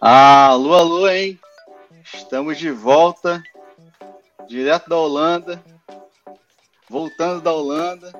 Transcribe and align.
Alô, 0.00 0.72
alô, 0.72 1.08
hein? 1.10 1.38
Estamos 2.14 2.56
de 2.56 2.70
volta, 2.70 3.42
direto 4.48 4.88
da 4.88 4.96
Holanda, 4.96 5.62
voltando 6.88 7.42
da 7.42 7.52
Holanda, 7.52 8.10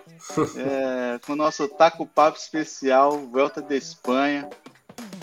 é, 0.58 1.20
com 1.24 1.34
o 1.34 1.36
nosso 1.36 1.68
Taco 1.68 2.04
Papo 2.04 2.36
especial, 2.36 3.16
Volta 3.28 3.62
da 3.62 3.76
Espanha, 3.76 4.50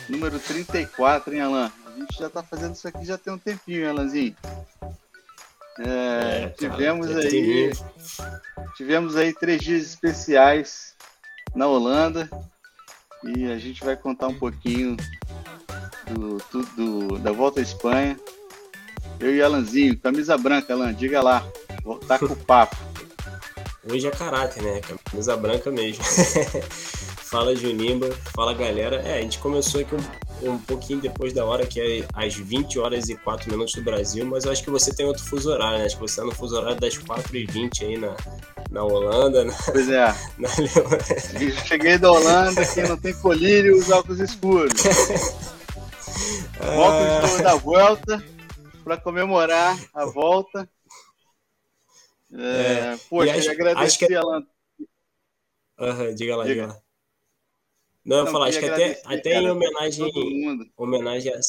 número 0.07 0.39
34, 0.39 1.33
hein, 1.33 1.41
Alan? 1.41 1.71
A 1.87 1.99
gente 1.99 2.17
já 2.17 2.29
tá 2.29 2.41
fazendo 2.41 2.75
isso 2.75 2.87
aqui 2.87 3.03
já 3.03 3.17
tem 3.17 3.33
um 3.33 3.37
tempinho, 3.37 3.81
hein, 3.81 3.89
Alanzinho? 3.89 4.37
É, 5.79 6.43
é, 6.43 6.49
tivemos 6.51 7.07
cara, 7.07 7.19
aí 7.19 7.71
tivemos 8.77 9.17
aí 9.17 9.33
três 9.33 9.61
dias 9.61 9.83
especiais 9.83 10.95
na 11.53 11.67
Holanda 11.67 12.29
e 13.23 13.51
a 13.51 13.57
gente 13.57 13.83
vai 13.83 13.95
contar 13.95 14.27
um 14.27 14.33
pouquinho 14.33 14.97
do, 16.11 16.37
do, 16.51 16.65
do 16.75 17.19
da 17.19 17.31
volta 17.31 17.59
à 17.59 17.63
Espanha. 17.63 18.19
Eu 19.19 19.35
e 19.35 19.41
Alanzinho, 19.41 19.97
camisa 19.97 20.37
branca, 20.37 20.73
Alan, 20.73 20.93
diga 20.93 21.21
lá, 21.21 21.45
tá 22.07 22.19
com 22.19 22.25
o 22.25 22.35
papo. 22.35 22.75
Hoje 23.89 24.07
é 24.07 24.11
caráter, 24.11 24.63
né? 24.63 24.81
Camisa 25.05 25.35
branca 25.35 25.69
mesmo. 25.69 26.03
fala 27.33 27.55
Junimba, 27.55 28.09
fala 28.35 28.53
galera. 28.53 28.97
É, 28.97 29.17
a 29.17 29.21
gente 29.21 29.39
começou 29.39 29.81
aqui 29.81 29.95
um, 29.95 30.51
um 30.51 30.57
pouquinho 30.59 31.01
depois 31.01 31.33
da 31.33 31.43
hora, 31.43 31.65
que 31.65 31.81
é 31.81 32.05
às 32.13 32.35
20 32.35 32.77
horas 32.77 33.09
e 33.09 33.15
4 33.15 33.49
minutos 33.49 33.73
do 33.73 33.81
Brasil, 33.81 34.23
mas 34.25 34.45
eu 34.45 34.51
acho 34.51 34.63
que 34.63 34.69
você 34.69 34.93
tem 34.93 35.05
outro 35.05 35.23
fuso 35.23 35.49
horário, 35.49 35.79
né? 35.79 35.85
Acho 35.85 35.95
que 35.95 36.01
você 36.01 36.21
tá 36.21 36.27
no 36.27 36.33
fuso 36.33 36.55
horário 36.55 36.79
das 36.79 36.97
4 36.97 37.35
e 37.35 37.45
20 37.45 37.85
aí 37.85 37.97
na, 37.97 38.15
na 38.73 38.83
Holanda. 38.83 39.45
Na, 39.45 39.53
pois 39.71 39.87
é. 39.87 40.07
Na... 40.37 40.49
Cheguei 41.65 41.97
da 41.97 42.11
Holanda, 42.11 42.65
quem 42.73 42.83
não 42.83 42.97
tem 42.97 43.13
colírio 43.13 43.77
usa 43.77 43.97
óculos 43.97 44.19
escuros. 44.19 44.73
óculos 46.59 47.41
da 47.41 47.55
volta 47.55 48.23
para 48.83 48.97
comemorar 48.97 49.79
a 49.93 50.05
volta. 50.05 50.67
É, 52.33 52.93
é, 52.93 52.99
poxa, 53.09 53.35
acho, 53.35 53.51
agradecer 53.51 54.07
que... 54.07 54.13
ela. 54.13 54.43
Uhum, 55.79 56.15
diga 56.15 56.35
lá, 56.35 56.43
diga, 56.43 56.61
diga 56.61 56.67
lá. 56.73 56.81
Não, 58.03 58.17
eu 58.17 58.27
falar, 58.27 58.47
acho 58.47 58.59
que 58.59 58.65
até, 58.65 59.01
até 59.05 59.33
cara, 59.33 59.45
em 59.45 59.51
homenagem, 59.51 60.71
homenagem 60.75 61.31
a 61.31 61.39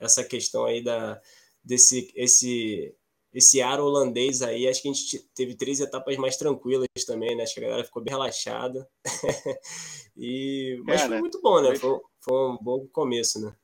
essa 0.00 0.24
questão 0.24 0.64
aí 0.64 0.82
da, 0.82 1.20
desse 1.62 2.10
esse, 2.16 2.92
esse 3.32 3.62
ar 3.62 3.80
holandês 3.80 4.42
aí, 4.42 4.68
acho 4.68 4.82
que 4.82 4.88
a 4.88 4.92
gente 4.92 5.18
teve 5.34 5.54
três 5.54 5.80
etapas 5.80 6.16
mais 6.16 6.36
tranquilas 6.36 6.88
também, 7.06 7.36
né? 7.36 7.44
Acho 7.44 7.54
que 7.54 7.60
a 7.60 7.62
galera 7.64 7.84
ficou 7.84 8.02
bem 8.02 8.12
relaxada. 8.12 8.88
e, 10.16 10.80
mas 10.84 11.02
cara, 11.02 11.12
foi 11.12 11.20
muito 11.20 11.40
bom, 11.40 11.62
né? 11.62 11.76
Foi, 11.76 12.00
foi 12.20 12.50
um 12.50 12.58
bom 12.60 12.86
começo, 12.88 13.40
né? 13.40 13.54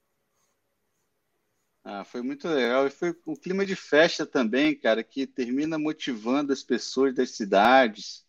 Ah, 1.83 2.05
foi 2.05 2.23
muito 2.23 2.49
legal. 2.49 2.87
E 2.87 2.91
foi 2.91 3.15
um 3.27 3.37
clima 3.37 3.65
de 3.65 3.77
festa 3.77 4.27
também, 4.27 4.79
cara, 4.79 5.05
que 5.05 5.27
termina 5.27 5.79
motivando 5.79 6.53
as 6.53 6.63
pessoas 6.63 7.15
das 7.15 7.31
cidades. 7.31 8.25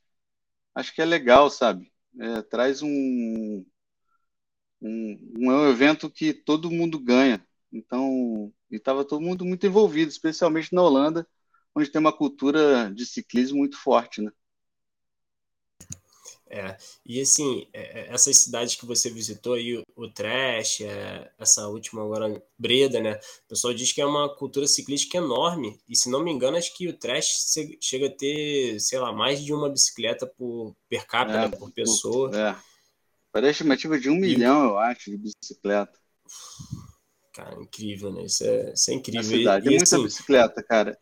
Acho 0.76 0.94
que 0.94 1.02
é 1.02 1.06
legal, 1.06 1.50
sabe? 1.50 1.92
É, 2.20 2.42
traz 2.44 2.82
um, 2.84 3.66
um, 4.82 5.34
um 5.40 5.70
evento 5.70 6.10
que 6.10 6.34
todo 6.34 6.72
mundo 6.72 7.00
ganha. 7.00 7.44
Então, 7.72 8.54
estava 8.76 9.06
todo 9.06 9.22
mundo 9.22 9.46
muito 9.46 9.66
envolvido, 9.66 10.12
especialmente 10.12 10.74
na 10.74 10.84
Holanda, 10.84 11.28
onde 11.74 11.90
tem 11.90 12.00
uma 12.00 12.16
cultura 12.16 12.92
de 12.94 13.06
ciclismo 13.06 13.60
muito 13.60 13.78
forte, 13.78 14.22
né? 14.22 14.32
É, 16.50 16.78
e 17.06 17.20
assim, 17.20 17.68
é, 17.74 18.00
é, 18.00 18.14
essas 18.14 18.38
cidades 18.38 18.76
que 18.76 18.86
você 18.86 19.10
visitou 19.10 19.54
aí, 19.54 19.84
o 19.96 20.08
Trash, 20.10 20.82
é, 20.82 21.30
essa 21.38 21.68
última 21.68 22.02
agora, 22.02 22.42
Breda, 22.58 23.02
né? 23.02 23.20
O 23.46 23.50
pessoal 23.50 23.74
diz 23.74 23.92
que 23.92 24.02
é 24.02 24.06
uma 24.06 24.34
cultura 24.34 24.66
ciclística 24.66 25.18
enorme, 25.18 25.78
e 25.90 25.96
se 25.96 26.10
não 26.10 26.24
me 26.24 26.32
engano, 26.32 26.58
acho 26.58 26.74
que 26.76 26.88
o 26.88 26.98
Trash 26.98 27.54
chega 27.82 28.08
a 28.08 28.12
ter, 28.12 28.80
sei 28.80 28.98
lá, 28.98 29.12
mais 29.12 29.44
de 29.44 29.54
uma 29.54 29.70
bicicleta 29.70 30.26
por 30.26 30.74
per 30.88 31.06
capita, 31.06 31.38
é, 31.38 31.50
né, 31.50 31.58
por 31.58 31.70
pessoa. 31.72 32.32
É. 32.36 32.56
Parece 33.32 33.52
estimativa 33.52 34.00
de 34.00 34.10
um 34.10 34.16
e... 34.16 34.20
milhão, 34.20 34.64
eu 34.64 34.78
acho, 34.78 35.12
de 35.12 35.18
bicicleta. 35.18 36.00
Cara, 37.38 37.62
incrível, 37.62 38.12
né? 38.12 38.24
Isso 38.24 38.44
é, 38.44 38.74
isso 38.74 38.90
é 38.90 38.94
incrível. 38.96 39.24
Cidade, 39.24 39.66
e, 39.66 39.68
é 39.68 39.78
muita 39.78 39.84
assim, 39.84 40.04
bicicleta, 40.04 40.64
cara. 40.64 40.98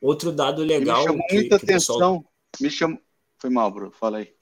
Outro 0.00 0.32
dado 0.32 0.64
legal. 0.64 0.98
me 0.98 1.04
chamou 1.04 1.26
que, 1.28 1.34
muita 1.34 1.58
que 1.60 1.64
atenção. 1.64 1.96
Pessoal... 1.96 2.24
Me 2.60 2.70
chamou. 2.70 2.98
Foi 3.38 3.50
mal, 3.50 3.70
Bruno, 3.70 3.92
fala 3.92 4.18
aí. 4.18 4.34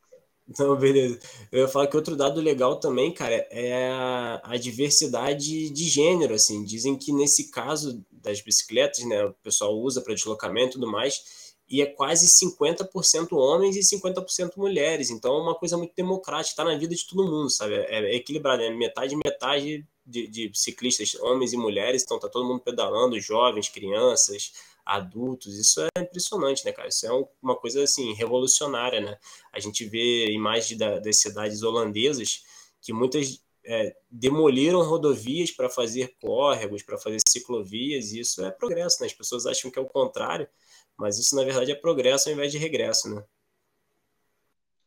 Não, 0.58 0.74
beleza. 0.74 1.20
Eu 1.52 1.60
ia 1.60 1.68
falar 1.68 1.86
que 1.86 1.96
outro 1.96 2.16
dado 2.16 2.40
legal 2.40 2.80
também, 2.80 3.12
cara, 3.12 3.46
é 3.50 3.90
a, 3.90 4.40
a, 4.42 4.56
diversidade 4.56 5.68
de 5.68 5.84
gênero, 5.84 6.32
assim. 6.32 6.64
Dizem 6.64 6.96
que 6.96 7.12
nesse 7.12 7.50
caso 7.50 8.02
das 8.10 8.40
bicicletas, 8.40 9.04
né, 9.04 9.26
o 9.26 9.34
pessoal 9.34 9.78
usa 9.78 10.00
para 10.00 10.14
deslocamento 10.14 10.78
e 10.78 10.80
tudo 10.80 10.90
mais, 10.90 11.54
e 11.68 11.82
é 11.82 11.86
quase 11.86 12.26
50% 12.26 13.32
homens 13.32 13.76
e 13.76 13.80
50% 13.80 14.56
mulheres. 14.56 15.10
Então 15.10 15.36
é 15.36 15.42
uma 15.42 15.54
coisa 15.54 15.76
muito 15.76 15.92
democrática, 15.94 16.52
está 16.52 16.64
na 16.64 16.78
vida 16.78 16.94
de 16.94 17.06
todo 17.06 17.30
mundo, 17.30 17.50
sabe? 17.50 17.74
É, 17.74 18.12
é 18.12 18.16
equilibrado, 18.16 18.62
é 18.62 18.70
metade 18.70 19.14
metade 19.14 19.86
de, 20.08 20.26
de, 20.26 20.50
ciclistas, 20.54 21.14
homens 21.16 21.52
e 21.52 21.56
mulheres, 21.56 22.02
então 22.02 22.18
tá 22.18 22.28
todo 22.28 22.48
mundo 22.48 22.60
pedalando, 22.60 23.20
jovens, 23.20 23.68
crianças, 23.68 24.52
adultos. 24.84 25.58
Isso 25.58 25.82
é 25.82 26.00
impressionante, 26.00 26.64
né, 26.64 26.72
cara? 26.72 26.88
Isso 26.88 27.06
é 27.06 27.10
uma 27.42 27.54
coisa 27.54 27.82
assim 27.82 28.14
revolucionária, 28.14 29.00
né? 29.00 29.18
A 29.52 29.60
gente 29.60 29.84
vê 29.84 30.30
imagens 30.30 30.78
da, 30.78 30.98
das 30.98 31.20
cidades 31.20 31.62
holandesas 31.62 32.42
que 32.80 32.92
muitas 32.92 33.42
é, 33.64 33.94
demoliram 34.10 34.82
rodovias 34.82 35.50
para 35.50 35.68
fazer 35.68 36.16
córregos, 36.20 36.82
para 36.82 36.96
fazer 36.96 37.18
ciclovias, 37.28 38.12
e 38.12 38.20
isso 38.20 38.42
é 38.42 38.50
progresso, 38.50 39.02
né? 39.02 39.06
As 39.06 39.12
pessoas 39.12 39.44
acham 39.44 39.70
que 39.70 39.78
é 39.78 39.82
o 39.82 39.86
contrário, 39.86 40.48
mas 40.96 41.18
isso, 41.18 41.36
na 41.36 41.44
verdade, 41.44 41.70
é 41.70 41.74
progresso 41.74 42.28
ao 42.28 42.34
invés 42.34 42.50
de 42.50 42.56
regresso, 42.56 43.14
né? 43.14 43.22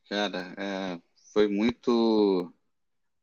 Cara, 0.09 0.53
é, 0.57 0.99
foi 1.31 1.47
muito, 1.47 2.51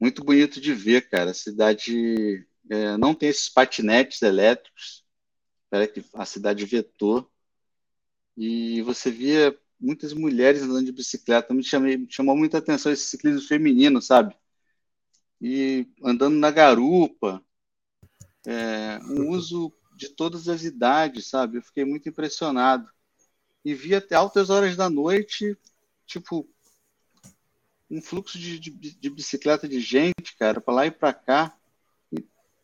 muito 0.00 0.24
bonito 0.24 0.60
de 0.60 0.72
ver, 0.74 1.08
cara. 1.08 1.30
A 1.30 1.34
cidade 1.34 2.46
é, 2.70 2.96
não 2.96 3.14
tem 3.14 3.28
esses 3.28 3.48
patinetes 3.48 4.22
elétricos, 4.22 5.04
que 5.92 6.04
a 6.14 6.24
cidade 6.24 6.64
vetou, 6.64 7.30
e 8.36 8.80
você 8.82 9.10
via 9.10 9.58
muitas 9.80 10.12
mulheres 10.12 10.62
andando 10.62 10.84
de 10.84 10.92
bicicleta. 10.92 11.52
Me, 11.52 11.62
chamei, 11.62 11.96
me 11.96 12.06
chamou 12.10 12.36
muita 12.36 12.58
atenção 12.58 12.92
esse 12.92 13.04
ciclismo 13.04 13.46
feminino, 13.46 14.00
sabe? 14.00 14.36
E 15.40 15.86
andando 16.02 16.36
na 16.36 16.50
garupa, 16.50 17.42
é, 18.46 18.98
um 19.04 19.30
uso 19.30 19.72
de 19.96 20.08
todas 20.08 20.48
as 20.48 20.62
idades, 20.62 21.28
sabe? 21.28 21.58
Eu 21.58 21.62
fiquei 21.62 21.84
muito 21.84 22.08
impressionado. 22.08 22.88
E 23.64 23.74
vi 23.74 23.94
até 23.94 24.14
altas 24.14 24.50
horas 24.50 24.76
da 24.76 24.88
noite, 24.88 25.56
tipo, 26.06 26.48
um 27.90 28.02
fluxo 28.02 28.38
de, 28.38 28.58
de, 28.58 28.70
de 28.70 29.10
bicicleta 29.10 29.68
de 29.68 29.80
gente, 29.80 30.36
cara, 30.38 30.60
para 30.60 30.74
lá 30.74 30.86
e 30.86 30.90
para 30.90 31.12
cá. 31.12 31.56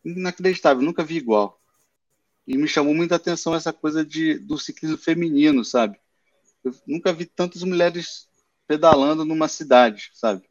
Inacreditável, 0.05 0.83
nunca 0.83 1.03
vi 1.03 1.17
igual. 1.17 1.61
E 2.47 2.59
me 2.59 2.69
chamou 2.69 2.95
muita 2.95 3.17
atenção 3.17 3.55
essa 3.55 3.73
coisa 3.73 4.05
de, 4.05 4.39
do 4.39 4.59
ciclismo 4.59 4.99
feminino, 4.99 5.65
sabe? 5.65 5.99
Eu 6.63 6.75
nunca 6.87 7.13
vi 7.13 7.25
tantas 7.25 7.63
mulheres 7.63 8.29
pedalando 8.67 9.25
numa 9.25 9.49
cidade, 9.49 10.11
sabe? 10.13 10.49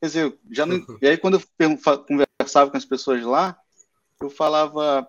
Quer 0.00 0.06
dizer, 0.06 0.38
já 0.50 0.66
não... 0.66 0.84
e 1.00 1.06
aí 1.06 1.16
quando 1.16 1.40
eu 1.58 1.78
conversava 2.06 2.70
com 2.70 2.76
as 2.76 2.84
pessoas 2.84 3.22
lá, 3.22 3.60
eu 4.20 4.30
falava, 4.30 5.08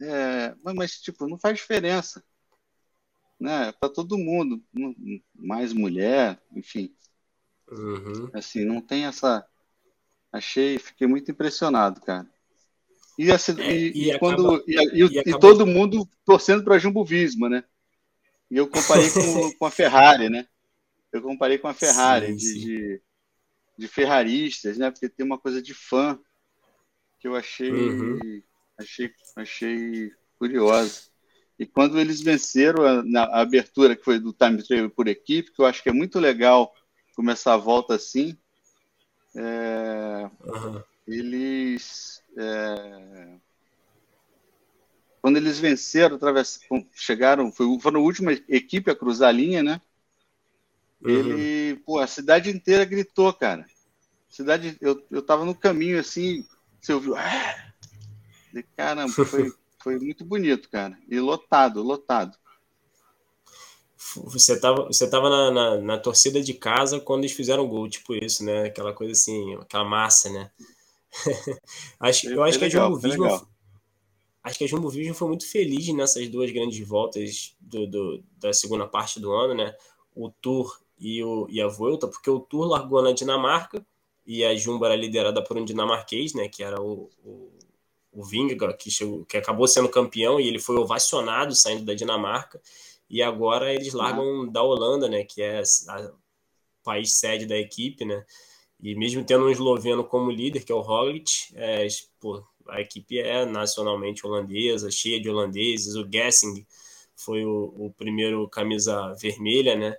é, 0.00 0.54
mas, 0.74 1.00
tipo, 1.00 1.26
não 1.26 1.38
faz 1.38 1.56
diferença. 1.56 2.24
Né? 3.38 3.72
Para 3.72 3.88
todo 3.88 4.18
mundo, 4.18 4.62
mais 5.34 5.72
mulher, 5.72 6.40
enfim. 6.54 6.94
Uhum. 7.70 8.30
Assim, 8.32 8.64
não 8.64 8.80
tem 8.80 9.04
essa. 9.06 9.46
Achei, 10.32 10.78
fiquei 10.78 11.06
muito 11.06 11.30
impressionado, 11.30 12.00
cara. 12.00 12.26
E, 13.18 13.32
assim, 13.32 13.60
é, 13.60 13.76
e, 13.76 14.10
e, 14.10 14.18
quando 14.18 14.54
acaba, 14.54 14.64
e, 14.66 15.04
e, 15.04 15.38
todo 15.38 15.66
mundo 15.66 16.08
torcendo 16.24 16.62
para 16.62 16.78
Jumbo 16.78 17.04
Visma, 17.04 17.48
né? 17.48 17.64
E 18.50 18.56
eu 18.56 18.68
comparei 18.68 19.10
com, 19.10 19.52
com 19.58 19.66
a 19.66 19.70
Ferrari, 19.70 20.28
né? 20.28 20.46
Eu 21.12 21.22
comparei 21.22 21.58
com 21.58 21.68
a 21.68 21.74
Ferrari 21.74 22.28
sim, 22.28 22.36
de, 22.36 22.46
sim. 22.46 22.60
de, 22.60 23.02
de, 23.78 23.88
ferraristas, 23.88 24.78
né? 24.78 24.90
Porque 24.90 25.08
tem 25.08 25.24
uma 25.26 25.38
coisa 25.38 25.60
de 25.60 25.74
fã 25.74 26.18
que 27.18 27.26
eu 27.26 27.34
achei 27.34 27.72
uhum 27.72 28.42
achei, 28.78 29.10
achei 29.36 30.12
curioso. 30.38 31.10
E 31.58 31.66
quando 31.66 31.98
eles 31.98 32.20
venceram 32.20 32.84
a, 32.84 33.02
na 33.02 33.24
a 33.24 33.40
abertura, 33.40 33.96
que 33.96 34.04
foi 34.04 34.18
do 34.18 34.32
time 34.32 34.62
trial 34.62 34.88
por 34.88 35.08
equipe, 35.08 35.52
que 35.52 35.60
eu 35.60 35.66
acho 35.66 35.82
que 35.82 35.88
é 35.88 35.92
muito 35.92 36.20
legal 36.20 36.72
começar 37.18 37.54
a 37.54 37.56
volta 37.56 37.96
assim, 37.96 38.38
é, 39.34 40.30
uhum. 40.44 40.82
eles. 41.04 42.22
É, 42.36 43.38
quando 45.20 45.36
eles 45.36 45.58
venceram, 45.58 46.14
através, 46.14 46.60
chegaram, 46.94 47.50
foi, 47.50 47.66
foram 47.80 47.98
a 47.98 48.04
última 48.04 48.32
equipe 48.48 48.88
a 48.88 48.94
cruzar 48.94 49.30
a 49.30 49.32
linha, 49.32 49.64
né? 49.64 49.80
Uhum. 51.02 51.10
Ele, 51.10 51.80
pô, 51.80 51.98
a 51.98 52.06
cidade 52.06 52.50
inteira 52.50 52.84
gritou, 52.84 53.32
cara. 53.32 53.66
Cidade, 54.28 54.78
eu, 54.80 55.04
eu 55.10 55.20
tava 55.20 55.44
no 55.44 55.56
caminho 55.56 55.98
assim, 55.98 56.46
você 56.80 56.92
ouviu, 56.92 57.16
ah! 57.16 57.72
De, 58.52 58.62
caramba, 58.62 59.12
foi, 59.24 59.52
foi 59.82 59.98
muito 59.98 60.24
bonito, 60.24 60.70
cara. 60.70 60.96
E 61.08 61.18
lotado, 61.18 61.82
lotado. 61.82 62.38
Você 64.16 64.58
tava, 64.58 64.86
você 64.86 65.08
tava 65.08 65.28
na, 65.28 65.50
na, 65.50 65.76
na, 65.78 65.98
torcida 65.98 66.40
de 66.40 66.54
casa 66.54 67.00
quando 67.00 67.20
eles 67.20 67.36
fizeram 67.36 67.64
o 67.64 67.68
gol, 67.68 67.88
tipo 67.88 68.14
isso, 68.14 68.44
né? 68.44 68.66
Aquela 68.66 68.92
coisa 68.92 69.12
assim, 69.12 69.54
aquela 69.54 69.84
massa, 69.84 70.30
né? 70.30 70.50
acho, 72.00 72.28
eu 72.28 72.42
acho 72.42 72.58
que 72.58 72.64
a 72.66 72.68
Jumbo 72.68 72.96
Visma 72.98 73.46
acho 74.48 74.58
que 74.58 74.64
a 74.64 74.66
Jumbo 74.66 74.88
Visma 74.88 75.14
foi 75.14 75.28
muito 75.28 75.46
feliz 75.46 75.86
nessas 75.88 76.28
duas 76.28 76.50
grandes 76.50 76.86
voltas 76.86 77.54
do, 77.60 77.86
do, 77.86 78.24
da 78.38 78.52
segunda 78.52 78.86
parte 78.86 79.20
do 79.20 79.32
ano, 79.32 79.54
né? 79.54 79.74
O 80.14 80.30
Tour 80.30 80.80
e, 80.98 81.22
o, 81.22 81.46
e 81.50 81.60
a 81.60 81.68
Volta, 81.68 82.08
porque 82.08 82.30
o 82.30 82.40
Tour 82.40 82.66
largou 82.66 83.02
na 83.02 83.12
Dinamarca 83.12 83.84
e 84.26 84.44
a 84.44 84.54
Jumbo 84.54 84.84
era 84.84 84.96
liderada 84.96 85.42
por 85.42 85.56
um 85.56 85.64
dinamarquês, 85.64 86.34
né? 86.34 86.48
Que 86.48 86.62
era 86.62 86.80
o, 86.80 87.10
o, 87.24 87.52
o 88.12 88.24
Vingegaard, 88.24 88.76
que, 88.76 88.90
chegou, 88.90 89.24
que 89.24 89.36
acabou 89.36 89.66
sendo 89.68 89.88
campeão 89.88 90.40
e 90.40 90.48
ele 90.48 90.58
foi 90.58 90.76
ovacionado 90.76 91.54
saindo 91.54 91.84
da 91.84 91.94
Dinamarca. 91.94 92.60
E 93.08 93.22
agora 93.22 93.72
eles 93.72 93.92
largam 93.94 94.24
uhum. 94.24 94.52
da 94.52 94.62
Holanda, 94.62 95.08
né? 95.08 95.24
Que 95.24 95.42
é 95.42 95.62
o 95.62 96.82
país 96.82 97.18
sede 97.18 97.46
da 97.46 97.56
equipe, 97.56 98.04
né? 98.04 98.24
E 98.80 98.94
mesmo 98.94 99.24
tendo 99.24 99.46
um 99.46 99.50
esloveno 99.50 100.04
como 100.04 100.30
líder, 100.30 100.64
que 100.64 100.70
é 100.70 100.74
o 100.74 100.80
Roglic, 100.80 101.52
é, 101.54 101.86
pô, 102.20 102.44
a 102.68 102.80
equipe 102.80 103.18
é 103.18 103.44
nacionalmente 103.44 104.26
holandesa, 104.26 104.90
cheia 104.90 105.20
de 105.20 105.28
holandeses. 105.28 105.96
O 105.96 106.06
Gessing 106.10 106.64
foi 107.16 107.44
o, 107.44 107.74
o 107.76 107.94
primeiro 107.96 108.48
camisa 108.48 109.14
vermelha, 109.14 109.74
né? 109.74 109.96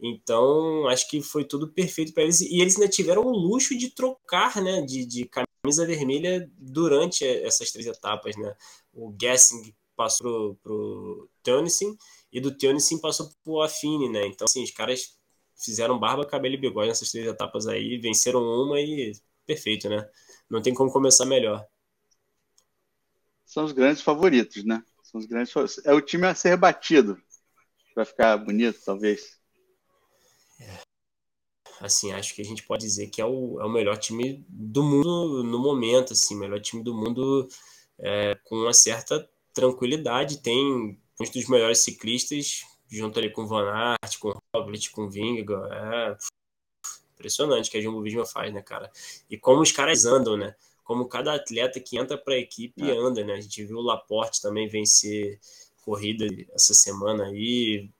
Então, 0.00 0.86
acho 0.88 1.08
que 1.08 1.22
foi 1.22 1.44
tudo 1.44 1.68
perfeito 1.68 2.12
para 2.12 2.22
eles. 2.24 2.40
E 2.40 2.60
eles 2.60 2.76
ainda 2.76 2.88
tiveram 2.88 3.22
o 3.22 3.30
luxo 3.30 3.76
de 3.76 3.90
trocar, 3.90 4.60
né? 4.62 4.80
De, 4.82 5.04
de 5.04 5.26
camisa 5.26 5.86
vermelha 5.86 6.50
durante 6.58 7.24
essas 7.26 7.70
três 7.70 7.86
etapas, 7.86 8.36
né? 8.36 8.54
O 8.92 9.14
Gessing 9.20 9.74
passou 9.96 10.56
para 10.62 10.72
o 10.72 11.28
Tönnissen 11.42 11.96
e 12.34 12.40
do 12.40 12.54
Tönnissen 12.54 13.00
passou 13.00 13.30
para 13.42 13.52
o 13.52 13.62
Affine, 13.62 14.10
né? 14.10 14.26
Então, 14.26 14.44
assim, 14.44 14.62
os 14.62 14.70
caras 14.70 15.16
fizeram 15.56 15.98
barba, 15.98 16.26
cabelo 16.26 16.54
e 16.54 16.58
bigode 16.58 16.88
nessas 16.88 17.10
três 17.10 17.26
etapas 17.26 17.66
aí, 17.66 17.96
venceram 17.96 18.42
uma 18.42 18.78
e 18.78 19.12
perfeito, 19.46 19.88
né? 19.88 20.06
Não 20.50 20.60
tem 20.60 20.74
como 20.74 20.92
começar 20.92 21.24
melhor 21.24 21.66
são 23.54 23.64
os 23.64 23.72
grandes 23.72 24.02
favoritos, 24.02 24.64
né? 24.64 24.82
São 25.04 25.20
os 25.20 25.26
grandes 25.26 25.54
É 25.84 25.92
o 25.92 26.00
time 26.00 26.26
a 26.26 26.34
ser 26.34 26.56
batido 26.56 27.16
para 27.94 28.04
ficar 28.04 28.36
bonito, 28.36 28.80
talvez. 28.84 29.38
É. 30.60 30.78
Assim, 31.80 32.10
acho 32.12 32.34
que 32.34 32.42
a 32.42 32.44
gente 32.44 32.64
pode 32.64 32.84
dizer 32.84 33.06
que 33.08 33.20
é 33.20 33.24
o, 33.24 33.60
é 33.60 33.64
o 33.64 33.72
melhor 33.72 33.96
time 33.96 34.44
do 34.48 34.82
mundo 34.82 35.44
no 35.44 35.60
momento, 35.60 36.14
assim, 36.14 36.36
melhor 36.36 36.60
time 36.60 36.82
do 36.82 36.92
mundo 36.92 37.48
é, 38.00 38.34
com 38.42 38.56
uma 38.56 38.72
certa 38.72 39.28
tranquilidade. 39.52 40.42
Tem 40.42 41.00
um 41.20 41.24
dos 41.24 41.48
melhores 41.48 41.78
ciclistas 41.78 42.64
junto 42.90 43.18
ali 43.18 43.30
com 43.30 43.46
Van 43.46 43.70
Aert, 43.70 44.18
com 44.18 44.32
Roglic, 44.54 44.90
com 44.90 45.08
Vingegaard. 45.08 45.70
É 45.70 46.16
impressionante 47.14 47.70
que 47.70 47.78
a 47.78 47.80
Jumbo 47.80 48.02
Visma 48.02 48.26
faz, 48.26 48.52
né, 48.52 48.62
cara? 48.62 48.90
E 49.30 49.38
como 49.38 49.62
os 49.62 49.72
caras 49.72 50.04
andam, 50.04 50.36
né? 50.36 50.54
como 50.84 51.08
cada 51.08 51.34
atleta 51.34 51.80
que 51.80 51.98
entra 51.98 52.16
para 52.16 52.34
a 52.34 52.38
equipe 52.38 52.88
é. 52.88 52.96
anda, 52.96 53.24
né? 53.24 53.32
A 53.32 53.40
gente 53.40 53.64
viu 53.64 53.78
o 53.78 53.82
Laporte 53.82 54.40
também 54.40 54.68
vencer 54.68 55.40
corrida 55.82 56.26
essa 56.54 56.74
semana 56.74 57.24
aí, 57.24 57.90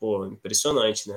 pô, 0.00 0.26
impressionante, 0.26 1.08
né? 1.08 1.16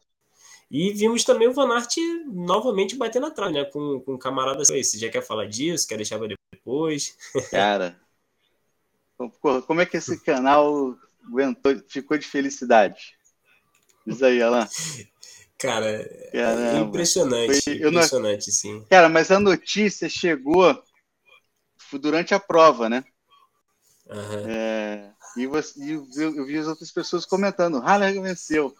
E 0.69 0.91
vimos 0.91 1.23
também 1.23 1.47
o 1.47 1.53
Van 1.53 1.73
Aert 1.73 1.95
novamente 2.27 2.95
batendo 2.95 3.27
atrás, 3.27 3.53
né? 3.53 3.63
Com, 3.65 4.01
com 4.01 4.13
um 4.13 4.17
camarada 4.17 4.63
você 4.63 4.83
já 4.97 5.09
quer 5.09 5.21
falar 5.21 5.45
disso? 5.45 5.87
Quer 5.87 5.97
deixar 5.97 6.19
para 6.19 6.35
depois? 6.51 7.17
Cara, 7.49 7.99
como 9.65 9.81
é 9.81 9.85
que 9.85 9.97
esse 9.97 10.21
canal 10.21 10.97
aguentou, 11.27 11.81
ficou 11.87 12.17
de 12.17 12.27
felicidade? 12.27 13.15
Diz 14.05 14.21
aí, 14.21 14.41
Alan. 14.41 14.67
Cara, 15.57 15.87
é 16.33 16.77
impressionante, 16.79 17.61
Foi, 17.63 17.73
impressionante, 17.75 18.47
não... 18.47 18.53
sim. 18.53 18.85
Cara, 18.89 19.09
mas 19.09 19.31
a 19.31 19.39
notícia 19.39 20.09
chegou 20.09 20.83
durante 21.93 22.33
a 22.33 22.39
prova, 22.39 22.89
né? 22.89 23.03
Uhum. 24.07 24.45
É, 24.47 25.11
e, 25.37 25.47
você, 25.47 25.83
e 25.83 25.91
eu, 25.91 26.07
eu, 26.15 26.45
vi 26.45 26.57
as 26.57 26.67
outras 26.67 26.91
pessoas 26.91 27.25
comentando, 27.25 27.79
Haller 27.79 28.21
venceu. 28.21 28.75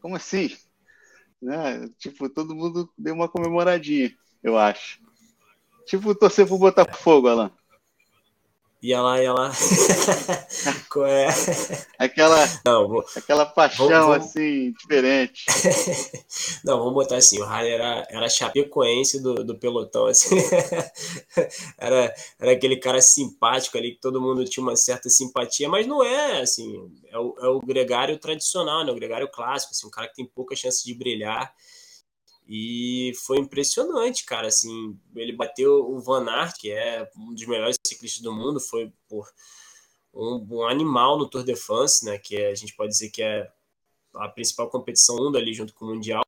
Como 0.00 0.16
assim? 0.16 0.56
Né? 1.40 1.88
Tipo, 1.98 2.28
todo 2.28 2.54
mundo 2.54 2.92
deu 2.98 3.14
uma 3.14 3.28
comemoradinha, 3.28 4.14
eu 4.42 4.58
acho. 4.58 5.00
Tipo, 5.86 6.14
torcer 6.14 6.46
pro 6.46 6.58
Botafogo, 6.58 7.28
Alan. 7.28 7.50
Ia 8.80 9.02
lá, 9.02 9.20
ia 9.20 9.32
lá. 9.32 9.50
é? 11.08 11.26
Aquela, 11.98 12.46
Não, 12.64 12.86
vou, 12.86 13.04
aquela 13.16 13.44
paixão 13.44 13.88
vou, 13.88 14.02
vou... 14.04 14.12
assim, 14.12 14.72
diferente. 14.72 15.44
Não, 16.64 16.78
vamos 16.78 16.94
botar 16.94 17.16
assim, 17.16 17.40
o 17.40 17.44
Harley 17.44 17.72
era, 17.72 18.06
era 18.08 18.28
chapecoense 18.28 19.20
do, 19.20 19.34
do 19.34 19.58
pelotão, 19.58 20.06
assim. 20.06 20.36
era, 21.76 22.14
era 22.38 22.52
aquele 22.52 22.76
cara 22.76 23.00
simpático 23.00 23.76
ali, 23.76 23.92
que 23.92 24.00
todo 24.00 24.20
mundo 24.20 24.44
tinha 24.44 24.62
uma 24.62 24.76
certa 24.76 25.08
simpatia, 25.08 25.68
mas 25.68 25.84
não 25.86 26.04
é, 26.04 26.40
assim, 26.40 26.88
é 27.10 27.18
o, 27.18 27.34
é 27.40 27.48
o 27.48 27.58
gregário 27.58 28.16
tradicional, 28.18 28.84
né? 28.84 28.92
O 28.92 28.96
gregário 28.96 29.28
clássico, 29.28 29.72
assim, 29.72 29.88
um 29.88 29.90
cara 29.90 30.06
que 30.06 30.14
tem 30.14 30.26
pouca 30.26 30.54
chance 30.54 30.84
de 30.84 30.94
brilhar. 30.94 31.52
E 32.48 33.12
foi 33.26 33.38
impressionante, 33.38 34.24
cara. 34.24 34.48
Assim, 34.48 34.98
ele 35.14 35.32
bateu 35.32 35.86
o 35.90 36.00
Van 36.00 36.26
Aert, 36.26 36.54
que 36.58 36.70
é 36.70 37.06
um 37.14 37.34
dos 37.34 37.46
melhores 37.46 37.76
ciclistas 37.86 38.22
do 38.22 38.32
mundo, 38.32 38.58
foi 38.58 38.90
por 39.06 39.30
um, 40.14 40.46
um, 40.50 40.66
animal 40.66 41.18
no 41.18 41.28
Tour 41.28 41.44
de 41.44 41.54
France, 41.54 42.06
né? 42.06 42.16
Que 42.18 42.36
é, 42.36 42.50
a 42.50 42.54
gente 42.54 42.74
pode 42.74 42.90
dizer 42.90 43.10
que 43.10 43.22
é 43.22 43.50
a 44.14 44.28
principal 44.28 44.70
competição 44.70 45.16
do 45.16 45.24
mundo 45.24 45.36
ali 45.36 45.52
junto 45.52 45.74
com 45.74 45.84
o 45.84 45.88
Mundial. 45.88 46.24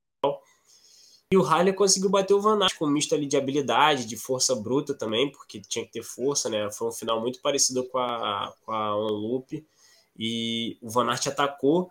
E 1.32 1.36
o 1.36 1.44
Harley 1.44 1.72
conseguiu 1.72 2.10
bater 2.10 2.34
o 2.34 2.40
Van 2.40 2.60
Aert 2.60 2.76
com 2.76 2.86
um 2.86 2.90
misto 2.90 3.14
ali 3.14 3.24
de 3.24 3.36
habilidade, 3.36 4.04
de 4.04 4.16
força 4.16 4.54
bruta 4.54 4.92
também, 4.92 5.30
porque 5.30 5.60
tinha 5.60 5.86
que 5.86 5.92
ter 5.92 6.02
força, 6.02 6.50
né? 6.50 6.70
Foi 6.72 6.88
um 6.88 6.92
final 6.92 7.20
muito 7.20 7.40
parecido 7.40 7.84
com 7.84 7.98
a, 7.98 8.52
com 8.62 8.72
a 8.72 8.94
On 8.94 9.08
Loop. 9.08 9.66
E 10.18 10.76
o 10.82 10.90
Van 10.90 11.08
Aert 11.08 11.28
atacou 11.28 11.90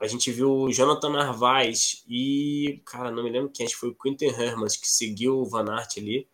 a 0.00 0.06
gente 0.06 0.30
viu 0.30 0.50
o 0.50 0.72
Jonathan 0.72 1.10
Narvaez 1.10 2.04
e, 2.08 2.80
cara, 2.84 3.10
não 3.10 3.24
me 3.24 3.30
lembro 3.30 3.50
quem, 3.52 3.66
acho 3.66 3.74
que 3.74 3.80
foi 3.80 3.88
o 3.90 3.94
Quinten 3.94 4.30
Hermans 4.30 4.76
que 4.76 4.88
seguiu 4.88 5.38
o 5.38 5.44
Van 5.44 5.68
Aert 5.68 5.98
ali. 5.98 6.28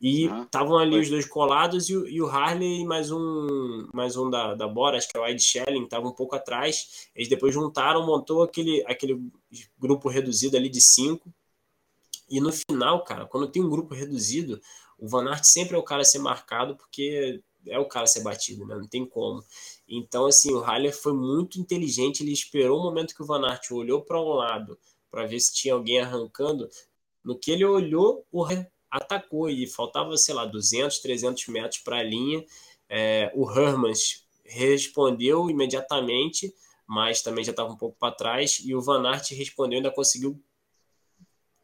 E 0.00 0.24
estavam 0.24 0.78
ali 0.78 0.92
foi. 0.92 1.00
os 1.00 1.10
dois 1.10 1.26
colados 1.26 1.90
e, 1.90 1.92
e, 1.92 2.22
o 2.22 2.26
Harley 2.26 2.80
e 2.80 2.86
mais 2.86 3.10
um, 3.10 3.86
mais 3.92 4.16
um 4.16 4.30
da, 4.30 4.54
da 4.54 4.66
Bora, 4.66 4.96
acho 4.96 5.06
que 5.06 5.16
é 5.16 5.20
o 5.20 5.26
Ed 5.26 5.42
Schelling, 5.42 5.84
estava 5.84 6.08
um 6.08 6.14
pouco 6.14 6.34
atrás. 6.34 7.10
Eles 7.14 7.28
depois 7.28 7.52
juntaram, 7.52 8.06
montou 8.06 8.42
aquele, 8.42 8.82
aquele 8.86 9.20
grupo 9.78 10.08
reduzido 10.08 10.56
ali 10.56 10.70
de 10.70 10.80
cinco. 10.80 11.30
E 12.30 12.40
no 12.40 12.50
final, 12.50 13.04
cara, 13.04 13.26
quando 13.26 13.50
tem 13.50 13.62
um 13.62 13.68
grupo 13.68 13.92
reduzido, 13.92 14.58
o 14.98 15.06
Van 15.06 15.28
Aert 15.28 15.44
sempre 15.44 15.76
é 15.76 15.78
o 15.78 15.82
cara 15.82 16.00
a 16.00 16.04
ser 16.04 16.18
marcado, 16.18 16.76
porque 16.76 17.42
é 17.66 17.78
o 17.78 17.88
cara 17.88 18.06
ser 18.06 18.22
batido, 18.22 18.66
né? 18.66 18.74
Não 18.74 18.86
tem 18.86 19.04
como. 19.04 19.44
Então, 19.88 20.26
assim, 20.26 20.52
o 20.52 20.60
Haller 20.60 20.94
foi 20.94 21.12
muito 21.12 21.60
inteligente. 21.60 22.22
Ele 22.22 22.32
esperou 22.32 22.78
o 22.78 22.82
momento 22.82 23.14
que 23.14 23.22
o 23.22 23.26
Van 23.26 23.46
Aert 23.46 23.70
olhou 23.72 24.02
para 24.02 24.20
um 24.20 24.28
lado 24.28 24.78
para 25.10 25.26
ver 25.26 25.40
se 25.40 25.52
tinha 25.52 25.74
alguém 25.74 26.00
arrancando. 26.00 26.68
No 27.24 27.38
que 27.38 27.50
ele 27.50 27.64
olhou, 27.64 28.24
o 28.30 28.44
atacou 28.90 29.48
e 29.48 29.66
faltava, 29.66 30.16
sei 30.16 30.34
lá, 30.34 30.44
200, 30.44 30.98
300 30.98 31.46
metros 31.48 31.80
para 31.82 31.98
a 31.98 32.02
linha. 32.02 32.44
É, 32.88 33.30
o 33.34 33.50
Hermans 33.50 34.26
respondeu 34.44 35.48
imediatamente, 35.48 36.52
mas 36.86 37.22
também 37.22 37.44
já 37.44 37.50
estava 37.50 37.72
um 37.72 37.76
pouco 37.76 37.96
para 37.98 38.14
trás. 38.14 38.60
E 38.64 38.74
o 38.74 38.80
Van 38.80 39.06
Aert 39.06 39.30
respondeu, 39.32 39.78
ainda 39.78 39.90
conseguiu 39.90 40.40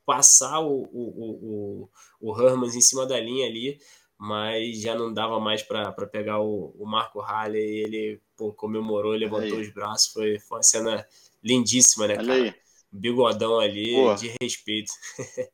passar 0.05 0.61
o, 0.61 0.83
o, 0.93 1.89
o, 1.91 1.91
o 2.21 2.41
Hermans 2.41 2.77
em 2.77 2.81
cima 2.81 3.05
da 3.05 3.19
linha 3.19 3.47
ali 3.47 3.81
mas 4.19 4.81
já 4.81 4.95
não 4.95 5.13
dava 5.13 5.39
mais 5.39 5.63
para 5.63 5.93
pegar 6.07 6.41
o, 6.41 6.75
o 6.79 6.87
Marco 6.87 7.21
Halley. 7.21 7.85
Ele 7.85 8.21
pô, 8.37 8.53
comemorou, 8.53 9.13
levantou 9.13 9.59
os 9.59 9.71
braços. 9.71 10.13
Foi, 10.13 10.39
foi 10.39 10.59
uma 10.59 10.63
cena 10.63 11.07
lindíssima, 11.43 12.07
né, 12.07 12.17
cara? 12.17 12.33
Aí. 12.33 12.55
Bigodão 12.91 13.59
ali, 13.59 13.93
pô. 13.93 14.15
de 14.15 14.35
respeito. 14.41 14.93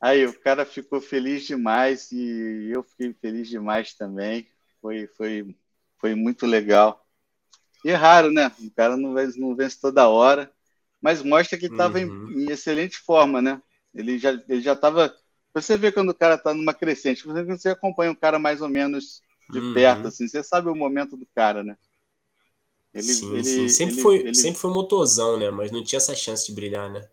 Aí, 0.00 0.26
o 0.26 0.40
cara 0.40 0.64
ficou 0.66 1.00
feliz 1.00 1.46
demais 1.46 2.12
e 2.12 2.70
eu 2.72 2.82
fiquei 2.82 3.14
feliz 3.14 3.48
demais 3.48 3.94
também. 3.94 4.46
Foi, 4.80 5.06
foi, 5.08 5.56
foi 5.98 6.14
muito 6.14 6.46
legal. 6.46 7.04
E 7.84 7.90
é 7.90 7.94
raro, 7.94 8.30
né? 8.30 8.52
O 8.60 8.70
cara 8.70 8.96
não 8.96 9.14
vence, 9.14 9.38
não 9.40 9.56
vence 9.56 9.80
toda 9.80 10.08
hora, 10.08 10.52
mas 11.00 11.22
mostra 11.22 11.58
que 11.58 11.66
estava 11.66 11.98
uhum. 11.98 12.30
em, 12.30 12.44
em, 12.44 12.50
excelente 12.50 12.98
forma, 12.98 13.40
né? 13.40 13.60
Ele 13.94 14.18
já 14.18 14.30
ele 14.48 14.60
já 14.60 14.74
estava 14.74 15.14
você 15.62 15.76
vê 15.76 15.90
quando 15.90 16.10
o 16.10 16.14
cara 16.14 16.34
está 16.34 16.52
numa 16.52 16.74
crescente, 16.74 17.24
você 17.26 17.70
acompanha 17.70 18.10
o 18.10 18.16
cara 18.16 18.38
mais 18.38 18.60
ou 18.60 18.68
menos 18.68 19.22
de 19.50 19.58
uhum. 19.58 19.72
perto, 19.72 20.08
assim, 20.08 20.28
você 20.28 20.42
sabe 20.42 20.68
o 20.68 20.74
momento 20.74 21.16
do 21.16 21.26
cara, 21.34 21.64
né? 21.64 21.76
Ele, 22.92 23.02
sim, 23.02 23.32
ele, 23.32 23.44
sim. 23.44 23.68
Sempre, 23.68 23.94
ele, 23.94 24.02
foi, 24.02 24.16
ele... 24.16 24.34
sempre 24.34 24.60
foi 24.60 24.70
motorzão, 24.70 25.38
né? 25.38 25.50
Mas 25.50 25.70
não 25.70 25.82
tinha 25.82 25.96
essa 25.98 26.14
chance 26.14 26.46
de 26.46 26.52
brilhar, 26.52 26.90
né? 26.90 27.08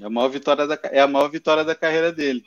É 0.00 0.04
a 0.04 0.10
maior 0.10 0.28
vitória 0.28 0.66
da, 0.66 0.78
é 0.84 1.00
a 1.00 1.08
maior 1.08 1.28
vitória 1.28 1.64
da 1.64 1.74
carreira 1.74 2.12
dele. 2.12 2.44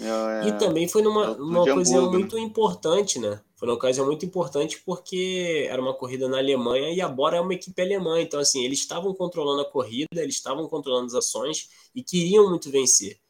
É, 0.00 0.48
e 0.48 0.58
também 0.58 0.88
foi 0.88 1.02
numa, 1.02 1.34
numa 1.34 1.62
ocasião 1.62 2.10
muito 2.10 2.38
importante, 2.38 3.18
né? 3.18 3.40
Foi 3.56 3.68
uma 3.68 3.74
ocasião 3.74 4.06
muito 4.06 4.24
importante 4.24 4.82
porque 4.84 5.66
era 5.70 5.80
uma 5.80 5.94
corrida 5.94 6.28
na 6.28 6.38
Alemanha 6.38 6.90
e 6.92 7.00
a 7.00 7.08
Bora 7.08 7.36
é 7.36 7.40
uma 7.40 7.54
equipe 7.54 7.80
alemã. 7.80 8.20
Então, 8.20 8.40
assim, 8.40 8.64
eles 8.64 8.80
estavam 8.80 9.14
controlando 9.14 9.60
a 9.60 9.70
corrida, 9.70 10.22
eles 10.22 10.36
estavam 10.36 10.66
controlando 10.68 11.06
as 11.06 11.14
ações 11.14 11.68
e 11.94 12.02
queriam 12.02 12.48
muito 12.48 12.70
vencer. 12.70 13.21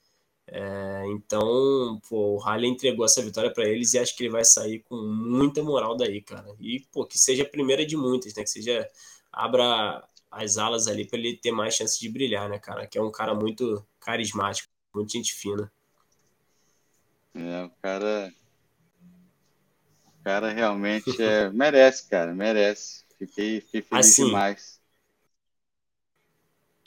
É, 0.47 1.05
então, 1.09 2.01
pô, 2.09 2.37
o 2.37 2.39
Halle 2.39 2.67
entregou 2.67 3.05
essa 3.05 3.23
vitória 3.23 3.53
para 3.53 3.65
eles 3.65 3.95
e 3.95 3.99
acho 3.99 4.17
que 4.17 4.25
ele 4.25 4.33
vai 4.33 4.45
sair 4.45 4.81
com 4.81 4.97
muita 4.97 5.63
moral 5.63 5.97
daí, 5.97 6.21
cara. 6.21 6.55
E, 6.61 6.81
pô, 6.93 7.07
que 7.07 7.19
seja 7.19 7.43
a 7.43 7.49
primeira 7.49 7.87
de 7.87 7.97
muitas, 7.97 8.35
né? 8.35 8.43
Que 8.43 8.51
seja, 8.51 8.89
abra 9.33 10.07
as 10.31 10.59
alas 10.59 10.89
ali 10.89 11.07
para 11.07 11.19
ele 11.19 11.37
ter 11.37 11.53
mais 11.53 11.75
chance 11.75 11.99
de 12.01 12.09
brilhar, 12.09 12.49
né, 12.49 12.59
cara? 12.59 12.87
Que 12.87 12.99
é 12.99 13.03
um 13.03 13.11
cara 13.11 13.35
muito 13.35 13.85
carismático, 14.01 14.69
muito 14.95 15.13
gente 15.13 15.33
fina. 15.35 15.71
É, 17.35 17.65
o 17.65 17.71
cara. 17.81 18.33
O 20.07 20.25
cara 20.25 20.53
realmente 20.53 21.21
é, 21.23 21.51
merece, 21.51 22.09
cara, 22.09 22.35
merece. 22.35 23.05
Fiquei, 23.19 23.61
fiquei 23.61 23.83
feliz 23.83 24.07
assim, 24.07 24.27
demais. 24.27 24.82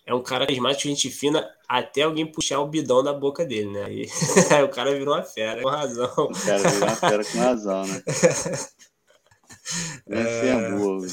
É 0.05 0.13
um 0.13 0.21
cara 0.21 0.45
carismático, 0.45 0.88
gente 0.88 1.09
fina, 1.09 1.50
até 1.67 2.03
alguém 2.03 2.31
puxar 2.31 2.59
o 2.59 2.67
bidão 2.67 3.03
da 3.03 3.12
boca 3.12 3.43
dele, 3.43 3.71
né? 3.71 3.85
Aí, 3.85 4.07
o 4.63 4.69
cara 4.69 4.93
virou 4.93 5.15
uma 5.15 5.24
fera, 5.24 5.63
com 5.63 5.69
razão. 5.69 6.13
O 6.17 6.45
cara 6.45 6.69
virou 6.69 6.88
uma 6.88 6.95
fera 6.95 7.25
com 7.25 7.38
razão, 7.39 7.85
né? 7.85 8.03
Esse 10.07 10.47
é 10.47 10.69
boa, 10.69 11.07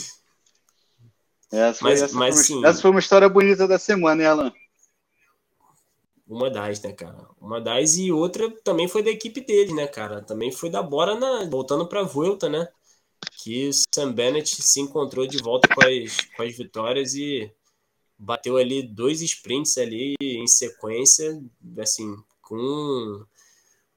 essa, 1.52 1.84
mas, 1.84 2.02
essa, 2.02 2.16
mas, 2.16 2.34
foi 2.34 2.54
uma, 2.54 2.62
sim, 2.62 2.66
essa 2.66 2.80
foi 2.80 2.90
uma 2.90 3.00
história 3.00 3.28
bonita 3.28 3.68
da 3.68 3.78
semana, 3.78 4.22
hein, 4.22 4.28
Alan? 4.28 4.52
Uma 6.26 6.50
das, 6.50 6.80
né, 6.80 6.92
cara? 6.92 7.28
Uma 7.38 7.60
das 7.60 7.94
e 7.96 8.10
outra 8.10 8.50
também 8.62 8.88
foi 8.88 9.02
da 9.02 9.10
equipe 9.10 9.40
dele, 9.42 9.74
né, 9.74 9.86
cara? 9.86 10.22
Também 10.22 10.50
foi 10.50 10.70
da 10.70 10.82
Bora 10.82 11.14
na, 11.14 11.44
voltando 11.44 11.86
para 11.86 12.00
a 12.00 12.04
Vuelta, 12.04 12.48
né? 12.48 12.68
Que 13.42 13.70
Sam 13.94 14.12
Bennett 14.12 14.62
se 14.62 14.80
encontrou 14.80 15.26
de 15.26 15.38
volta 15.42 15.68
com 15.68 15.82
as, 15.82 16.16
com 16.34 16.42
as 16.42 16.56
vitórias 16.56 17.14
e 17.14 17.52
bateu 18.22 18.56
ali 18.56 18.82
dois 18.82 19.20
sprints 19.20 19.76
ali 19.76 20.14
em 20.20 20.46
sequência, 20.46 21.42
assim, 21.78 22.16
com 22.40 23.24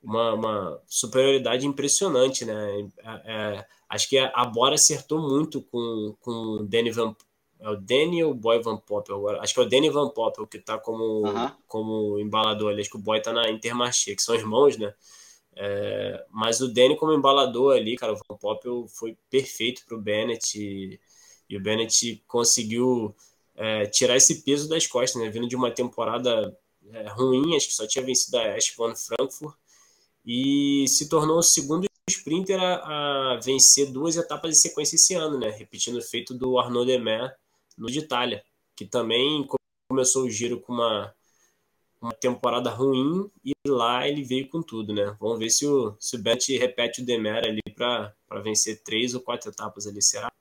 uma, 0.02 0.34
uma 0.34 0.82
superioridade 0.88 1.68
impressionante, 1.68 2.44
né? 2.44 2.90
É, 2.98 3.22
é, 3.26 3.66
acho 3.88 4.10
que 4.10 4.18
a 4.18 4.46
Bora 4.46 4.76
acertou 4.76 5.20
muito 5.20 5.62
com, 5.62 6.16
com 6.20 6.32
o 6.32 6.64
Danny 6.64 6.92
Van 6.92 7.16
é 7.60 7.70
o 7.70 7.78
Danny 7.78 8.24
ou 8.24 8.32
o 8.32 8.36
Boy 8.36 8.62
Van 8.62 8.78
Poppel 8.78 9.16
agora? 9.16 9.42
Acho 9.42 9.54
que 9.54 9.60
é 9.60 9.64
o 9.64 9.70
Danny 9.70 9.90
Van 9.90 10.10
Poppel 10.10 10.46
que 10.46 10.60
tá 10.60 10.78
como, 10.78 11.24
como 11.68 12.20
embalador 12.20 12.72
ali. 12.72 12.82
Acho 12.82 12.92
que 12.92 12.98
o 12.98 13.02
Boy 13.02 13.22
tá 13.22 13.32
na 13.32 13.50
Intermarché, 13.50 14.14
que 14.16 14.22
são 14.22 14.36
irmãos, 14.36 14.78
né? 14.78 14.94
É, 15.56 16.26
mas 16.30 16.60
o 16.60 16.68
Danny 16.68 16.98
como 16.98 17.14
embalador 17.14 17.76
ali, 17.76 17.96
cara, 17.96 18.14
o 18.14 18.18
Van 18.18 18.38
Poppel 18.38 18.88
foi 18.90 19.18
perfeito 19.30 19.86
pro 19.86 20.02
Bennett 20.02 20.60
e, 20.60 21.00
e 21.50 21.58
o 21.58 21.62
Bennett 21.62 22.24
conseguiu 22.28 23.16
é, 23.56 23.86
tirar 23.86 24.18
esse 24.18 24.44
peso 24.44 24.68
das 24.68 24.86
costas, 24.88 25.22
né? 25.22 25.30
Vindo 25.30 25.48
de 25.48 25.56
uma 25.56 25.72
temporada 25.72 26.56
é, 26.92 27.08
ruim, 27.10 27.56
acho 27.56 27.68
que 27.68 27.74
só 27.74 27.88
tinha 27.88 28.04
vencido 28.04 28.38
a 28.38 28.56
Ashburn 28.56 28.96
Frankfurt 28.96 29.56
e 30.26 30.86
se 30.88 31.08
tornou 31.08 31.38
o 31.38 31.44
segundo 31.44 31.86
sprinter 32.10 32.60
a, 32.60 33.34
a, 33.34 33.40
vencer 33.40 33.92
duas 33.92 34.16
etapas 34.16 34.52
de 34.52 34.58
sequência 34.58 34.96
esse 34.96 35.14
ano, 35.14 35.40
né? 35.40 35.50
Repetindo 35.50 35.98
o 35.98 36.02
feito 36.02 36.34
do 36.34 36.60
Arnaud 36.60 36.86
Demer 36.86 37.36
no 37.78 37.88
de 37.88 38.00
Itália, 38.00 38.44
que 38.76 38.86
também 38.86 39.46
começou 39.90 40.24
o 40.24 40.30
giro 40.30 40.60
com 40.60 40.74
uma, 40.74 41.14
uma 42.02 42.14
temporada 42.14 42.70
ruim 42.70 43.30
e 43.44 43.54
lá 43.68 44.08
ele 44.08 44.24
veio 44.24 44.50
com 44.50 44.62
tudo, 44.62 44.94
né? 44.94 45.16
Vamos 45.20 45.40
ver 45.40 45.50
se 45.50 45.66
o, 45.66 45.96
se 46.00 46.16
o 46.16 46.20
Bent 46.20 46.48
repete 46.50 47.02
o 47.02 47.06
Demer 47.06 47.44
ali 47.44 47.62
para 47.76 48.14
vencer 48.44 48.82
três 48.84 49.14
ou 49.14 49.22
quatro 49.22 49.50
etapas 49.50 49.88
ali, 49.88 50.02
será? 50.02 50.32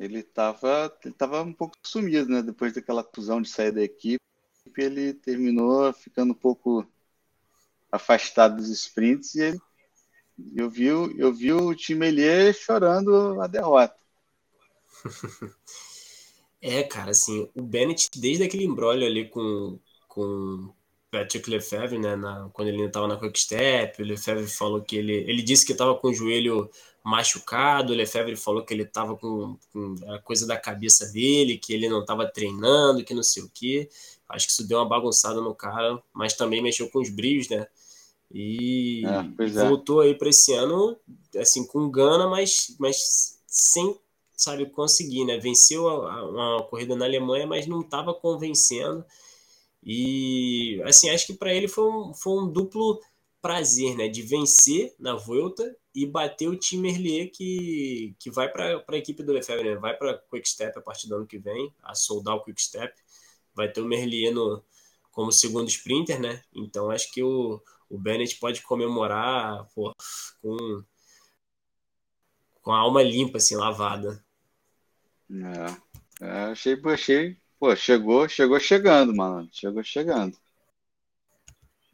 Ele 0.00 0.20
estava 0.20 0.90
ele 1.04 1.12
tava 1.12 1.42
um 1.42 1.52
pouco 1.52 1.76
sumido, 1.82 2.30
né? 2.30 2.42
Depois 2.42 2.72
daquela 2.72 3.04
fusão 3.14 3.42
de 3.42 3.50
sair 3.50 3.70
da 3.70 3.82
equipe, 3.82 4.18
ele 4.78 5.12
terminou 5.12 5.92
ficando 5.92 6.32
um 6.32 6.34
pouco 6.34 6.86
afastado 7.92 8.56
dos 8.56 8.70
sprints 8.70 9.34
e 9.34 9.42
ele, 9.42 9.60
eu 10.56 10.70
vi, 10.70 10.86
eu 10.86 11.32
vi 11.32 11.52
o 11.52 11.74
time 11.74 12.08
Elier 12.08 12.54
chorando 12.54 13.40
a 13.42 13.46
derrota. 13.46 13.96
É, 16.62 16.82
cara, 16.82 17.12
assim, 17.12 17.48
o 17.54 17.62
Bennett, 17.62 18.10
desde 18.14 18.44
aquele 18.44 18.64
embrólio 18.64 19.06
ali 19.06 19.26
com, 19.30 19.78
com 20.06 20.70
Patrick 21.10 21.50
Lefebvre, 21.50 21.98
né, 21.98 22.14
na, 22.14 22.48
quando 22.52 22.68
ele 22.68 22.84
estava 22.84 23.08
na 23.08 23.16
Quickstep, 23.16 24.00
o 24.00 24.04
Lefebvre 24.04 24.46
falou 24.46 24.80
que 24.80 24.96
ele, 24.96 25.12
ele 25.12 25.42
disse 25.42 25.66
que 25.66 25.72
estava 25.72 25.94
com 25.94 26.08
o 26.08 26.14
joelho 26.14 26.70
machucado, 27.04 27.92
o 27.92 27.96
Lefebvre 27.96 28.36
falou 28.36 28.64
que 28.64 28.72
ele 28.72 28.84
estava 28.84 29.16
com, 29.16 29.56
com, 29.72 29.94
a 30.08 30.18
coisa 30.20 30.46
da 30.46 30.56
cabeça 30.56 31.06
dele, 31.06 31.58
que 31.58 31.72
ele 31.72 31.88
não 31.88 32.00
estava 32.00 32.26
treinando, 32.26 33.04
que 33.04 33.14
não 33.14 33.22
sei 33.22 33.42
o 33.42 33.50
que. 33.52 33.88
Acho 34.28 34.46
que 34.46 34.52
isso 34.52 34.68
deu 34.68 34.78
uma 34.78 34.88
bagunçada 34.88 35.40
no 35.40 35.54
cara, 35.54 36.00
mas 36.12 36.34
também 36.34 36.62
mexeu 36.62 36.88
com 36.88 37.00
os 37.00 37.10
brilhos, 37.10 37.48
né? 37.48 37.66
E, 38.32 39.02
é, 39.04 39.44
e 39.44 39.50
voltou 39.50 40.02
é. 40.02 40.06
aí 40.06 40.14
para 40.14 40.28
esse 40.28 40.52
ano, 40.52 40.96
assim, 41.36 41.66
com 41.66 41.90
gana, 41.90 42.28
mas, 42.28 42.76
mas 42.78 43.40
sem 43.46 43.98
sabe, 44.40 44.66
conseguir, 44.66 45.24
né? 45.24 45.36
Venceu 45.38 45.86
uma 45.86 46.62
corrida 46.62 46.96
na 46.96 47.04
Alemanha, 47.04 47.46
mas 47.46 47.66
não 47.66 47.80
estava 47.80 48.14
convencendo. 48.14 49.04
E, 49.82 50.80
assim, 50.84 51.10
acho 51.10 51.26
que 51.26 51.34
para 51.34 51.54
ele 51.54 51.68
foi 51.68 51.84
um, 51.84 52.14
foi 52.14 52.42
um 52.42 52.50
duplo 52.50 53.00
prazer, 53.40 53.96
né? 53.96 54.08
De 54.08 54.22
vencer 54.22 54.94
na 54.98 55.14
volta 55.14 55.74
e 55.94 56.06
bater 56.06 56.48
o 56.48 56.56
time 56.56 56.90
Merlier 56.90 57.30
que, 57.32 58.14
que 58.18 58.30
vai 58.30 58.50
para 58.50 58.84
a 58.86 58.96
equipe 58.96 59.22
do 59.22 59.32
Lefebvre, 59.32 59.74
né? 59.74 59.76
Vai 59.76 59.96
para 59.96 60.18
Quickstep 60.30 60.78
a 60.78 60.82
partir 60.82 61.08
do 61.08 61.16
ano 61.16 61.26
que 61.26 61.38
vem, 61.38 61.72
a 61.82 61.94
Soldal 61.94 62.44
Quickstep. 62.44 62.94
Vai 63.54 63.70
ter 63.72 63.80
o 63.80 63.86
Merlier 63.86 64.32
no, 64.32 64.62
como 65.10 65.32
segundo 65.32 65.68
sprinter, 65.68 66.20
né? 66.20 66.42
Então 66.54 66.90
acho 66.90 67.10
que 67.12 67.22
o, 67.22 67.60
o 67.88 67.98
Bennett 67.98 68.36
pode 68.38 68.62
comemorar 68.62 69.66
pô, 69.74 69.94
com, 70.40 70.84
com 72.62 72.72
a 72.72 72.78
alma 72.78 73.02
limpa, 73.02 73.38
assim, 73.38 73.56
lavada. 73.56 74.24
É, 75.30 76.24
é, 76.24 76.30
achei, 76.44 76.80
achei, 76.84 77.39
pô, 77.60 77.76
chegou, 77.76 78.26
chegou 78.26 78.58
chegando, 78.58 79.14
mano, 79.14 79.46
chegou 79.52 79.84
chegando. 79.84 80.36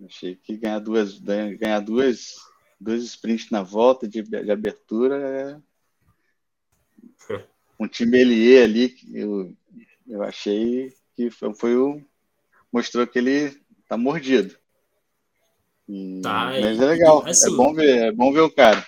Achei 0.07 0.37
que 0.37 0.57
ganhar 0.57 0.79
duas, 0.79 1.19
ganhar 1.19 1.81
duas, 1.81 2.37
dois 2.81 3.03
sprints 3.03 3.51
na 3.51 3.63
volta 3.63 4.07
de, 4.07 4.23
de 4.23 4.51
abertura 4.51 5.17
é 5.17 5.61
um 7.81 7.89
time 7.89 8.19
Elie 8.19 8.63
ali, 8.63 8.97
eu, 9.13 9.53
eu 10.07 10.23
achei 10.23 10.95
que 11.17 11.31
foi, 11.31 11.53
foi 11.55 11.77
o 11.77 12.01
mostrou 12.73 13.07
que 13.07 13.19
ele 13.19 13.61
tá 13.89 13.97
mordido. 13.97 14.57
E, 15.89 16.21
tá, 16.23 16.47
mas 16.61 16.81
é 16.81 16.85
legal, 16.85 17.27
é 17.27 17.31
assim, 17.31 17.53
é 17.53 17.57
bom 17.57 17.75
ver, 17.75 17.99
é 18.05 18.13
bom 18.13 18.33
ver 18.33 18.41
o 18.41 18.51
cara. 18.51 18.87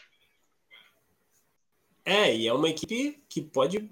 É, 2.04 2.34
e 2.34 2.46
é 2.46 2.52
uma 2.52 2.68
equipe 2.68 3.22
que 3.28 3.42
pode 3.42 3.90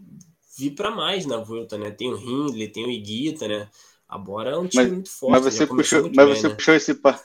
vir 0.56 0.74
para 0.74 0.90
mais 0.90 1.26
na 1.26 1.38
volta, 1.38 1.76
né? 1.76 1.90
Tem 1.90 2.12
o 2.12 2.16
Hindley, 2.16 2.68
tem 2.68 2.86
o 2.86 2.90
Iguita, 2.90 3.46
né? 3.46 3.68
A 4.08 4.16
Bora 4.16 4.50
é 4.50 4.56
um 4.56 4.66
time 4.66 4.84
mas, 4.84 4.92
muito 4.92 5.10
forte. 5.10 5.32
Mas 5.32 5.54
você, 5.54 5.66
puxou, 5.66 6.02
mas 6.14 6.26
bem, 6.26 6.36
você 6.36 6.48
né? 6.48 6.54
puxou 6.54 6.74
esse 6.74 6.94
papo. 6.94 7.24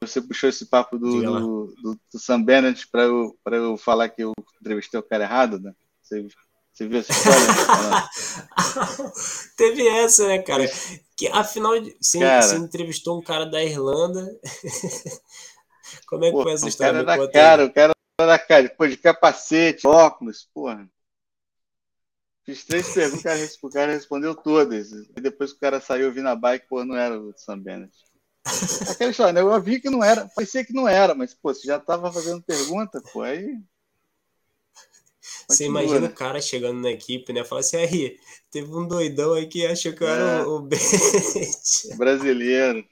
Você 0.00 0.20
puxou 0.20 0.48
esse 0.48 0.66
papo 0.66 0.98
do, 0.98 1.22
do, 1.22 1.66
do, 1.82 2.00
do, 2.12 2.18
Sam 2.18 2.42
Bennett 2.42 2.86
para 2.88 3.02
eu, 3.02 3.36
eu 3.46 3.76
falar 3.76 4.08
que 4.10 4.22
eu 4.22 4.32
entrevistei 4.60 5.00
o 5.00 5.02
cara 5.02 5.24
errado, 5.24 5.58
né? 5.58 5.72
Você, 6.02 6.26
você 6.72 6.86
viu 6.86 6.98
essa 6.98 7.12
história? 7.12 8.08
Teve 9.56 9.88
essa, 9.88 10.28
né, 10.28 10.38
cara? 10.40 10.66
Que 11.16 11.28
afinal, 11.28 11.72
você, 12.00 12.18
cara, 12.18 12.42
você 12.42 12.56
entrevistou 12.56 13.18
um 13.18 13.22
cara 13.22 13.46
da 13.46 13.62
Irlanda. 13.64 14.26
Como 16.06 16.24
é 16.24 16.28
que 16.28 16.32
pô, 16.32 16.42
foi 16.42 16.52
essa 16.52 16.68
história? 16.68 17.02
O 17.02 17.06
cara 17.06 17.26
da 17.26 17.32
cara, 17.32 17.64
o 17.64 17.72
cara 17.72 17.94
da 18.18 18.38
cara, 18.38 18.62
depois 18.64 18.90
de 18.90 18.98
capacete, 18.98 19.86
óculos, 19.86 20.48
porra. 20.52 20.86
Fiz 22.44 22.62
três 22.64 22.92
perguntas, 22.92 23.58
o 23.62 23.70
cara 23.70 23.92
respondeu 23.92 24.34
todas. 24.34 24.92
E 24.92 25.20
depois 25.20 25.52
que 25.52 25.56
o 25.56 25.60
cara 25.60 25.80
saiu 25.80 26.12
vindo 26.12 26.28
a 26.28 26.36
bike, 26.36 26.66
pô, 26.68 26.84
não 26.84 26.94
era 26.94 27.18
o 27.18 27.32
Sam 27.34 27.58
Bennett. 27.58 27.94
Aquela 28.90 29.10
história, 29.10 29.32
né? 29.32 29.40
Eu 29.40 29.62
vi 29.62 29.80
que 29.80 29.88
não 29.88 30.04
era, 30.04 30.28
parecia 30.28 30.62
que 30.62 30.74
não 30.74 30.86
era, 30.86 31.14
mas, 31.14 31.32
pô, 31.32 31.54
você 31.54 31.66
já 31.66 31.78
tava 31.78 32.12
fazendo 32.12 32.42
pergunta, 32.42 33.02
pô, 33.12 33.22
aí. 33.22 33.58
Você 35.48 35.64
imagina 35.64 36.00
né? 36.00 36.08
o 36.08 36.14
cara 36.14 36.40
chegando 36.40 36.80
na 36.80 36.90
equipe, 36.90 37.32
né? 37.32 37.44
Fala 37.44 37.62
assim, 37.62 37.78
aí, 37.78 38.18
teve 38.50 38.70
um 38.74 38.86
doidão 38.86 39.32
aí 39.32 39.46
que 39.46 39.66
achou 39.66 39.94
que 39.94 40.04
eu 40.04 40.08
era 40.08 40.40
é. 40.40 40.42
o, 40.42 40.60
Bennett. 40.60 41.96
Brasileiro. 41.96 42.86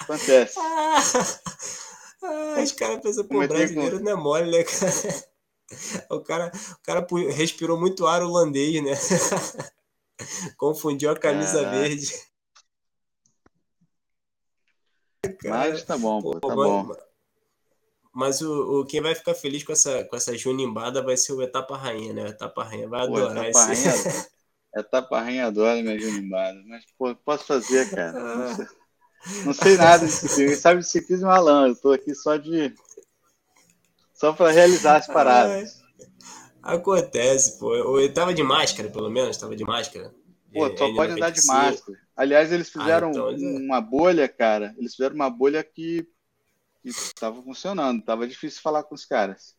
Acontece. 0.00 0.58
Ah, 0.58 0.98
ah, 2.24 2.62
os 2.62 2.72
caras 2.72 3.00
pensam, 3.00 3.24
pô, 3.24 3.46
brasileiro 3.46 3.98
com... 3.98 4.04
não 4.04 4.12
é 4.12 4.16
mole, 4.16 4.50
né, 4.50 4.64
cara? 4.64 5.29
O 6.10 6.20
cara, 6.20 6.50
o 6.72 6.82
cara 6.82 7.06
respirou 7.30 7.78
muito 7.78 8.06
ar 8.06 8.22
holandês, 8.22 8.82
né? 8.82 8.92
Confundiu 10.56 11.10
a 11.10 11.16
camisa 11.16 11.62
Caraca. 11.62 11.78
verde. 11.78 12.30
Mas 15.44 15.84
tá 15.84 15.96
bom, 15.96 16.20
pô, 16.20 16.40
tá 16.40 16.54
bom. 16.54 16.92
Mas 18.12 18.40
o, 18.40 18.80
o, 18.80 18.86
quem 18.86 19.00
vai 19.00 19.14
ficar 19.14 19.34
feliz 19.34 19.62
com 19.62 19.72
essa, 19.72 20.04
com 20.04 20.16
essa 20.16 20.36
junimbada 20.36 21.02
vai 21.02 21.16
ser 21.16 21.32
o 21.32 21.42
Etapa 21.42 21.76
Rainha, 21.76 22.12
né? 22.12 22.24
O 22.24 22.28
Etapa 22.28 22.64
Rainha 22.64 22.88
vai 22.88 23.06
pô, 23.06 23.16
adorar 23.16 23.46
Etapa 23.46 23.72
esse... 23.72 23.88
Rainha, 23.88 24.26
Etapa 24.74 25.20
Rainha 25.20 25.46
adora 25.46 25.82
minha 25.82 25.98
junimbada. 25.98 26.60
Mas, 26.66 26.84
pô, 26.98 27.14
posso 27.14 27.44
fazer, 27.44 27.88
cara. 27.90 28.12
Não 28.12 28.56
sei, 28.56 28.66
não 29.44 29.54
sei 29.54 29.76
nada 29.76 30.06
de 30.06 30.12
ciclismo. 30.12 30.46
Quem 30.46 30.56
sabe 30.56 30.80
de 30.80 30.88
ciclismo 30.88 31.28
é 31.28 31.32
Alan. 31.32 31.68
Eu 31.68 31.76
tô 31.76 31.92
aqui 31.92 32.14
só 32.14 32.36
de... 32.36 32.74
Só 34.20 34.34
para 34.34 34.50
realizar 34.50 34.98
as 34.98 35.06
paradas. 35.06 35.80
Acontece, 36.62 37.58
pô. 37.58 37.98
Ele 37.98 38.12
tava 38.12 38.34
de 38.34 38.42
máscara, 38.42 38.90
pelo 38.90 39.08
menos, 39.08 39.38
tava 39.38 39.56
de 39.56 39.64
máscara. 39.64 40.14
Pô, 40.52 40.76
só 40.76 40.94
pode 40.94 41.12
andar 41.12 41.30
de 41.30 41.46
máscara. 41.46 41.98
Aliás, 42.14 42.52
eles 42.52 42.68
ah, 42.68 42.80
fizeram 42.80 43.08
ah, 43.08 43.32
então, 43.32 43.56
uma 43.56 43.80
bolha, 43.80 44.28
cara. 44.28 44.74
Eles 44.76 44.94
fizeram 44.94 45.14
uma 45.14 45.30
bolha 45.30 45.64
que 45.64 46.06
estava 46.84 47.42
funcionando. 47.42 48.04
Tava 48.04 48.28
difícil 48.28 48.60
falar 48.60 48.82
com 48.82 48.94
os 48.94 49.06
caras. 49.06 49.56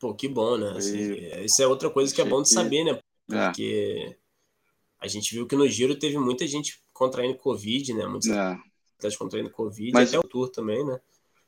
Pô, 0.00 0.12
que 0.12 0.26
bom, 0.26 0.56
né? 0.58 0.74
Assim, 0.76 1.12
isso 1.44 1.62
é 1.62 1.66
outra 1.68 1.88
coisa 1.88 2.12
que 2.12 2.20
é 2.20 2.24
bom 2.24 2.42
de 2.42 2.50
saber, 2.50 2.82
né? 2.82 2.98
É. 3.30 3.46
Porque 3.46 4.10
é. 4.10 4.16
a 4.98 5.06
gente 5.06 5.32
viu 5.32 5.46
que 5.46 5.54
no 5.54 5.68
Giro 5.68 5.96
teve 5.96 6.18
muita 6.18 6.44
gente 6.44 6.82
contraindo 6.92 7.38
Covid, 7.38 7.94
né? 7.94 8.04
Muitos 8.08 8.28
é. 8.30 8.58
contraindo 9.16 9.48
Covid, 9.48 9.92
Mas... 9.92 10.08
até 10.08 10.18
o 10.18 10.28
Tour 10.28 10.48
também, 10.48 10.84
né? 10.84 10.98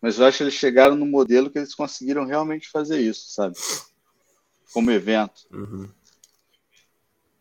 Mas 0.07 0.21
eu 0.21 0.25
acho 0.25 0.37
que 0.37 0.45
eles 0.45 0.55
chegaram 0.55 0.95
no 0.95 1.05
modelo 1.05 1.51
que 1.51 1.59
eles 1.59 1.75
conseguiram 1.75 2.25
realmente 2.25 2.71
fazer 2.71 3.01
isso, 3.01 3.29
sabe? 3.29 3.57
Como 4.73 4.93
evento. 4.93 5.49
Uhum. 5.51 5.91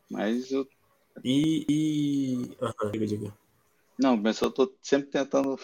Mas 0.09 0.49
eu. 0.49 0.67
E. 1.23 1.63
e... 1.69 2.57
Uhum, 2.59 2.91
diga, 2.91 3.05
diga. 3.05 3.37
Não, 3.99 4.17
mas 4.17 4.41
eu 4.41 4.49
tô 4.49 4.73
sempre 4.81 5.11
tentando 5.11 5.59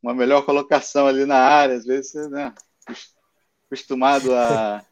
uma 0.00 0.14
melhor 0.14 0.44
colocação 0.44 1.04
ali 1.08 1.24
na 1.24 1.38
área, 1.38 1.74
às 1.74 1.84
vezes 1.84 2.30
né? 2.30 2.54
Acostumado 3.66 4.32
a, 4.36 4.86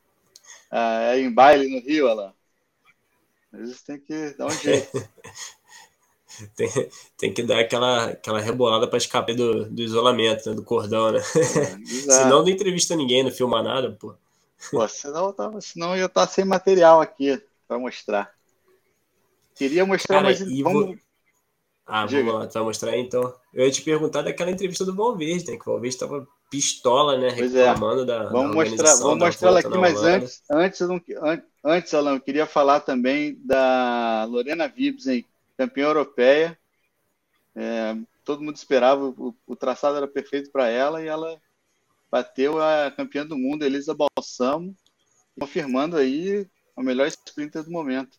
a, 0.73 1.17
ir 1.17 1.25
em 1.25 1.33
baile 1.33 1.69
no 1.69 1.87
Rio, 1.87 2.07
olha 2.07 2.15
lá. 2.15 2.35
Às 3.53 3.61
vezes 3.61 3.83
tem 3.85 4.01
que 4.01 4.31
dar 4.31 4.47
um 4.47 4.51
jeito. 4.51 4.91
tem, 6.57 6.69
tem 7.17 7.33
que 7.33 7.43
dar 7.43 7.61
aquela, 7.61 8.07
aquela 8.07 8.41
rebolada 8.41 8.87
para 8.87 8.99
escapar 8.99 9.35
do, 9.35 9.67
do 9.67 9.83
isolamento, 9.83 10.49
né, 10.49 10.55
do 10.55 10.63
cordão, 10.63 11.13
né? 11.13 11.21
Senão 12.07 12.43
não 12.43 12.49
entrevista 12.49 12.97
ninguém, 12.97 13.23
não 13.23 13.31
filma 13.31 13.63
nada, 13.63 13.93
pô. 13.93 14.15
Pô, 14.71 14.87
senão, 14.89 15.33
tava, 15.33 15.61
senão 15.61 15.91
eu 15.91 16.01
ia 16.01 16.07
estar 16.07 16.27
sem 16.27 16.45
material 16.45 17.01
aqui 17.01 17.41
para 17.69 17.79
mostrar. 17.79 18.33
Queria 19.55 19.85
mostrar, 19.85 20.17
Cara, 20.17 20.29
mas 20.29 20.41
vamos. 20.41 20.87
Vou... 20.87 20.97
Ah, 21.87 22.07
Diga. 22.07 22.25
vamos 22.25 22.41
lá, 22.41 22.47
tu 22.47 22.55
vai 22.55 22.63
mostrar 22.63 22.97
então. 22.97 23.35
Eu 23.53 23.67
ia 23.67 23.71
te 23.71 23.83
perguntar 23.83 24.23
daquela 24.23 24.51
entrevista 24.51 24.85
do 24.85 24.95
Valverde, 24.95 25.51
né? 25.51 25.57
Que 25.59 25.69
o 25.69 25.73
Valverde 25.73 25.95
estava 25.95 26.27
pistola, 26.51 27.19
né? 27.19 27.29
É. 27.29 27.31
reclamando 27.33 28.03
é. 28.03 28.05
da. 28.07 28.25
Vamos 28.31 28.57
da 28.57 28.71
mostrar, 28.71 28.97
vamos 28.97 29.19
mostrar 29.19 29.49
ela 29.49 29.61
aqui, 29.61 29.79
mas 29.79 30.03
antes, 30.03 30.43
antes, 30.51 30.81
antes, 31.63 31.95
Alan, 31.95 32.15
eu 32.15 32.21
queria 32.21 32.47
falar 32.47 32.81
também 32.81 33.39
da 33.45 34.25
Lorena 34.25 34.67
Vibsen, 34.67 35.27
campeã 35.57 35.87
europeia. 35.87 36.59
É, 37.55 37.97
todo 38.25 38.43
mundo 38.43 38.57
esperava, 38.57 39.05
o, 39.05 39.35
o 39.47 39.57
traçado 39.57 39.97
era 39.97 40.09
perfeito 40.09 40.51
para 40.51 40.69
ela 40.69 41.03
e 41.03 41.07
ela 41.07 41.41
bateu 42.11 42.61
a 42.63 42.91
campeã 42.91 43.27
do 43.27 43.37
mundo, 43.37 43.65
Elisa 43.65 43.95
Balsamo, 43.95 44.75
confirmando 45.39 45.97
aí 45.97 46.49
a 46.77 46.83
melhor 46.83 47.07
sprinter 47.09 47.63
do 47.63 47.71
momento. 47.71 48.19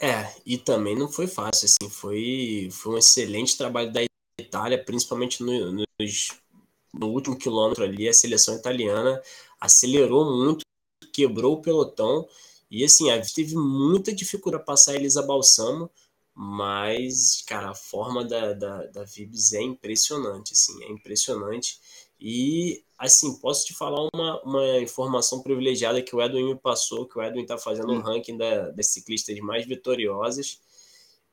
É, 0.00 0.32
e 0.46 0.56
também 0.56 0.96
não 0.96 1.08
foi 1.08 1.26
fácil, 1.26 1.66
assim, 1.66 1.90
foi, 1.90 2.68
foi 2.70 2.94
um 2.94 2.98
excelente 2.98 3.58
trabalho 3.58 3.92
da 3.92 4.00
Itália, 4.38 4.82
principalmente 4.82 5.42
no, 5.42 5.72
no 5.72 7.08
último 7.08 7.36
quilômetro 7.36 7.82
ali, 7.82 8.08
a 8.08 8.12
seleção 8.12 8.54
italiana 8.54 9.20
acelerou 9.60 10.24
muito, 10.36 10.64
quebrou 11.12 11.54
o 11.54 11.62
pelotão, 11.62 12.28
e 12.70 12.84
assim, 12.84 13.10
a 13.10 13.16
gente 13.16 13.34
teve 13.34 13.54
muita 13.54 14.12
dificuldade 14.12 14.64
para 14.64 14.72
passar 14.74 14.92
a 14.92 14.96
Elisa 14.96 15.22
Balsamo, 15.22 15.90
mas, 16.34 17.42
cara, 17.46 17.70
a 17.70 17.74
forma 17.74 18.24
da, 18.24 18.52
da, 18.52 18.86
da 18.86 19.04
Vibs 19.04 19.52
é 19.52 19.60
impressionante, 19.62 20.52
assim, 20.52 20.84
é 20.84 20.88
impressionante. 20.88 21.80
E, 22.20 22.84
assim, 22.96 23.40
posso 23.40 23.66
te 23.66 23.74
falar 23.74 24.08
uma, 24.14 24.40
uma 24.42 24.78
informação 24.78 25.42
privilegiada 25.42 26.02
que 26.02 26.14
o 26.14 26.22
Edwin 26.22 26.44
me 26.44 26.56
passou, 26.56 27.08
que 27.08 27.18
o 27.18 27.22
Edwin 27.22 27.42
está 27.42 27.58
fazendo 27.58 27.92
um 27.92 27.96
hum. 27.96 28.02
ranking 28.02 28.36
da, 28.36 28.70
das 28.70 28.86
ciclistas 28.88 29.36
mais 29.40 29.66
vitoriosas. 29.66 30.60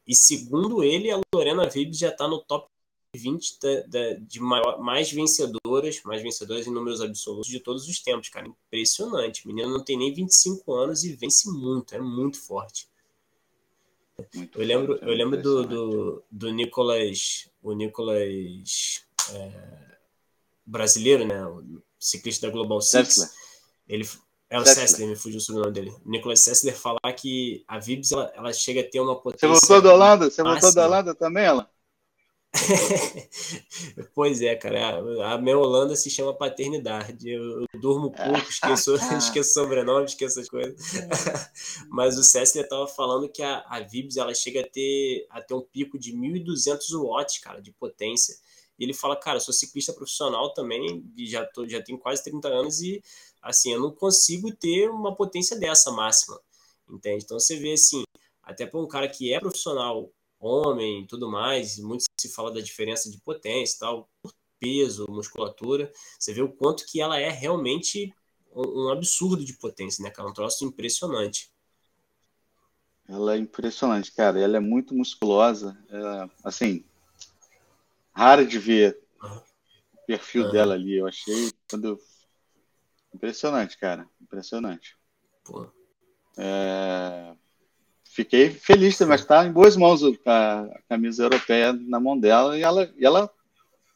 E, 0.08 0.16
segundo 0.16 0.84
ele, 0.84 1.12
a 1.12 1.22
Lorena 1.34 1.70
Vibes 1.70 2.00
já 2.00 2.10
está 2.10 2.28
no 2.28 2.40
top 2.42 2.68
20 3.16 3.60
da, 3.60 3.82
da, 3.88 4.14
de 4.14 4.40
maior, 4.40 4.80
mais 4.80 5.12
vencedoras, 5.12 6.02
mais 6.04 6.22
vencedoras 6.22 6.68
em 6.68 6.72
números 6.72 7.02
absolutos 7.02 7.50
de 7.50 7.60
todos 7.60 7.88
os 7.88 8.00
tempos, 8.00 8.30
cara. 8.30 8.48
Impressionante. 8.48 9.46
O 9.46 9.48
menino 9.48 9.70
não 9.70 9.84
tem 9.84 9.98
nem 9.98 10.14
25 10.14 10.74
anos 10.74 11.04
e 11.04 11.16
vence 11.16 11.50
muito, 11.50 11.96
é 11.96 12.00
muito 12.00 12.40
forte. 12.40 12.90
Muito 14.34 14.60
eu 14.60 14.66
lembro, 14.66 14.94
forte, 14.94 15.06
eu 15.06 15.14
lembro 15.14 15.42
do, 15.42 15.64
do, 15.66 16.24
do 16.32 16.52
Nicolas, 16.52 17.50
o 17.62 17.74
Nicolas 17.74 19.06
é, 19.32 19.98
brasileiro, 20.66 21.26
né? 21.26 21.46
O 21.46 21.82
ciclista 22.00 22.48
da 22.48 22.54
Global 22.54 22.82
Six. 22.82 23.34
Ele 23.88 24.08
é 24.50 24.60
o 24.60 24.66
Sessler, 24.66 25.08
me 25.08 25.16
fugiu 25.16 25.38
o 25.38 25.42
sobrenome 25.42 25.74
dele. 25.74 25.96
Nicolas 26.06 26.42
Sessler 26.42 26.76
falar 26.78 27.14
que 27.14 27.64
a 27.68 27.80
Vibs 27.80 28.12
ela, 28.12 28.32
ela, 28.36 28.54
chega 28.54 28.82
a 28.82 28.90
ter 28.90 29.00
uma 29.00 29.20
potência. 29.20 29.48
Você 29.48 29.68
voltou 29.68 29.82
da 29.82 29.94
Holanda? 29.94 30.30
Você 30.30 30.44
voltou 30.44 30.74
da 30.74 30.86
Holanda 30.86 31.16
também, 31.16 31.44
ela? 31.44 31.70
pois 34.14 34.42
é, 34.42 34.56
cara. 34.56 34.98
A, 35.34 35.38
minha 35.38 35.58
Holanda 35.58 35.96
se 35.96 36.10
chama 36.10 36.34
paternidade. 36.34 37.30
Eu, 37.30 37.62
eu 37.62 37.80
durmo 37.80 38.12
pouco, 38.12 38.50
esqueço, 38.50 38.96
esqueço 39.18 39.54
sobrenome, 39.54 40.06
esqueço 40.06 40.40
as 40.40 40.50
coisas. 40.50 40.76
Mas 41.90 42.18
o 42.18 42.24
Sessler 42.24 42.64
estava 42.64 42.88
falando 42.88 43.30
que 43.30 43.42
a, 43.42 43.64
a 43.68 43.80
Vibs 43.82 44.18
ela 44.18 44.34
chega 44.34 44.62
a 44.62 44.68
ter, 44.68 45.26
a 45.30 45.42
ter 45.42 45.54
um 45.54 45.62
pico 45.62 46.00
de 46.00 46.14
1.200 46.14 46.80
watts, 47.02 47.40
cara, 47.40 47.62
de 47.62 47.72
potência. 47.72 48.36
E 48.78 48.84
ele 48.84 48.94
fala, 48.94 49.16
cara, 49.16 49.40
sou 49.40 49.54
ciclista 49.54 49.94
profissional 49.94 50.54
também, 50.54 51.04
já, 51.20 51.46
tô, 51.46 51.68
já 51.68 51.82
tenho 51.82 51.98
quase 51.98 52.24
30 52.24 52.48
anos 52.48 52.82
e, 52.82 53.02
assim, 53.42 53.72
eu 53.72 53.80
não 53.80 53.92
consigo 53.92 54.54
ter 54.54 54.90
uma 54.90 55.16
potência 55.16 55.58
dessa 55.58 55.92
máxima, 55.92 56.40
entende? 56.90 57.24
Então 57.24 57.40
você 57.40 57.56
vê, 57.56 57.72
assim, 57.72 58.04
até 58.44 58.66
para 58.66 58.80
um 58.80 58.88
cara 58.88 59.08
que 59.08 59.34
é 59.34 59.40
profissional, 59.40 60.12
homem 60.46 61.04
e 61.04 61.08
tudo 61.08 61.30
mais, 61.30 61.78
muito 61.80 62.06
se 62.20 62.30
fala 62.30 62.54
da 62.54 62.62
diferença 62.62 63.10
de 63.10 63.20
potência 63.20 63.76
e 63.76 63.80
tal, 63.80 64.10
peso, 64.60 65.06
musculatura, 65.10 65.92
você 66.20 66.34
vê 66.34 66.42
o 66.42 66.52
quanto 66.52 66.86
que 66.86 67.02
ela 67.02 67.20
é 67.20 67.30
realmente 67.30 68.14
um, 68.56 68.86
um 68.86 68.90
absurdo 68.90 69.44
de 69.44 69.54
potência, 69.58 70.04
né, 70.04 70.10
cara? 70.10 70.30
Um 70.30 70.34
troço 70.34 70.66
impressionante. 70.66 71.52
Ela 73.08 73.36
é 73.36 73.38
impressionante, 73.38 74.12
cara. 74.12 74.40
Ela 74.40 74.58
é 74.58 74.60
muito 74.60 74.96
musculosa. 74.96 75.78
É, 75.90 76.30
assim, 76.44 76.84
rara 78.12 78.46
de 78.46 78.58
ver 78.58 79.00
o 79.94 80.06
perfil 80.08 80.46
uhum. 80.46 80.52
dela 80.52 80.74
ali. 80.74 80.98
Eu 80.98 81.08
achei 81.08 81.52
quando 81.70 82.00
impressionante, 83.14 83.78
cara, 83.78 84.10
impressionante. 84.20 84.98
Pô. 85.44 85.70
É... 86.38 87.36
Fiquei 88.16 88.50
feliz, 88.50 88.98
mas 89.02 89.20
está 89.20 89.46
em 89.46 89.52
boas 89.52 89.76
mãos 89.76 90.02
a 90.26 90.70
camisa 90.88 91.24
europeia 91.24 91.74
na 91.74 92.00
mão 92.00 92.18
dela 92.18 92.58
e 92.58 92.62
ela, 92.62 92.90
e 92.98 93.06
ela, 93.06 93.30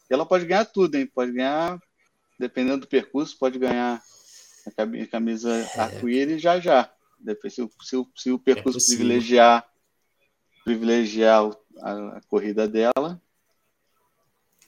ela 0.10 0.26
pode 0.26 0.46
ganhar 0.46 0.66
tudo, 0.66 0.96
hein? 0.96 1.08
Pode 1.08 1.32
ganhar, 1.32 1.82
dependendo 2.38 2.82
do 2.82 2.88
percurso, 2.88 3.38
pode 3.40 3.58
ganhar 3.58 4.04
a 4.68 5.08
camisa 5.08 5.56
é. 5.56 5.80
arco-íris 5.80 6.42
já 6.42 6.60
já. 6.60 6.92
Se, 7.50 7.70
se, 7.82 8.06
se 8.14 8.30
o 8.30 8.38
percurso 8.38 8.78
é 8.78 8.86
privilegiar 8.88 9.66
privilegiar 10.66 11.50
a, 11.78 12.18
a 12.18 12.22
corrida 12.28 12.68
dela, 12.68 13.22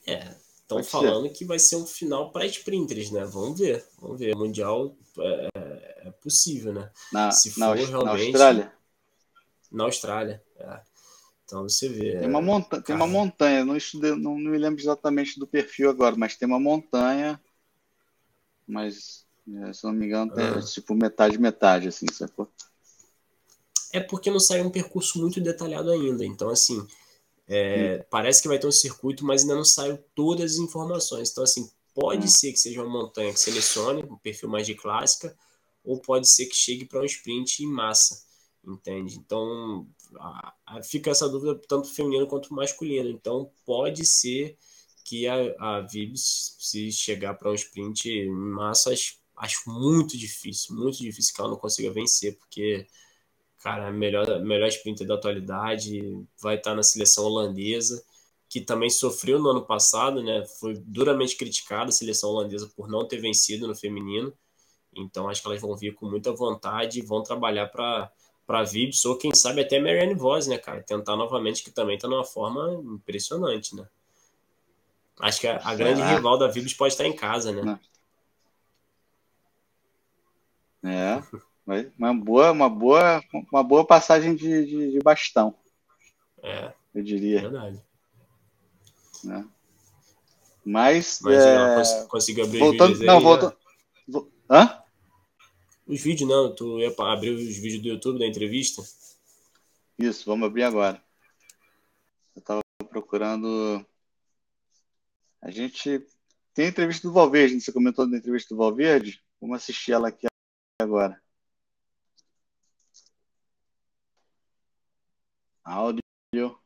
é, 0.06 0.34
estão 0.62 0.82
falando 0.82 1.28
ser. 1.28 1.34
que 1.34 1.44
vai 1.44 1.58
ser 1.58 1.76
um 1.76 1.84
final 1.84 2.32
para 2.32 2.46
sprinters, 2.46 3.10
né? 3.10 3.22
Vamos 3.26 3.60
ver, 3.60 3.84
vamos 4.00 4.18
ver. 4.18 4.34
O 4.34 4.38
Mundial 4.38 4.96
é, 5.18 5.48
é, 5.54 6.08
é 6.08 6.10
possível, 6.10 6.72
né? 6.72 6.90
Na, 7.12 7.30
Se 7.30 7.50
for 7.50 7.60
na, 7.60 7.74
realmente... 7.74 8.04
na 8.04 8.10
Austrália? 8.12 8.81
Na 9.72 9.84
Austrália, 9.84 10.42
é. 10.56 10.80
Então 11.44 11.62
você 11.62 11.88
vê. 11.88 12.18
Tem 12.18 12.28
uma, 12.28 12.40
monta 12.40 12.80
tem 12.80 12.94
uma 12.94 13.06
montanha, 13.06 13.64
não, 13.64 13.76
estudei, 13.76 14.12
não, 14.12 14.38
não 14.38 14.50
me 14.50 14.58
lembro 14.58 14.80
exatamente 14.80 15.38
do 15.38 15.46
perfil 15.46 15.90
agora, 15.90 16.14
mas 16.16 16.36
tem 16.36 16.46
uma 16.46 16.60
montanha, 16.60 17.40
mas 18.66 19.26
é, 19.64 19.72
se 19.72 19.84
não 19.84 19.92
me 19.92 20.06
engano, 20.06 20.32
é 20.38 20.60
tipo 20.62 20.94
metade, 20.94 21.38
metade, 21.38 21.88
assim, 21.88 22.06
sacou? 22.12 22.48
É 23.92 24.00
porque 24.00 24.30
não 24.30 24.40
saiu 24.40 24.64
um 24.64 24.70
percurso 24.70 25.20
muito 25.20 25.40
detalhado 25.40 25.90
ainda. 25.90 26.24
Então, 26.24 26.48
assim, 26.48 26.86
é, 27.48 27.98
hum. 28.00 28.04
Parece 28.08 28.40
que 28.40 28.48
vai 28.48 28.58
ter 28.58 28.66
um 28.66 28.72
circuito, 28.72 29.24
mas 29.24 29.42
ainda 29.42 29.54
não 29.54 29.64
saiu 29.64 29.98
todas 30.14 30.52
as 30.52 30.58
informações. 30.58 31.30
Então, 31.30 31.44
assim, 31.44 31.70
pode 31.94 32.24
hum. 32.24 32.28
ser 32.28 32.52
que 32.52 32.58
seja 32.58 32.82
uma 32.82 32.90
montanha 32.90 33.32
que 33.32 33.40
selecione 33.40 34.02
um 34.04 34.16
perfil 34.16 34.48
mais 34.48 34.66
de 34.66 34.74
clássica, 34.74 35.36
ou 35.84 35.98
pode 36.00 36.28
ser 36.28 36.46
que 36.46 36.54
chegue 36.54 36.84
para 36.84 37.00
um 37.00 37.04
sprint 37.04 37.62
em 37.62 37.66
massa, 37.66 38.22
entende? 38.64 39.16
Então, 39.16 39.86
fica 40.84 41.10
essa 41.10 41.28
dúvida 41.28 41.60
tanto 41.68 41.88
feminino 41.88 42.26
quanto 42.26 42.54
masculino. 42.54 43.08
Então, 43.08 43.50
pode 43.64 44.04
ser 44.04 44.56
que 45.04 45.26
a, 45.26 45.36
a 45.58 45.86
se 45.88 46.92
chegar 46.92 47.34
para 47.34 47.50
um 47.50 47.54
sprint 47.54 48.08
em 48.08 48.30
massas, 48.30 49.18
acho 49.36 49.68
muito 49.68 50.16
difícil, 50.16 50.74
muito 50.76 50.98
difícil 50.98 51.34
que 51.34 51.40
ela 51.40 51.50
não 51.50 51.56
consiga 51.58 51.90
vencer, 51.92 52.38
porque, 52.38 52.86
cara, 53.58 53.88
a 53.88 53.92
melhor, 53.92 54.40
melhor 54.40 54.68
sprinter 54.68 55.06
da 55.06 55.14
atualidade 55.14 56.00
vai 56.40 56.56
estar 56.56 56.74
na 56.74 56.82
seleção 56.82 57.24
holandesa, 57.24 58.02
que 58.48 58.60
também 58.60 58.90
sofreu 58.90 59.38
no 59.38 59.48
ano 59.48 59.66
passado, 59.66 60.22
né? 60.22 60.44
Foi 60.60 60.74
duramente 60.74 61.36
criticada 61.36 61.88
a 61.88 61.92
seleção 61.92 62.30
holandesa 62.30 62.70
por 62.76 62.88
não 62.88 63.06
ter 63.08 63.18
vencido 63.18 63.66
no 63.66 63.74
feminino. 63.74 64.32
Então, 64.94 65.28
acho 65.28 65.40
que 65.40 65.48
elas 65.48 65.60
vão 65.60 65.74
vir 65.74 65.94
com 65.94 66.06
muita 66.06 66.32
vontade 66.32 66.98
e 66.98 67.02
vão 67.02 67.22
trabalhar 67.22 67.68
para 67.68 68.12
para 68.46 68.62
Vibs, 68.64 69.04
ou 69.04 69.16
quem 69.16 69.34
sabe 69.34 69.60
até 69.60 69.80
Marianne 69.80 70.14
Voss, 70.14 70.46
né, 70.46 70.58
cara? 70.58 70.82
Tentar 70.82 71.16
novamente, 71.16 71.62
que 71.62 71.70
também 71.70 71.98
tá 71.98 72.08
numa 72.08 72.24
forma 72.24 72.74
impressionante, 72.94 73.74
né? 73.74 73.86
Acho 75.20 75.40
que 75.40 75.46
a, 75.46 75.60
a 75.62 75.74
grande 75.74 76.02
rival 76.02 76.38
da 76.38 76.48
Vibs 76.48 76.74
pode 76.74 76.94
estar 76.94 77.06
em 77.06 77.14
casa, 77.14 77.52
né? 77.52 77.78
É, 80.84 81.22
uma 81.96 82.12
boa, 82.12 82.50
uma 82.50 82.68
boa, 82.68 83.22
uma 83.52 83.62
boa 83.62 83.86
passagem 83.86 84.34
de, 84.34 84.66
de, 84.66 84.92
de 84.92 84.98
bastão. 84.98 85.54
É. 86.42 86.72
Eu 86.94 87.02
diria. 87.02 87.40
Verdade. 87.42 87.80
É. 89.30 89.44
Mas. 90.64 91.20
Mas 91.22 91.44
é... 91.44 92.04
conseguiu 92.06 92.44
abrir 92.44 92.58
voltando, 92.58 92.98
Não, 92.98 93.18
aí, 93.18 93.22
voltando. 93.22 93.56
Hã? 94.50 94.81
Os 95.86 96.00
vídeos 96.00 96.28
não, 96.28 96.54
tu 96.54 96.78
ia 96.78 96.94
abrir 96.98 97.30
os 97.30 97.56
vídeos 97.56 97.82
do 97.82 97.88
YouTube 97.88 98.18
da 98.18 98.26
entrevista? 98.26 98.82
Isso, 99.98 100.24
vamos 100.26 100.46
abrir 100.46 100.62
agora. 100.62 101.02
Eu 102.34 102.40
estava 102.40 102.60
procurando 102.88 103.84
a 105.42 105.50
gente 105.50 106.06
tem 106.54 106.66
a 106.66 106.68
entrevista 106.68 107.08
do 107.08 107.12
Valverde, 107.12 107.60
você 107.60 107.72
comentou 107.72 108.08
da 108.08 108.16
entrevista 108.16 108.54
do 108.54 108.58
Valverde? 108.58 109.20
Vamos 109.40 109.56
assistir 109.56 109.92
ela 109.92 110.08
aqui 110.08 110.26
agora. 110.80 111.20
Áudio. 115.64 116.61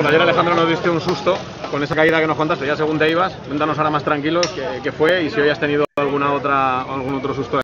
Bueno, 0.00 0.08
ayer 0.08 0.22
Alejandro 0.22 0.54
nos 0.54 0.66
diste 0.66 0.88
un 0.88 0.98
susto 0.98 1.36
con 1.70 1.82
esa 1.82 1.94
caída 1.94 2.22
que 2.22 2.26
nos 2.26 2.38
contaste, 2.38 2.66
ya 2.66 2.74
según 2.74 2.98
te 2.98 3.10
ibas, 3.10 3.34
cuéntanos 3.46 3.76
ahora 3.76 3.90
más 3.90 4.02
tranquilos 4.02 4.46
qué, 4.82 4.92
fue 4.92 5.24
y 5.24 5.28
si 5.28 5.38
hoy 5.38 5.50
has 5.50 5.60
tenido 5.60 5.84
alguna 5.98 6.32
otra, 6.32 6.80
algún 6.80 7.16
otro 7.16 7.34
susto 7.34 7.60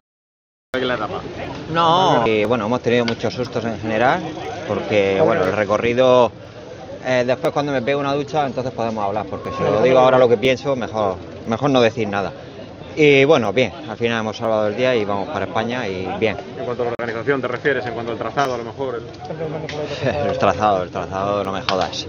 en 0.75 0.87
la 0.87 0.96
etapa. 0.96 1.22
No, 1.72 2.27
bueno, 2.46 2.66
hemos 2.66 2.83
tenido 2.83 3.07
muchos 3.07 3.33
sustos 3.33 3.64
en 3.64 3.79
general, 3.79 4.20
porque 4.68 5.18
bueno, 5.25 5.44
el 5.44 5.53
recorrido, 5.55 6.31
eh, 7.07 7.25
después 7.27 7.55
cuando 7.55 7.72
me 7.72 7.81
pego 7.81 8.01
una 8.01 8.12
ducha, 8.12 8.44
entonces 8.44 8.70
podemos 8.75 9.03
hablar, 9.03 9.25
porque 9.31 9.51
si 9.53 9.62
lo 9.62 9.81
digo 9.81 9.99
ahora 9.99 10.18
lo 10.18 10.29
que 10.29 10.37
pienso, 10.37 10.77
mejor, 10.77 11.16
mejor 11.49 11.70
no 11.70 11.81
decir 11.81 12.07
nada. 12.07 12.33
Y 12.96 13.26
bueno, 13.26 13.52
bien, 13.52 13.72
al 13.88 13.96
final 13.98 14.20
hemos 14.20 14.38
salvado 14.38 14.68
el 14.68 14.76
día 14.76 14.96
y 14.96 15.04
vamos 15.04 15.28
para 15.28 15.44
España 15.44 15.87
y 15.87 16.06
bien. 16.18 16.37
En 16.59 16.64
cuanto 16.64 16.82
a 16.82 16.87
la 16.87 16.92
organización 16.98 17.42
te 17.42 17.48
refieres, 17.48 17.85
en 17.85 17.92
cuanto 17.92 18.12
al 18.12 18.18
trazado 18.18 18.54
a 18.54 18.59
lo 18.59 18.64
mejor. 18.64 19.02
El, 20.02 20.09
el 20.30 20.38
trazado, 20.38 20.82
el 20.82 20.90
trazado, 20.90 21.44
no 21.44 21.52
me 21.52 21.61
jodas. 21.61 22.06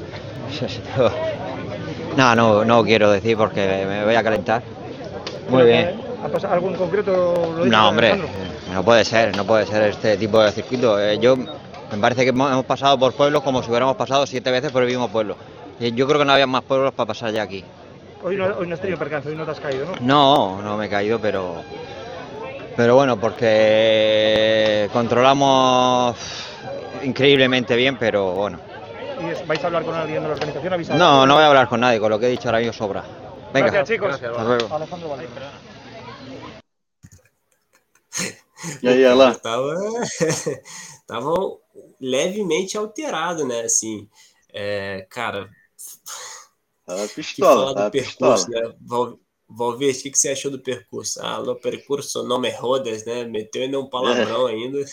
no, 2.18 2.36
no, 2.36 2.64
no 2.64 2.84
quiero 2.86 3.12
decir 3.12 3.36
porque 3.36 3.86
me 3.86 4.06
voy 4.06 4.16
a 4.16 4.24
calentar. 4.24 4.64
Muy 5.50 5.64
bien. 5.64 6.00
¿Ha 6.24 6.30
pasado 6.30 6.54
algo 6.54 6.70
en 6.70 6.76
concreto? 6.76 7.54
Lo 7.58 7.66
no, 7.66 7.90
hombre, 7.90 8.20
no 8.74 8.84
puede 8.84 9.04
ser, 9.04 9.36
no 9.36 9.46
puede 9.46 9.66
ser 9.66 9.84
este 9.84 10.16
tipo 10.16 10.42
de 10.42 10.54
circuito. 10.54 11.00
Eh, 11.02 11.20
yo 11.20 11.36
me 11.36 11.98
parece 12.00 12.24
que 12.24 12.30
hemos 12.30 12.66
pasado 12.66 12.98
por 12.98 13.14
pueblos 13.14 13.44
como 13.44 13.62
si 13.62 13.70
hubiéramos 13.70 13.98
pasado 13.98 14.26
siete 14.26 14.52
veces 14.52 14.72
por 14.72 14.84
el 14.84 14.90
mismo 14.90 15.10
pueblo. 15.10 15.36
Yo 15.80 16.08
creo 16.08 16.20
que 16.20 16.26
no 16.26 16.32
había 16.32 16.48
más 16.48 16.64
pueblos 16.64 16.94
para 16.94 17.08
pasar 17.08 17.32
ya 17.34 17.44
aquí. 17.44 17.64
Hoy 18.24 18.36
no, 18.36 18.46
hoy 18.58 18.68
no 18.68 18.74
has 18.74 18.82
tenido 18.82 18.98
percance, 18.98 19.30
hoy 19.30 19.36
no 19.36 19.46
te 19.46 19.52
has 19.52 19.60
caído, 19.60 19.86
¿no? 19.86 19.96
No, 20.02 20.62
no 20.62 20.78
me 20.78 20.88
he 20.88 20.90
caído, 20.90 21.20
pero 21.20 21.64
pero 22.76 22.96
bueno, 22.96 23.20
porque 23.20 24.88
controlamos 24.94 26.16
increíblemente 27.04 27.76
bien, 27.76 27.98
pero 27.98 28.34
bueno. 28.34 28.60
¿Y 29.20 29.48
vais 29.48 29.64
a 29.64 29.68
hablar 29.68 29.84
con 29.84 29.96
alguien 29.96 30.22
de 30.22 30.30
la 30.30 30.36
organización? 30.36 30.98
No, 30.98 31.26
no 31.26 31.34
voy 31.34 31.44
a 31.44 31.48
hablar 31.48 31.68
con 31.68 31.80
nadie, 31.80 32.00
con 32.00 32.12
lo 32.12 32.20
que 32.20 32.28
he 32.28 32.30
dicho 32.30 32.50
ahora 32.50 32.60
mismo 32.60 32.74
sobra. 32.74 33.04
Venga. 33.52 33.72
Gracias, 33.72 33.90
chicos. 33.90 34.10
Gracias, 34.10 34.32
Hasta 34.32 34.44
luego. 34.44 34.76
Alejandro 34.76 35.10
Valdez. 35.10 35.30
E 38.82 38.88
aí, 38.88 39.04
ela? 39.04 39.36
Tava, 39.36 39.76
tava 41.08 41.32
levemente 42.02 42.76
alterado, 42.76 43.48
né? 43.48 43.62
Assim, 43.62 44.10
é, 44.52 45.06
cara. 45.12 45.48
Tava 46.88 47.06
pistola, 47.10 47.76
tava 47.76 47.92
percurso, 47.92 48.46
pistola. 48.46 48.70
né? 48.70 48.76
Val, 48.80 49.20
Valverde, 49.50 50.00
o 50.00 50.04
que, 50.04 50.12
que 50.12 50.20
você 50.20 50.30
achou 50.30 50.50
do 50.50 50.60
percurso? 50.60 51.20
Ah, 51.22 51.42
no 51.42 51.54
percurso 51.54 52.24
não 52.24 52.40
me 52.40 52.50
rodas, 52.50 53.06
né? 53.06 53.26
Meteu 53.26 53.64
ainda 53.64 53.78
um 53.78 53.90
palavrão 53.90 54.48
é. 54.48 54.54
ainda. 54.54 54.86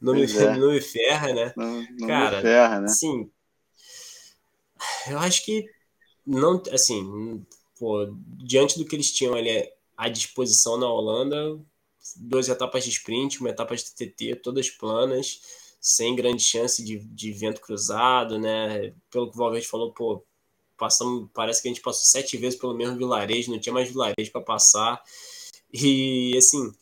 não, 0.00 0.12
me, 0.12 0.24
é. 0.24 0.56
não 0.58 0.72
me 0.72 0.80
ferra, 0.82 1.32
né? 1.32 1.54
Não, 1.56 1.86
não 1.98 2.06
cara, 2.06 2.36
me 2.36 2.42
ferra, 2.42 2.80
né? 2.80 2.88
Sim. 2.88 3.30
Eu 5.08 5.18
acho 5.20 5.42
que 5.42 5.66
não, 6.26 6.62
assim, 6.70 7.44
pô, 7.78 8.06
diante 8.44 8.78
do 8.78 8.84
que 8.84 8.94
eles 8.94 9.10
tinham 9.10 9.34
ali 9.34 9.66
à 9.96 10.10
disposição 10.10 10.76
na 10.76 10.86
Holanda, 10.86 11.58
duas 12.16 12.50
etapas 12.50 12.84
de 12.84 12.90
sprint, 12.90 13.40
uma 13.40 13.48
etapa 13.48 13.74
de 13.74 13.84
TT, 13.84 14.36
todas 14.36 14.68
planas, 14.68 15.40
sem 15.80 16.14
grande 16.14 16.42
chance 16.42 16.84
de, 16.84 16.98
de 16.98 17.32
vento 17.32 17.62
cruzado, 17.62 18.38
né? 18.38 18.92
Pelo 19.10 19.30
que 19.30 19.36
o 19.36 19.38
Valverde 19.38 19.66
falou, 19.66 19.92
pô, 19.92 20.22
passamos, 20.76 21.28
parece 21.32 21.62
que 21.62 21.68
a 21.68 21.70
gente 21.70 21.82
passou 21.82 22.04
sete 22.04 22.36
vezes 22.36 22.58
pelo 22.58 22.74
mesmo 22.74 22.96
vilarejo, 22.96 23.50
não 23.50 23.58
tinha 23.58 23.72
mais 23.72 23.88
vilarejo 23.88 24.32
para 24.32 24.40
passar. 24.40 25.02
E, 25.72 26.36
assim, 26.36 26.72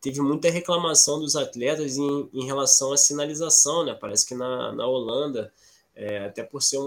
teve 0.00 0.20
muita 0.20 0.50
reclamação 0.50 1.20
dos 1.20 1.36
atletas 1.36 1.96
em, 1.96 2.28
em 2.32 2.44
relação 2.46 2.92
à 2.92 2.96
sinalização, 2.96 3.84
né? 3.84 3.94
Parece 3.94 4.26
que 4.26 4.34
na, 4.34 4.72
na 4.72 4.86
Holanda, 4.86 5.52
é, 5.94 6.26
até 6.26 6.42
por 6.42 6.62
ser 6.62 6.78
um, 6.78 6.86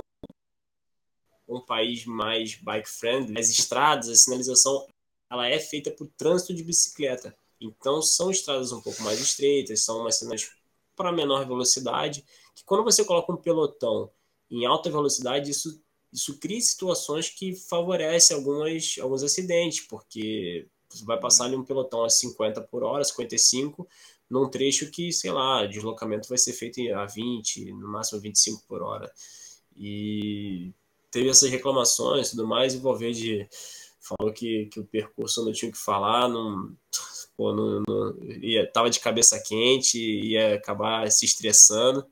um 1.48 1.62
país 1.62 2.06
mais 2.06 2.56
bike 2.56 2.90
friendly, 2.90 3.40
as 3.40 3.50
estradas, 3.50 4.10
a 4.10 4.16
sinalização, 4.16 4.88
ela 5.30 5.48
é 5.48 5.60
feita 5.60 5.96
o 6.04 6.08
trânsito 6.08 6.54
de 6.54 6.64
bicicleta. 6.64 7.36
Então, 7.60 8.02
são 8.02 8.30
estradas 8.30 8.72
um 8.72 8.82
pouco 8.82 9.02
mais 9.04 9.20
estreitas, 9.20 9.84
são 9.84 10.02
umas 10.02 10.18
cenas 10.18 10.52
para 10.96 11.12
menor 11.12 11.46
velocidade, 11.48 12.26
que 12.54 12.64
quando 12.66 12.84
você 12.84 13.04
coloca 13.04 13.32
um 13.32 13.38
pelotão 13.38 14.12
em 14.50 14.66
alta 14.66 14.90
velocidade, 14.90 15.50
isso, 15.50 15.82
isso 16.14 16.38
cria 16.38 16.62
situações 16.62 17.30
que 17.30 17.56
favorecem 17.56 18.38
algumas, 18.38 18.96
alguns 19.02 19.24
acidentes, 19.24 19.82
porque 19.82 20.68
você 20.88 21.04
vai 21.04 21.20
passar 21.20 21.46
ali 21.46 21.56
um 21.56 21.66
pelotão 21.66 22.04
a 22.04 22.10
50 22.10 22.62
por 22.62 22.84
hora, 22.84 23.04
55, 23.04 23.88
num 24.30 24.48
trecho 24.48 24.92
que, 24.92 25.12
sei 25.12 25.32
lá, 25.32 25.66
deslocamento 25.66 26.30
vai 26.30 26.38
ser 26.38 26.54
feito 26.54 26.80
a 26.94 27.06
20, 27.06 27.74
no 27.74 27.88
máximo 27.88 28.22
25 28.22 28.64
por 28.68 28.84
hora. 28.84 29.12
E 29.76 30.72
teve 31.10 31.30
essas 31.30 31.50
reclamações 31.50 32.28
e 32.28 32.32
tudo 32.32 32.48
mais, 32.48 32.74
e 32.74 32.78
o 32.78 32.82
Valverde 32.82 33.50
falou 34.00 34.32
que, 34.32 34.68
que 34.68 34.80
o 34.80 34.86
percurso 34.86 35.44
não 35.44 35.52
tinha 35.52 35.70
o 35.70 35.72
que 35.72 35.80
falar, 35.80 36.28
não, 36.28 36.76
pô, 37.36 37.54
não, 37.54 37.82
não, 37.88 38.24
ia, 38.24 38.70
tava 38.72 38.90
de 38.90 39.00
cabeça 39.00 39.42
quente, 39.42 39.98
ia 39.98 40.56
acabar 40.56 41.10
se 41.12 41.26
estressando. 41.26 42.06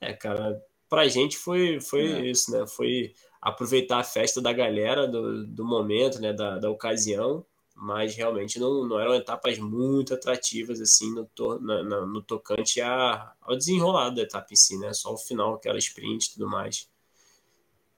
É, 0.00 0.12
cara, 0.14 0.58
pra 0.88 1.08
gente 1.08 1.36
foi, 1.36 1.80
foi 1.80 2.12
é. 2.12 2.26
isso, 2.30 2.50
né? 2.50 2.66
Foi 2.66 3.14
aproveitar 3.50 3.98
a 4.00 4.04
festa 4.04 4.40
da 4.42 4.52
galera, 4.52 5.06
do, 5.08 5.46
do 5.46 5.64
momento, 5.64 6.20
né? 6.20 6.32
Da, 6.32 6.58
da 6.58 6.70
ocasião, 6.70 7.44
mas 7.74 8.14
realmente 8.16 8.58
não, 8.58 8.84
não 8.86 8.98
eram 9.00 9.14
etapas 9.14 9.58
muito 9.58 10.14
atrativas, 10.14 10.80
assim, 10.80 11.12
no, 11.14 11.26
to, 11.26 11.58
na, 11.60 11.82
na, 11.82 12.06
no 12.06 12.22
tocante 12.22 12.80
a, 12.80 13.32
ao 13.42 13.56
desenrolar 13.56 14.10
da 14.10 14.22
etapa 14.22 14.48
em 14.52 14.56
si, 14.56 14.78
né? 14.78 14.92
Só 14.92 15.12
o 15.14 15.18
final, 15.18 15.54
aquela 15.54 15.78
sprint 15.78 16.26
e 16.28 16.32
tudo 16.34 16.48
mais. 16.48 16.88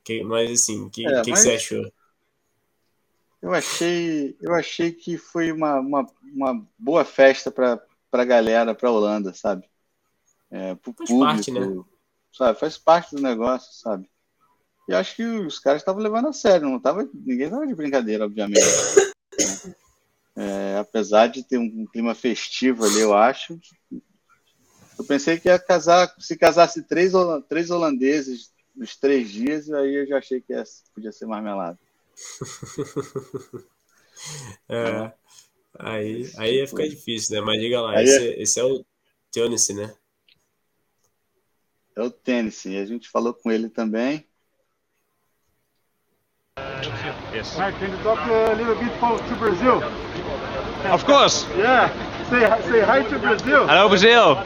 Que, 0.04 0.24
mas, 0.24 0.50
assim, 0.50 0.82
o 0.86 0.90
que, 0.90 1.02
É, 1.06 1.22
que, 1.22 1.30
mas- 1.30 1.32
que 1.32 1.38
você 1.38 1.54
achou? 1.54 1.84
Eu 3.40 3.52
achei, 3.54 4.36
eu 4.40 4.52
achei 4.54 4.92
que 4.92 5.16
foi 5.16 5.52
uma, 5.52 5.78
uma, 5.80 6.06
uma 6.22 6.66
boa 6.78 7.04
festa 7.04 7.50
para 7.52 7.80
a 8.12 8.24
galera, 8.24 8.74
para 8.74 8.88
a 8.88 8.92
Holanda, 8.92 9.32
sabe? 9.32 9.68
É, 10.50 10.74
pro 10.76 10.94
Faz 10.98 11.12
público, 11.12 11.50
parte, 11.50 11.50
né? 11.50 11.72
sabe? 12.32 12.58
Faz 12.58 12.78
parte 12.78 13.16
do 13.16 13.22
negócio, 13.22 13.72
sabe? 13.74 14.10
E 14.88 14.94
acho 14.94 15.16
que 15.16 15.22
os 15.22 15.58
caras 15.58 15.82
estavam 15.82 16.02
levando 16.02 16.28
a 16.28 16.32
sério, 16.32 16.68
não 16.68 16.80
tava, 16.80 17.06
ninguém 17.12 17.44
estava 17.46 17.66
de 17.66 17.74
brincadeira, 17.74 18.24
obviamente. 18.24 18.58
É, 20.34 20.78
apesar 20.78 21.26
de 21.26 21.42
ter 21.42 21.58
um 21.58 21.84
clima 21.86 22.14
festivo 22.14 22.84
ali, 22.86 23.00
eu 23.00 23.12
acho. 23.12 23.60
Eu 24.98 25.04
pensei 25.04 25.38
que 25.38 25.48
ia 25.48 25.58
casar, 25.58 26.14
se 26.18 26.36
casasse 26.38 26.82
três, 26.84 27.12
três 27.48 27.70
holandeses 27.70 28.50
nos 28.74 28.96
três 28.96 29.30
dias, 29.30 29.70
aí 29.70 29.94
eu 29.94 30.06
já 30.06 30.18
achei 30.18 30.40
que 30.40 30.52
ia- 30.54 30.64
podia 30.94 31.12
ser 31.12 31.26
mais 31.26 31.44
melado. 31.44 31.78
é, 34.68 35.12
aí, 35.78 36.30
aí 36.36 36.54
ia 36.56 36.66
ficar 36.66 36.88
difícil, 36.88 37.36
né? 37.36 37.42
Mas 37.42 37.60
diga 37.60 37.80
lá, 37.80 37.96
Aí 37.96 38.04
esse, 38.04 38.24
esse 38.40 38.60
é 38.60 38.64
o 38.64 38.84
Teonice, 39.30 39.74
né? 39.74 39.94
É 41.94 42.02
o 42.02 42.10
tênis, 42.10 42.64
a 42.64 42.86
gente 42.86 43.10
falou 43.10 43.34
com 43.34 43.50
ele 43.50 43.68
também. 43.68 44.27
Yes. 47.34 47.56
Mike, 47.58 47.78
can 47.78 47.90
you 47.90 47.96
talk 47.98 48.18
a 48.26 48.54
little 48.54 48.74
bit 48.74 48.92
to 49.28 49.34
Brazil? 49.36 49.82
Of 50.84 51.04
course. 51.04 51.46
Yeah. 51.56 51.88
Say, 52.30 52.40
hi- 52.44 52.60
say 52.62 52.80
hi 52.82 53.02
to 53.02 53.18
Brazil. 53.18 53.66
Hello, 53.66 53.88
Brazil. 53.88 54.36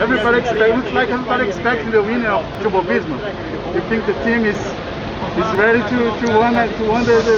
Everybody 0.00 0.38
expect, 0.38 0.76
looks 0.76 0.92
like 0.92 1.08
everybody 1.08 1.46
expecting 1.48 1.90
the 1.90 2.02
winner 2.02 2.30
of 2.30 2.44
Jumbo 2.62 2.82
Visma. 2.82 3.16
You 3.74 3.80
think 3.88 4.06
the 4.06 4.14
team 4.24 4.44
is 4.44 4.56
is 5.36 5.56
ready 5.56 5.80
to 5.80 5.98
to 6.20 6.38
win 6.38 6.54
to 6.54 6.84
win 6.92 7.04
the 7.04 7.16
the, 7.28 7.36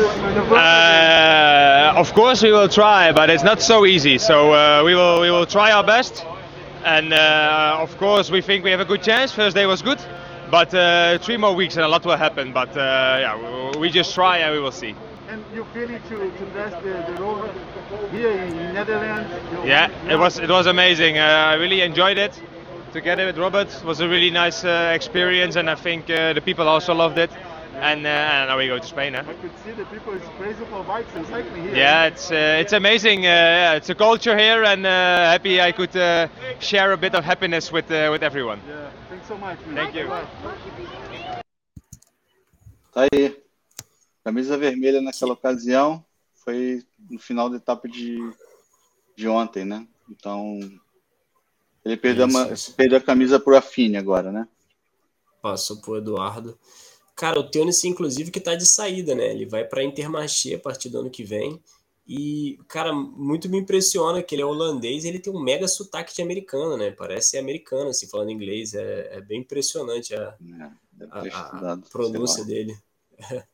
the 0.51 0.55
Uh, 0.57 1.93
of 1.97 2.13
course, 2.15 2.43
we 2.43 2.51
will 2.53 2.69
try, 2.69 3.13
but 3.13 3.31
it's 3.31 3.45
not 3.45 3.61
so 3.63 3.87
easy. 3.87 4.19
So 4.19 4.53
uh, 4.53 4.83
we 4.85 4.95
will 4.95 5.21
we 5.21 5.31
will 5.31 5.47
try 5.47 5.71
our 5.73 5.85
best, 5.85 6.25
and 6.85 7.13
uh, 7.13 7.79
of 7.81 7.97
course 7.99 8.31
we 8.31 8.41
think 8.43 8.65
we 8.65 8.71
have 8.71 8.81
a 8.81 8.85
good 8.85 9.03
chance. 9.03 9.33
First 9.33 9.55
day 9.57 9.67
was 9.67 9.83
good, 9.83 10.01
but 10.51 10.73
uh, 10.75 11.19
three 11.19 11.37
more 11.37 11.55
weeks 11.55 11.77
and 11.77 11.85
a 11.85 11.89
lot 11.89 12.05
will 12.05 12.17
happen. 12.17 12.53
But 12.53 12.77
uh, 12.77 12.81
yeah, 13.21 13.73
we, 13.73 13.81
we 13.81 13.91
just 13.91 14.15
try 14.15 14.39
and 14.39 14.55
we 14.55 14.61
will 14.61 14.73
see. 14.73 14.95
And 15.29 15.45
you 15.55 15.65
feeling 15.75 16.01
to 16.09 16.17
to 16.31 16.45
test 16.55 16.83
the 16.83 17.05
the 17.13 17.23
road 17.23 17.51
here 18.11 18.31
in 18.31 18.75
Netherlands? 18.75 19.31
Yeah, 19.65 19.91
it 20.09 20.17
was 20.17 20.39
it 20.39 20.49
was 20.49 20.67
amazing. 20.67 21.19
Uh, 21.19 21.53
I 21.53 21.55
really 21.55 21.81
enjoyed 21.83 22.19
it. 22.19 22.41
Together 22.93 23.27
with 23.27 23.37
Robert 23.37 23.69
it 23.69 23.85
was 23.85 24.01
a 24.01 24.09
really 24.09 24.31
nice 24.31 24.65
uh, 24.65 24.93
experience, 24.95 25.57
and 25.57 25.69
I 25.69 25.75
think 25.75 26.09
uh, 26.09 26.33
the 26.33 26.41
people 26.41 26.67
also 26.67 26.95
loved 26.95 27.19
it. 27.19 27.31
And, 27.81 28.05
uh, 28.07 28.09
and 28.09 28.49
now 28.49 28.59
we 28.59 28.67
go 28.67 28.79
to 28.79 28.87
Spain. 28.87 29.15
Huh? 29.15 29.23
I 29.27 29.35
could 29.35 29.51
see 29.65 29.71
the 29.73 29.85
people 29.87 30.13
is 30.13 30.23
crazy 30.39 30.65
for 30.71 30.83
bikes 30.85 31.15
and 31.15 31.27
cycling 31.27 31.63
here. 31.63 31.77
Yeah, 31.77 32.07
it's 32.07 32.31
uh, 32.31 32.61
it's 32.61 32.73
amazing. 32.73 33.21
Uh, 33.21 33.29
yeah, 33.31 33.75
it's 33.75 33.89
a 33.91 33.95
culture 33.95 34.37
here, 34.37 34.65
and 34.65 34.85
uh, 34.85 34.91
happy 35.31 35.61
I 35.61 35.73
could 35.73 35.95
uh, 35.97 36.29
share 36.61 36.93
a 36.93 36.97
bit 36.97 37.15
of 37.15 37.25
happiness 37.25 37.71
with 37.71 37.91
uh, 37.91 38.09
with 38.11 38.23
everyone. 38.23 38.61
Yeah. 38.69 38.91
Thanks 39.09 39.29
so 39.29 39.37
much. 39.37 39.59
man. 39.67 39.75
Thank 39.77 39.95
you. 39.95 40.09
Bye. 40.09 40.27
Tá 42.93 43.07
aí. 43.13 43.37
Camisa 44.25 44.59
vermelha 44.59 45.01
naquela 45.01 45.33
ocasião 45.33 46.05
foi 46.45 46.83
no 47.09 47.19
final 47.19 47.49
da 47.49 47.57
etapa 47.57 47.89
de, 47.89 48.19
de 49.17 49.29
ontem, 49.29 49.65
né? 49.65 49.87
Então 50.11 50.59
ele 51.85 51.97
perdeu, 51.97 52.27
Isso, 52.27 52.37
uma- 52.39 52.53
isso. 52.53 52.75
perdeu 52.75 52.99
a 52.99 53.01
camisa 53.01 53.39
pro 53.41 53.57
Affine 53.57 53.97
agora, 53.97 54.31
né? 54.33 54.47
Passou 55.41 55.81
pro 55.81 55.97
Eduardo. 55.97 56.59
Cara, 57.19 57.41
o 57.41 57.43
Teonice, 57.43 57.89
inclusive, 57.89 58.31
que 58.31 58.39
tá 58.39 58.55
de 58.55 58.65
saída, 58.65 59.13
né? 59.13 59.33
Ele 59.33 59.45
vai 59.45 59.65
pra 59.65 59.83
Intermarché 59.83 60.55
a 60.55 60.59
partir 60.61 60.89
do 60.89 61.01
ano 61.01 61.11
que 61.11 61.25
vem. 61.25 61.61
E, 62.07 62.57
cara, 62.69 62.93
muito 62.93 63.49
me 63.49 63.59
impressiona 63.59 64.23
que 64.23 64.37
ele 64.37 64.43
é 64.43 64.47
holandês 64.47 65.05
e 65.05 65.09
ele 65.09 65.19
tem 65.19 65.33
um 65.33 65.41
mega 65.41 65.67
sotaque 65.67 66.15
de 66.15 66.23
americano, 66.23 66.77
né? 66.77 66.93
Parece 66.93 67.31
ser 67.31 67.39
americano, 67.39 67.91
assim, 67.91 68.07
falando 68.07 68.31
inglês. 68.31 68.73
É, 68.73 69.17
é 69.17 69.21
bem 69.21 69.41
impressionante 69.41 70.15
a, 70.15 70.37
É, 71.01 71.09
a- 71.11 71.73
a 71.73 71.77
pronúncia 71.91 72.45
dele. 72.45 72.79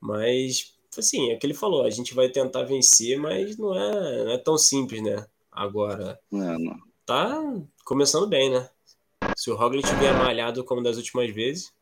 Mas, 0.00 0.74
assim, 0.96 1.32
é 1.32 1.34
o 1.34 1.38
que 1.38 1.46
ele 1.46 1.54
falou, 1.54 1.84
a 1.84 1.90
gente 1.90 2.14
vai 2.14 2.28
tentar 2.28 2.62
vencer, 2.62 3.18
mas 3.18 3.56
não 3.56 3.74
é, 3.74 4.24
não 4.24 4.32
é 4.32 4.38
tão 4.38 4.56
simples, 4.56 5.02
né? 5.02 5.26
Agora, 5.50 6.20
Não, 6.30 6.58
não. 6.58 6.78
tá 7.06 7.42
começando 7.84 8.26
bem, 8.28 8.50
né? 8.50 8.68
Se 9.34 9.50
o 9.50 9.56
Roglic 9.56 9.94
vier 9.96 10.16
malhado 10.16 10.64
como 10.64 10.82
das 10.82 10.96
últimas 10.96 11.30
vezes, 11.34 11.72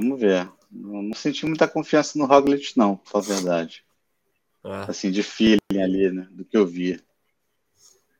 Vamos 0.00 0.20
ver. 0.20 0.50
Não, 0.70 1.02
não 1.02 1.14
senti 1.14 1.46
muita 1.46 1.66
confiança 1.66 2.18
no 2.18 2.26
Roglic, 2.26 2.76
não, 2.76 2.96
pra 2.96 3.10
falar 3.22 3.24
a 3.24 3.28
verdade. 3.36 3.84
é, 4.64 4.70
Assim, 4.90 5.10
de 5.10 5.22
feeling 5.22 5.58
ali, 5.82 6.10
né? 6.12 6.28
Do 6.30 6.44
que 6.44 6.56
eu 6.56 6.66
vi. 6.66 7.00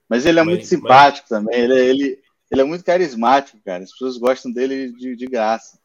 Mas 0.08 0.24
ele 0.26 0.38
é 0.40 0.42
Mas- 0.42 0.54
muito 0.54 0.66
simpático 0.66 1.28
também. 1.28 1.58
Ele, 1.60 1.74
é- 1.74 1.84
ele, 1.86 2.22
ele 2.50 2.60
é 2.60 2.64
muito 2.64 2.84
carismático, 2.84 3.58
cara. 3.64 3.84
As 3.84 3.92
pessoas 3.92 4.16
gostam 4.16 4.50
dele 4.50 4.92
de, 4.92 5.14
de 5.16 5.26
graça. 5.26 5.78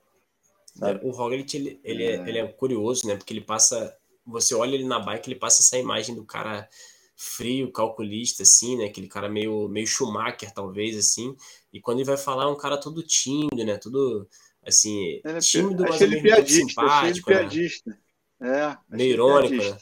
Sabe? 0.75 1.06
o 1.06 1.12
Roglic, 1.12 1.56
ele, 1.56 1.79
ele, 1.84 2.03
é, 2.03 2.15
ele 2.27 2.38
é 2.39 2.47
curioso, 2.47 3.06
né? 3.06 3.15
Porque 3.15 3.32
ele 3.32 3.41
passa, 3.41 3.95
você 4.25 4.56
olha 4.56 4.73
ele 4.73 4.86
na 4.86 4.97
bike, 4.99 5.29
ele 5.29 5.39
passa 5.39 5.62
essa 5.62 5.77
imagem 5.77 6.15
do 6.15 6.25
cara 6.25 6.67
frio, 7.15 7.71
calculista, 7.71 8.41
assim, 8.41 8.77
né? 8.77 8.86
Aquele 8.86 9.08
cara 9.08 9.29
meio, 9.29 9.67
meio 9.69 9.86
Schumacher, 9.86 10.51
talvez, 10.51 10.97
assim. 10.97 11.36
E 11.71 11.79
quando 11.79 11.99
ele 11.99 12.08
vai 12.08 12.17
falar, 12.17 12.45
é 12.45 12.47
um 12.47 12.58
cara 12.58 12.77
todo 12.79 13.03
tímido, 13.03 13.63
né? 13.63 13.77
Tudo, 13.77 14.27
assim, 14.65 15.23
Ele 15.23 15.38
é, 15.38 15.41
tímido, 15.41 15.86
mas 15.88 16.02
ele 16.02 16.17
mesmo 16.21 16.30
tempo 16.30 16.45
piadista, 16.45 16.86
achei 16.86 17.10
ele 17.10 17.21
simpático, 17.21 17.32
né? 17.32 17.38
piadista. 17.41 17.97
É, 18.41 18.78
Meio 18.89 19.13
irônico, 19.13 19.56
piadista. 19.56 19.76
né? 19.76 19.80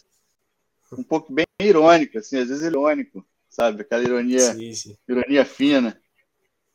Um 0.98 1.04
pouco 1.04 1.34
bem 1.34 1.46
irônico, 1.62 2.18
assim, 2.18 2.38
às 2.38 2.50
vezes 2.50 2.64
irônico, 2.64 3.26
sabe? 3.50 3.82
Aquela 3.82 4.04
ironia, 4.04 4.40
Sim, 4.54 4.74
sim. 4.74 4.98
ironia 5.08 5.46
fina. 5.46 6.02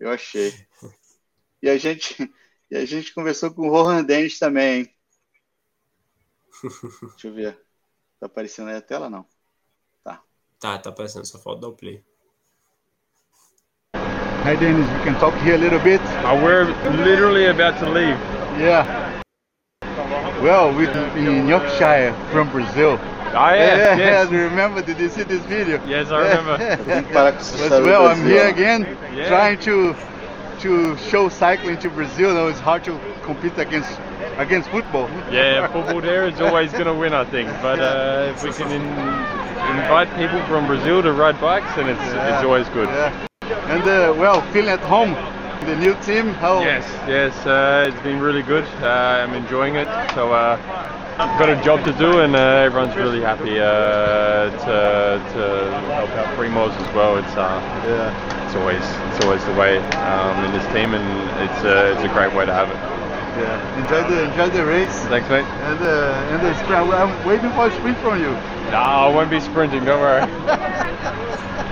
Eu 0.01 0.11
achei. 0.11 0.53
E 1.63 1.69
a 1.69 1.77
gente, 1.77 2.15
e 2.71 2.77
a 2.77 2.85
gente 2.87 3.13
conversou 3.15 3.53
com 3.53 3.67
o 3.69 3.71
Rohan 3.71 4.03
Dennis 4.05 4.39
também, 4.39 4.81
hein? 4.81 4.95
Deixa 7.17 7.29
eu 7.29 7.35
ver. 7.35 7.67
Tá 8.21 8.27
aparecendo 8.27 8.71
aí 8.71 8.77
a 8.77 8.83
tela, 8.83 9.11
não? 9.11 9.27
Tá, 10.59 10.79
tá 10.79 10.91
aparecendo, 10.91 11.25
só 11.27 11.39
falta 11.39 11.63
dar 11.63 11.69
o 11.69 11.77
play. 11.77 12.05
Hi 14.47 14.55
Dennis, 14.55 14.89
we 14.97 15.03
can 15.03 15.15
talk 15.15 15.35
here 15.43 15.57
a 15.57 15.59
little 15.59 15.81
bit. 15.81 16.01
Uh, 16.23 16.41
we're 16.41 16.67
literally 17.05 17.47
about 17.47 17.81
to 17.81 17.91
leave. 17.91 18.17
Yeah. 18.63 19.21
Well, 20.41 20.73
we're 20.73 20.89
in 21.17 21.49
Yorkshire 21.49 22.15
from 22.31 22.53
Brazil. 22.53 22.97
Oh 23.01 23.51
Yeah, 23.53 23.97
yeah, 23.97 24.31
remember? 24.31 24.83
Did 24.83 25.01
you 25.01 25.09
see 25.09 25.25
this 25.25 25.43
video? 25.47 25.85
Yes, 25.85 26.13
I 26.13 26.29
remember. 26.29 26.63
Eu 26.63 26.85
tenho 26.85 27.03
que 27.03 27.13
parar 27.13 27.33
com 27.33 27.41
essa 27.41 27.69
But 27.69 27.87
well, 27.87 28.07
I'm 28.07 28.25
here 28.25 28.47
again, 28.47 28.87
Yeah. 29.13 29.27
trying 29.27 29.59
to 29.63 29.97
to 30.61 30.97
show 31.11 31.29
cycling 31.29 31.79
to 31.79 31.91
Brazil. 31.91 32.33
Now 32.33 32.47
it's 32.47 32.61
hard 32.61 32.85
to 32.85 32.97
compete 33.25 33.59
against 33.59 33.99
against 34.39 34.71
football. 34.71 35.11
Yeah, 35.29 35.67
football 35.73 36.01
there 36.01 36.29
is 36.29 36.41
always 36.41 36.71
going 36.71 36.87
to 36.87 36.95
win, 36.95 37.15
I 37.15 37.25
think. 37.25 37.51
But 37.61 37.81
uh, 37.81 38.33
if 38.33 38.45
we 38.45 38.53
can 38.53 38.71
in, 38.71 38.87
invite 39.75 40.09
people 40.15 40.41
from 40.47 40.69
Brazil 40.69 41.03
to 41.03 41.13
ride 41.13 41.41
bikes, 41.41 41.75
then 41.75 41.89
it's, 41.89 42.01
it's 42.01 42.45
always 42.45 42.69
good. 42.69 42.89
Yeah. 42.89 43.27
And 43.47 43.83
uh, 43.83 44.13
well, 44.19 44.43
feeling 44.53 44.71
at 44.71 44.81
home, 44.81 45.13
the 45.65 45.77
new 45.77 45.95
team. 45.95 46.35
How? 46.35 46.61
Yes, 46.61 46.85
yes, 47.07 47.47
uh, 47.47 47.87
it's 47.89 48.03
been 48.03 48.19
really 48.21 48.43
good. 48.43 48.65
Uh, 48.83 49.23
I'm 49.23 49.35
enjoying 49.35 49.77
it. 49.77 49.87
So 50.15 50.33
uh, 50.33 50.59
I've 51.19 51.39
got 51.39 51.49
a 51.49 51.63
job 51.63 51.85
to 51.85 51.93
do, 51.93 52.19
and 52.21 52.35
uh, 52.35 52.39
everyone's 52.67 52.97
really 52.97 53.21
happy 53.21 53.59
uh, 53.61 54.51
to, 54.67 55.23
to 55.33 55.93
help 55.95 56.11
out 56.11 56.37
Primos 56.37 56.75
as 56.77 56.93
well. 56.95 57.19
It's 57.19 57.37
uh, 57.37 57.63
Yeah. 57.87 58.45
it's 58.47 58.57
always 58.57 58.83
it's 58.83 59.21
always 59.25 59.45
the 59.45 59.55
way 59.55 59.79
um, 59.79 60.45
in 60.45 60.53
this 60.53 60.67
team, 60.75 60.95
and 60.95 61.07
it's 61.49 61.63
uh, 61.65 61.95
it's 61.95 62.03
a 62.05 62.13
great 62.13 62.35
way 62.35 62.47
to 62.47 62.53
have 62.53 62.69
it. 62.71 62.77
Yeah. 63.39 63.79
Enjoy 63.79 64.03
the 64.11 64.25
enjoy 64.25 64.49
the 64.51 64.65
race. 64.67 64.99
Thanks, 65.07 65.29
mate. 65.29 65.45
And 65.45 65.81
uh, 65.83 66.33
and 66.35 66.43
the 66.43 66.55
sprint. 66.65 66.93
I'm 66.93 67.15
waiting 67.25 67.51
for 67.53 67.69
a 67.69 67.71
sprint 67.71 67.99
from 67.99 68.21
you. 68.21 68.33
No, 68.73 68.79
I 68.79 69.09
won't 69.09 69.31
be 69.31 69.39
sprinting. 69.39 69.85
Don't 69.85 70.01
worry. 70.01 70.27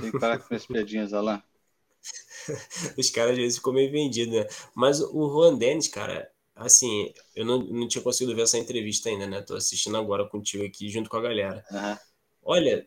Tem 0.00 0.10
que 0.10 0.18
parar 0.18 0.38
com 0.38 0.54
as 0.54 0.66
piadinhas, 0.66 1.12
Alain. 1.12 1.42
Os 2.98 3.10
caras 3.10 3.32
às 3.32 3.36
vezes 3.38 3.58
ficam 3.58 3.72
meio 3.72 3.90
vendidos, 3.90 4.34
né? 4.34 4.46
Mas 4.74 5.00
o 5.00 5.28
Juan 5.30 5.54
Dennis, 5.56 5.88
cara, 5.88 6.30
assim, 6.56 7.12
eu 7.36 7.44
não, 7.44 7.58
não 7.60 7.88
tinha 7.88 8.02
conseguido 8.02 8.34
ver 8.34 8.42
essa 8.42 8.58
entrevista 8.58 9.08
ainda, 9.08 9.26
né? 9.26 9.40
Tô 9.42 9.54
assistindo 9.54 9.96
agora 9.96 10.26
contigo 10.28 10.64
aqui, 10.64 10.88
junto 10.88 11.08
com 11.08 11.16
a 11.16 11.22
galera. 11.22 11.64
Aham. 11.70 11.98
Olha, 12.44 12.86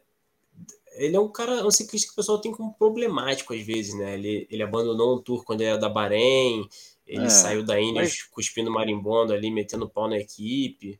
ele 0.98 1.16
é 1.16 1.20
um 1.20 1.30
cara, 1.32 1.66
um 1.66 1.72
ciclista 1.72 2.08
que 2.08 2.14
o 2.14 2.16
pessoal 2.18 2.40
tem 2.42 2.52
como 2.52 2.74
problemático 2.74 3.54
às 3.54 3.62
vezes, 3.62 3.94
né? 3.96 4.16
Ele, 4.16 4.48
ele 4.52 4.64
abandonou 4.64 5.16
um 5.18 5.22
tour 5.22 5.44
quando 5.46 5.62
ele 5.62 5.70
era 5.70 5.78
da 5.80 5.90
Bahrein, 5.90 6.68
ele 7.08 7.26
É, 7.26 7.30
saiu 7.30 7.64
da 7.64 7.80
Ineos 7.80 7.96
mas- 7.96 8.24
cuspindo 8.24 8.72
marimbondo 8.72 9.32
ali, 9.34 9.50
metendo 9.52 9.88
pau 9.90 10.10
na 10.10 10.18
equipe. 10.18 11.00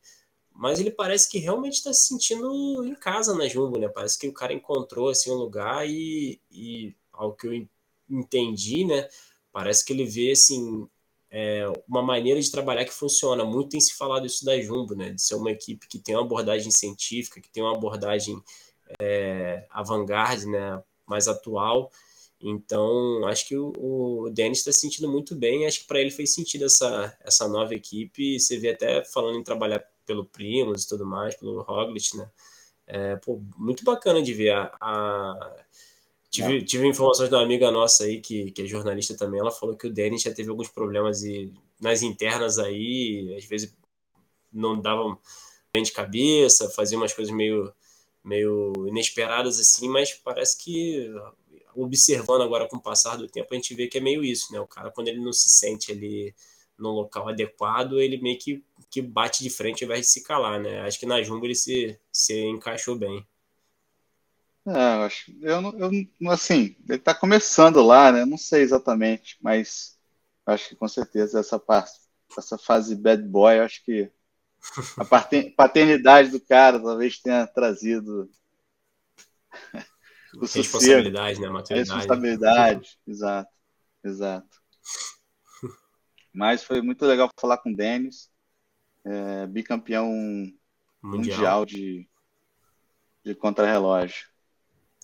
Mas 0.58 0.80
ele 0.80 0.90
parece 0.90 1.28
que 1.30 1.38
realmente 1.38 1.74
está 1.74 1.92
se 1.92 2.08
sentindo 2.08 2.84
em 2.84 2.94
casa 2.94 3.34
na 3.34 3.46
Jumbo, 3.48 3.78
né? 3.78 3.88
Parece 3.88 4.18
que 4.18 4.28
o 4.28 4.32
cara 4.32 4.52
encontrou 4.54 5.08
assim 5.10 5.30
um 5.30 5.34
lugar 5.34 5.88
e, 5.88 6.40
e 6.50 6.94
ao 7.12 7.34
que 7.34 7.46
eu 7.46 7.52
en- 7.54 7.68
entendi, 8.08 8.84
né? 8.84 9.08
Parece 9.52 9.84
que 9.84 9.92
ele 9.92 10.04
vê 10.06 10.30
assim 10.32 10.88
é, 11.30 11.66
uma 11.88 12.02
maneira 12.02 12.40
de 12.40 12.50
trabalhar 12.50 12.84
que 12.86 12.92
funciona. 12.92 13.44
Muito 13.44 13.70
tem 13.70 13.80
se 13.80 13.94
falado 13.94 14.26
isso 14.26 14.44
da 14.44 14.58
Jumbo, 14.60 14.94
né? 14.94 15.10
De 15.12 15.20
ser 15.22 15.34
uma 15.34 15.50
equipe 15.50 15.86
que 15.88 15.98
tem 15.98 16.14
uma 16.14 16.24
abordagem 16.24 16.70
científica, 16.70 17.40
que 17.40 17.50
tem 17.50 17.62
uma 17.62 17.74
abordagem 17.76 18.42
é, 19.00 19.66
avant-garde, 19.70 20.46
né? 20.46 20.82
Mais 21.06 21.28
atual. 21.28 21.90
Então, 22.40 23.26
acho 23.26 23.48
que 23.48 23.56
o, 23.56 23.72
o 23.78 24.30
Dennis 24.30 24.58
está 24.58 24.72
se 24.72 24.80
sentindo 24.80 25.10
muito 25.10 25.34
bem. 25.34 25.66
Acho 25.66 25.80
que 25.80 25.86
para 25.86 26.00
ele 26.00 26.10
fez 26.10 26.34
sentido 26.34 26.66
essa, 26.66 27.16
essa 27.24 27.48
nova 27.48 27.74
equipe. 27.74 28.38
Você 28.38 28.58
vê 28.58 28.70
até 28.70 29.04
falando 29.04 29.38
em 29.38 29.44
trabalhar 29.44 29.84
pelo 30.06 30.26
Primos 30.26 30.84
e 30.84 30.88
tudo 30.88 31.06
mais, 31.06 31.36
pelo 31.36 31.62
Roglic, 31.62 32.16
né? 32.16 32.30
É, 32.86 33.16
pô, 33.16 33.42
muito 33.56 33.84
bacana 33.84 34.22
de 34.22 34.34
ver. 34.34 34.52
A, 34.52 34.76
a- 34.80 35.56
Tive, 36.30 36.62
tive 36.64 36.86
informações 36.86 37.30
de 37.30 37.34
uma 37.34 37.42
amiga 37.42 37.70
nossa 37.70 38.04
aí, 38.04 38.20
que, 38.20 38.50
que 38.50 38.62
é 38.62 38.66
jornalista 38.66 39.16
também. 39.16 39.40
Ela 39.40 39.50
falou 39.50 39.76
que 39.76 39.86
o 39.86 39.92
Dennis 39.92 40.22
já 40.22 40.34
teve 40.34 40.50
alguns 40.50 40.68
problemas 40.68 41.22
e 41.24 41.52
nas 41.80 42.02
internas 42.02 42.58
aí, 42.58 43.34
às 43.38 43.44
vezes 43.46 43.74
não 44.52 44.80
davam 44.80 45.18
bem 45.72 45.82
de 45.82 45.92
cabeça, 45.92 46.70
faziam 46.70 47.00
umas 47.00 47.12
coisas 47.12 47.34
meio, 47.34 47.72
meio 48.24 48.72
inesperadas 48.88 49.60
assim, 49.60 49.88
mas 49.88 50.12
parece 50.14 50.58
que 50.58 51.10
observando 51.74 52.42
agora 52.42 52.68
com 52.68 52.76
o 52.76 52.82
passar 52.82 53.16
do 53.16 53.28
tempo, 53.28 53.48
a 53.52 53.56
gente 53.56 53.74
vê 53.74 53.86
que 53.86 53.98
é 53.98 54.00
meio 54.00 54.24
isso, 54.24 54.52
né? 54.52 54.60
O 54.60 54.66
cara, 54.66 54.90
quando 54.90 55.08
ele 55.08 55.20
não 55.20 55.32
se 55.32 55.48
sente 55.50 55.92
ali 55.92 56.34
no 56.78 56.90
local 56.90 57.28
adequado, 57.28 58.00
ele 58.00 58.20
meio 58.20 58.38
que, 58.38 58.64
que 58.90 59.00
bate 59.00 59.42
de 59.42 59.50
frente 59.50 59.82
ao 59.82 59.86
invés 59.86 60.02
de 60.02 60.12
se 60.12 60.22
calar, 60.22 60.60
né? 60.60 60.80
Acho 60.80 60.98
que 60.98 61.06
na 61.06 61.22
Jumbo 61.22 61.46
ele 61.46 61.54
se, 61.54 61.98
se 62.12 62.38
encaixou 62.44 62.96
bem. 62.96 63.26
É, 64.66 64.70
eu 64.70 65.02
acho. 65.02 65.32
Eu, 65.40 65.62
eu, 65.78 66.30
assim, 66.30 66.76
ele 66.88 66.98
está 66.98 67.14
começando 67.14 67.82
lá, 67.82 68.10
né? 68.10 68.24
Não 68.24 68.36
sei 68.36 68.62
exatamente, 68.62 69.38
mas 69.40 69.98
acho 70.44 70.68
que 70.68 70.76
com 70.76 70.88
certeza 70.88 71.40
essa 71.40 71.58
parte, 71.58 71.92
essa 72.36 72.58
fase 72.58 72.94
bad 72.94 73.22
boy, 73.22 73.60
acho 73.60 73.82
que 73.84 74.10
a 74.96 75.04
paternidade 75.56 76.30
do 76.30 76.40
cara 76.40 76.80
talvez 76.80 77.18
tenha 77.20 77.46
trazido 77.46 78.28
o 80.36 80.40
responsabilidade, 80.40 81.40
né? 81.40 81.48
Maturidade. 81.48 81.90
Responsabilidade, 81.90 82.98
exato, 83.06 83.50
exato. 84.04 84.56
Mas 86.36 86.62
foi 86.62 86.82
muito 86.82 87.02
legal 87.06 87.30
falar 87.40 87.56
com 87.56 87.70
o 87.70 87.74
Denis, 87.74 88.30
é, 89.02 89.46
bicampeão 89.46 90.06
mundial, 91.02 91.36
mundial 91.36 91.64
de, 91.64 92.06
de 93.24 93.34
contrarrelógio. 93.34 94.26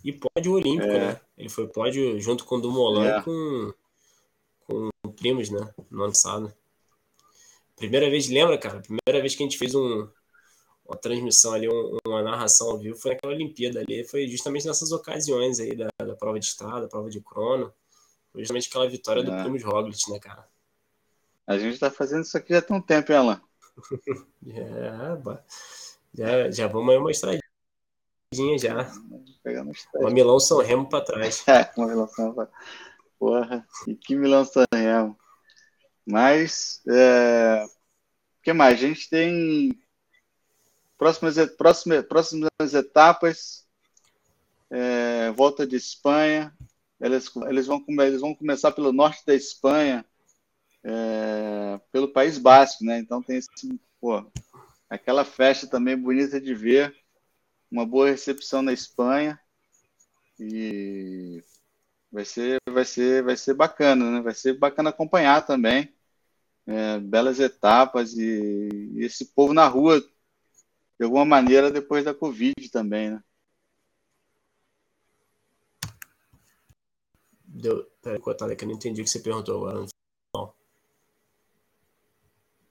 E 0.04 0.12
pódio 0.12 0.52
olímpico, 0.52 0.92
é. 0.92 0.98
né? 1.14 1.20
Ele 1.38 1.48
foi 1.48 1.66
pódio 1.68 2.20
junto 2.20 2.44
com 2.44 2.56
o 2.56 2.60
Dumoulin 2.60 3.06
é. 3.06 3.22
com, 3.22 3.72
com 4.66 4.90
primos, 5.16 5.48
né? 5.48 5.72
No 5.90 6.02
ano 6.02 6.12
passado. 6.12 6.54
Primeira 7.76 8.10
vez, 8.10 8.28
lembra, 8.28 8.58
cara? 8.58 8.82
Primeira 8.82 9.22
vez 9.22 9.34
que 9.34 9.42
a 9.42 9.46
gente 9.46 9.56
fez 9.56 9.74
um, 9.74 10.06
uma 10.84 10.98
transmissão 10.98 11.54
ali, 11.54 11.66
um, 11.66 11.96
uma 12.06 12.22
narração 12.22 12.72
ao 12.72 12.78
vivo, 12.78 12.98
foi 12.98 13.12
naquela 13.12 13.32
Olimpíada 13.32 13.80
ali. 13.80 14.04
Foi 14.04 14.28
justamente 14.28 14.66
nessas 14.66 14.92
ocasiões 14.92 15.58
aí 15.58 15.74
da, 15.74 15.88
da 15.98 16.14
prova 16.14 16.38
de 16.38 16.44
estado, 16.44 16.82
da 16.82 16.88
prova 16.88 17.08
de 17.08 17.22
crono. 17.22 17.72
Foi 18.32 18.42
justamente 18.42 18.68
aquela 18.68 18.86
vitória 18.86 19.20
é. 19.20 19.24
do 19.24 19.42
Primos 19.42 19.62
Roglic, 19.62 20.10
né, 20.10 20.18
cara? 20.18 20.46
A 21.46 21.58
gente 21.58 21.78
tá 21.78 21.90
fazendo 21.90 22.22
isso 22.22 22.36
aqui 22.36 22.54
já 22.54 22.62
tem 22.62 22.76
um 22.76 22.80
tempo, 22.80 23.12
hein, 23.12 23.18
Alan? 23.18 23.42
é, 24.46 25.42
já, 26.14 26.50
já 26.50 26.66
vamos 26.66 26.92
aí 26.92 26.98
uma 26.98 27.10
estradinha 27.10 27.42
já. 28.58 28.90
Uma 29.94 30.10
Milão 30.10 30.38
São 30.38 30.58
Remo 30.58 30.88
para 30.88 31.04
trás. 31.04 31.44
É, 31.48 31.70
uma 31.76 31.88
Milão 31.88 32.08
São 32.08 32.34
Remo. 32.34 32.48
Porra, 33.18 33.66
e 33.86 33.94
que 33.94 34.14
Milão 34.14 34.44
São 34.44 34.64
Remo. 34.74 35.18
Mas, 36.06 36.80
é... 36.88 37.64
o 37.64 38.42
que 38.42 38.52
mais? 38.52 38.74
A 38.74 38.86
gente 38.86 39.08
tem 39.08 39.78
próximas, 40.98 41.36
próximas, 41.56 42.04
próximas 42.06 42.74
etapas. 42.74 43.66
É... 44.70 45.30
Volta 45.32 45.66
de 45.66 45.76
Espanha. 45.76 46.54
Eles, 47.00 47.30
eles, 47.48 47.66
vão, 47.66 47.84
eles 47.88 48.20
vão 48.20 48.34
começar 48.34 48.70
pelo 48.70 48.92
norte 48.92 49.26
da 49.26 49.34
Espanha, 49.34 50.04
é... 50.84 51.80
pelo 51.90 52.08
País 52.08 52.38
Basco, 52.38 52.84
né? 52.84 52.98
Então 52.98 53.22
tem 53.22 53.36
esse, 53.36 53.48
pô, 54.00 54.24
aquela 54.88 55.24
festa 55.24 55.66
também 55.66 55.96
bonita 55.96 56.40
de 56.40 56.54
ver 56.54 56.94
uma 57.70 57.86
boa 57.86 58.10
recepção 58.10 58.60
na 58.60 58.72
Espanha 58.72 59.40
e 60.38 61.42
vai 62.10 62.24
ser, 62.24 62.58
vai 62.68 62.84
ser, 62.84 63.22
vai 63.22 63.36
ser 63.36 63.54
bacana, 63.54 64.10
né? 64.10 64.20
Vai 64.20 64.34
ser 64.34 64.58
bacana 64.58 64.90
acompanhar 64.90 65.46
também. 65.46 65.92
É, 66.66 66.98
belas 67.00 67.40
etapas 67.40 68.14
e, 68.16 68.68
e, 68.94 69.04
esse 69.04 69.24
povo 69.24 69.52
na 69.52 69.66
rua 69.66 70.00
de 70.00 71.04
alguma 71.04 71.24
maneira 71.24 71.72
depois 71.72 72.04
da 72.04 72.14
Covid 72.14 72.54
também, 72.70 73.10
né? 73.10 73.24
Deu, 77.44 77.84
peraí, 78.00 78.20
Cotada, 78.20 78.54
que 78.54 78.64
eu 78.64 78.68
não 78.68 78.76
entendi 78.76 79.00
o 79.00 79.04
que 79.04 79.10
você 79.10 79.18
perguntou 79.18 79.56
agora. 79.56 79.86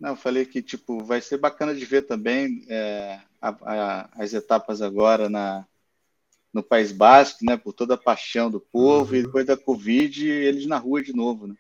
Não, 0.02 0.10
eu 0.10 0.16
falei 0.16 0.48
que 0.48 0.64
tipo 0.64 1.04
vai 1.04 1.22
ser 1.22 1.38
bacana 1.38 1.76
de 1.76 1.86
ver 1.86 2.02
também 2.02 2.66
é, 2.68 3.20
a, 3.40 3.50
a, 3.50 4.10
as 4.24 4.34
etapas 4.34 4.82
agora 4.82 5.30
na, 5.30 5.64
no 6.52 6.64
País 6.64 6.92
Basco, 6.92 7.46
né? 7.46 7.56
Por 7.56 7.72
toda 7.72 7.94
a 7.94 7.98
paixão 7.98 8.50
do 8.50 8.60
povo 8.60 9.14
uhum. 9.14 9.20
e 9.20 9.24
depois 9.24 9.46
da 9.46 9.56
Covid 9.56 10.28
eles 10.28 10.66
na 10.66 10.80
rua 10.80 11.04
de 11.04 11.14
novo, 11.14 11.46
né? 11.46 11.56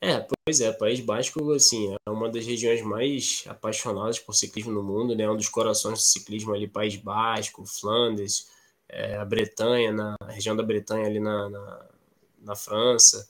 É, 0.00 0.26
pois 0.46 0.62
é, 0.62 0.72
País 0.72 0.98
Basco, 1.00 1.52
assim, 1.52 1.94
é 2.06 2.10
uma 2.10 2.30
das 2.30 2.46
regiões 2.46 2.80
mais 2.80 3.44
apaixonadas 3.46 4.18
por 4.18 4.34
ciclismo 4.34 4.72
no 4.72 4.82
mundo, 4.82 5.14
né? 5.14 5.28
Um 5.28 5.36
dos 5.36 5.50
corações 5.50 5.98
do 5.98 6.04
ciclismo 6.04 6.54
ali, 6.54 6.66
País 6.66 6.96
Basco, 6.96 7.66
Flandres, 7.66 8.48
é, 8.88 9.16
a 9.18 9.26
Bretanha, 9.26 9.92
na 9.92 10.16
a 10.22 10.32
região 10.32 10.56
da 10.56 10.62
Bretanha 10.62 11.06
ali 11.06 11.20
na, 11.20 11.50
na, 11.50 11.86
na 12.38 12.56
França. 12.56 13.28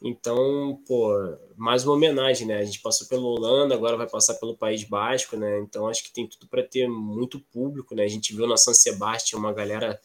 Então, 0.00 0.80
pô, 0.86 1.12
mais 1.56 1.84
uma 1.84 1.94
homenagem, 1.94 2.46
né? 2.46 2.58
A 2.58 2.64
gente 2.64 2.80
passou 2.80 3.08
pela 3.08 3.22
Holanda, 3.22 3.74
agora 3.74 3.96
vai 3.96 4.08
passar 4.08 4.34
pelo 4.34 4.56
País 4.56 4.84
Basco, 4.84 5.36
né? 5.36 5.58
Então 5.60 5.88
acho 5.88 6.04
que 6.04 6.12
tem 6.12 6.26
tudo 6.26 6.46
para 6.48 6.62
ter 6.62 6.88
muito 6.88 7.40
público, 7.40 7.94
né? 7.94 8.04
A 8.04 8.08
gente 8.08 8.34
viu 8.34 8.46
na 8.46 8.56
San 8.56 8.74
Sebastião 8.74 9.40
uma 9.40 9.52
galera 9.52 10.00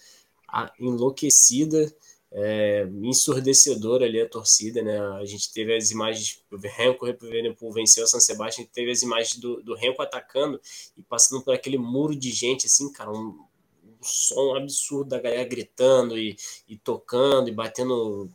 enlouquecida, 0.79 1.93
é, 2.31 2.87
ensurdecedora 3.03 4.05
ali 4.05 4.19
a 4.19 4.27
torcida, 4.27 4.81
né? 4.81 4.99
A 4.99 5.25
gente 5.25 5.53
teve 5.53 5.75
as 5.75 5.91
imagens, 5.91 6.41
o 6.51 6.57
Renko 6.57 7.05
venceu 7.71 8.03
a 8.03 8.07
San 8.07 8.19
Sebastião, 8.19 8.67
teve 8.73 8.89
as 8.89 9.03
imagens 9.03 9.37
do, 9.37 9.61
do 9.61 9.75
Renko 9.75 10.01
atacando 10.01 10.59
e 10.97 11.03
passando 11.03 11.43
por 11.43 11.53
aquele 11.53 11.77
muro 11.77 12.15
de 12.15 12.31
gente, 12.31 12.65
assim, 12.65 12.91
cara, 12.91 13.11
um, 13.11 13.45
som 14.03 14.55
absurdo 14.55 15.09
da 15.09 15.19
galera 15.19 15.43
gritando 15.45 16.17
e, 16.17 16.35
e 16.67 16.77
tocando 16.77 17.49
e 17.49 17.51
batendo 17.51 18.29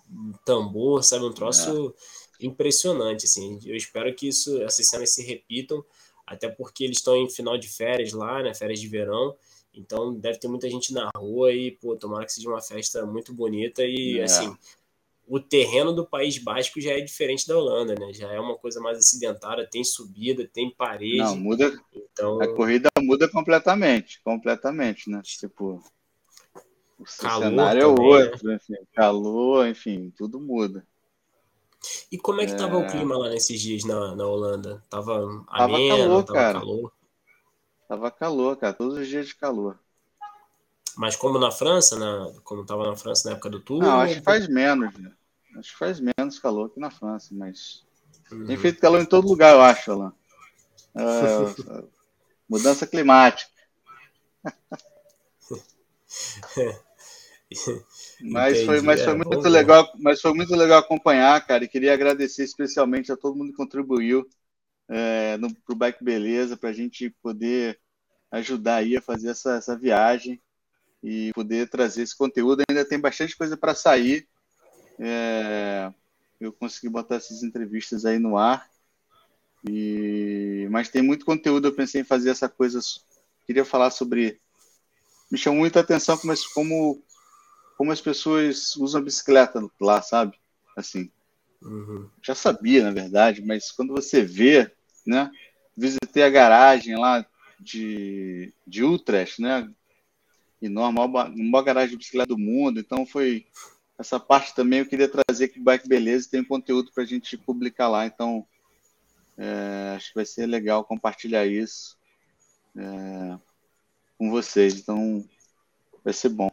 tambor, 0.44 1.02
sabe? 1.04 1.24
Um 1.24 1.33
troço 1.33 1.94
é. 2.40 2.46
impressionante, 2.46 3.24
assim. 3.24 3.59
Eu 3.64 3.76
espero 3.76 4.14
que 4.14 4.28
isso, 4.28 4.61
essas 4.62 4.87
cenas 4.88 5.14
se 5.14 5.22
repitam, 5.22 5.85
até 6.26 6.48
porque 6.48 6.85
eles 6.85 6.98
estão 6.98 7.16
em 7.16 7.28
final 7.28 7.57
de 7.57 7.68
férias 7.68 8.12
lá, 8.12 8.42
né? 8.42 8.54
Férias 8.54 8.81
de 8.81 8.88
verão. 8.88 9.37
Então 9.72 10.14
deve 10.14 10.38
ter 10.38 10.48
muita 10.48 10.68
gente 10.68 10.92
na 10.92 11.11
rua 11.16 11.52
e, 11.52 11.70
pô, 11.70 11.96
tomara 11.96 12.26
que 12.26 12.33
seja 12.33 12.48
uma 12.48 12.61
festa 12.61 13.07
muito 13.07 13.33
bonita 13.33 13.85
e, 13.85 14.18
é. 14.18 14.24
assim, 14.24 14.57
o 15.28 15.38
terreno 15.38 15.92
do 15.92 16.06
País 16.06 16.38
Basco 16.38 16.80
já 16.80 16.92
é 16.92 17.00
diferente 17.00 17.46
da 17.46 17.56
Holanda, 17.56 17.94
né? 17.94 18.12
Já 18.12 18.32
é 18.32 18.40
uma 18.40 18.56
coisa 18.56 18.80
mais 18.80 18.98
acidentada, 18.98 19.68
tem 19.70 19.84
subida, 19.84 20.48
tem 20.52 20.70
parede. 20.74 21.18
Não, 21.18 21.36
muda. 21.36 21.78
Então... 21.94 22.40
A 22.40 22.54
corrida 22.54 22.88
muda 22.98 23.28
completamente, 23.28 24.20
completamente, 24.22 25.10
né? 25.10 25.20
Tipo, 25.22 25.82
o 26.98 27.06
cenário 27.06 27.82
é 27.82 27.86
outro, 27.86 28.48
né? 28.48 28.56
enfim, 28.56 28.74
calor, 28.94 29.68
enfim, 29.68 30.12
tudo 30.16 30.40
muda. 30.40 30.86
E 32.10 32.18
como 32.18 32.40
é 32.40 32.46
que 32.46 32.56
tava 32.56 32.76
é... 32.76 32.78
o 32.78 32.90
clima 32.90 33.16
lá 33.16 33.28
nesses 33.28 33.60
dias 33.60 33.84
na, 33.84 34.16
na 34.16 34.26
Holanda? 34.26 34.82
Tava 34.88 35.44
ameno, 35.46 35.46
tava 35.46 35.78
calor, 35.78 36.24
tava 36.24 36.38
cara. 36.38 36.58
calor? 36.58 36.92
Tava 37.86 38.10
calor, 38.10 38.56
cara, 38.56 38.72
todos 38.72 38.98
os 38.98 39.06
dias 39.06 39.26
de 39.26 39.36
calor. 39.36 39.78
Mas 40.96 41.14
como 41.14 41.38
na 41.38 41.52
França, 41.52 41.96
na, 41.96 42.32
como 42.42 42.62
estava 42.62 42.84
na 42.84 42.96
França 42.96 43.28
na 43.28 43.34
época 43.36 43.50
do 43.50 43.60
tour? 43.60 43.80
Não, 43.80 44.00
acho 44.00 44.16
que 44.16 44.22
faz 44.22 44.48
menos. 44.48 44.92
Né? 44.98 45.12
Acho 45.56 45.72
que 45.72 45.78
faz 45.78 46.00
menos 46.00 46.38
calor 46.38 46.70
que 46.70 46.80
na 46.80 46.90
França, 46.90 47.34
mas 47.34 47.84
uhum. 48.30 48.46
tem 48.46 48.56
feito 48.56 48.80
calor 48.80 49.00
em 49.00 49.06
todo 49.06 49.28
lugar, 49.28 49.54
eu 49.54 49.62
acho, 49.62 49.92
Alain. 49.92 50.12
É, 50.94 51.84
mudança 52.48 52.87
climática. 52.87 53.50
mas 58.20 58.62
foi, 58.62 58.80
mas 58.82 59.02
foi 59.02 59.12
é, 59.12 59.16
muito 59.16 59.48
legal, 59.48 59.90
mas 59.98 60.20
foi 60.20 60.34
muito 60.34 60.54
legal 60.54 60.78
acompanhar, 60.78 61.44
cara. 61.46 61.64
E 61.64 61.68
queria 61.68 61.94
agradecer 61.94 62.44
especialmente 62.44 63.11
a 63.11 63.16
todo 63.16 63.37
mundo 63.37 63.50
que 63.50 63.56
contribuiu 63.56 64.28
é, 64.88 65.36
no 65.38 65.55
pro 65.55 65.74
Bike 65.74 66.05
Beleza 66.05 66.57
para 66.57 66.70
a 66.70 66.72
gente 66.72 67.11
poder 67.22 67.78
ajudar 68.30 68.76
aí 68.76 68.96
a 68.96 69.03
fazer 69.03 69.30
essa, 69.30 69.55
essa 69.55 69.76
viagem 69.76 70.40
e 71.03 71.30
poder 71.34 71.68
trazer 71.68 72.03
esse 72.03 72.16
conteúdo. 72.16 72.62
Ainda 72.68 72.84
tem 72.84 73.01
bastante 73.01 73.36
coisa 73.36 73.57
para 73.57 73.74
sair. 73.74 74.28
É, 74.99 75.92
eu 76.40 76.53
consegui 76.53 76.88
botar 76.88 77.16
essas 77.16 77.42
entrevistas 77.42 78.05
aí 78.05 78.18
no 78.18 78.36
ar. 78.36 78.68
E, 79.68 80.68
mas 80.70 80.88
tem 80.88 81.03
muito 81.03 81.24
conteúdo. 81.24 81.68
Eu 81.68 81.74
pensei 81.74 82.01
em 82.01 82.05
fazer 82.05 82.30
essa 82.30 82.49
coisa. 82.49 82.80
Queria 83.46 83.64
falar 83.64 83.90
sobre. 83.90 84.40
Me 85.30 85.36
chamou 85.36 85.61
muita 85.61 85.80
atenção 85.80 86.16
como, 86.16 86.32
como, 86.55 87.03
como 87.76 87.92
as 87.92 88.01
pessoas 88.01 88.76
usam 88.76 89.01
a 89.01 89.05
bicicleta 89.05 89.61
lá, 89.80 90.01
sabe? 90.03 90.38
Assim. 90.76 91.11
Uhum. 91.61 92.09
Já 92.22 92.34
sabia, 92.34 92.84
na 92.84 92.92
verdade, 92.92 93.42
mas 93.44 93.72
quando 93.72 93.92
você 93.92 94.22
vê, 94.22 94.70
né? 95.07 95.30
Visitei 95.76 96.22
a 96.22 96.30
garagem 96.30 96.96
lá 96.96 97.24
de, 97.61 98.53
de 98.66 98.84
Utrecht, 98.84 99.40
né? 99.40 99.68
enorme, 100.61 100.99
a 101.01 101.28
maior 101.28 101.62
garagem 101.62 101.90
de 101.90 101.96
bicicleta 101.96 102.28
do 102.28 102.38
mundo. 102.38 102.80
Então 102.80 103.07
foi, 103.07 103.46
essa 103.99 104.20
parte 104.20 104.55
também 104.55 104.78
eu 104.78 104.86
queria 104.86 105.09
trazer 105.09 105.49
que 105.49 105.59
o 105.59 105.62
Bike 105.62 105.88
Beleza 105.88 106.28
tem 106.30 106.44
conteúdo 106.44 106.92
para 106.92 107.03
a 107.03 107.07
gente 107.07 107.36
publicar 107.36 107.88
lá, 107.88 108.07
então 108.07 108.46
é, 109.36 109.94
acho 109.96 110.09
que 110.09 110.14
vai 110.14 110.24
ser 110.24 110.46
legal 110.46 110.84
compartilhar 110.84 111.44
isso 111.46 111.99
é, 112.76 113.38
com 114.16 114.30
vocês, 114.30 114.76
então 114.76 115.28
vai 116.05 116.12
ser 116.12 116.28
bom. 116.28 116.51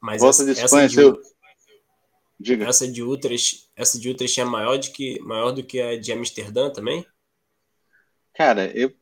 Mas 0.00 0.22
Volta 0.22 0.42
essa, 0.42 0.44
de 0.46 0.50
Espanha, 0.52 0.86
essa 0.86 0.88
de, 0.88 0.94
seu... 0.94 1.22
Diga. 2.38 2.66
Essa 2.66 2.90
de 2.90 3.02
Utrecht, 3.02 3.70
essa 3.74 3.98
de 3.98 4.10
Utrecht 4.10 4.40
é 4.40 4.44
maior, 4.44 4.76
de 4.76 4.90
que, 4.90 5.18
maior 5.20 5.52
do 5.52 5.64
que 5.64 5.80
a 5.80 5.98
de 5.98 6.12
Amsterdã 6.12 6.70
também? 6.70 7.04
Cara, 8.34 8.70
eu, 8.76 8.94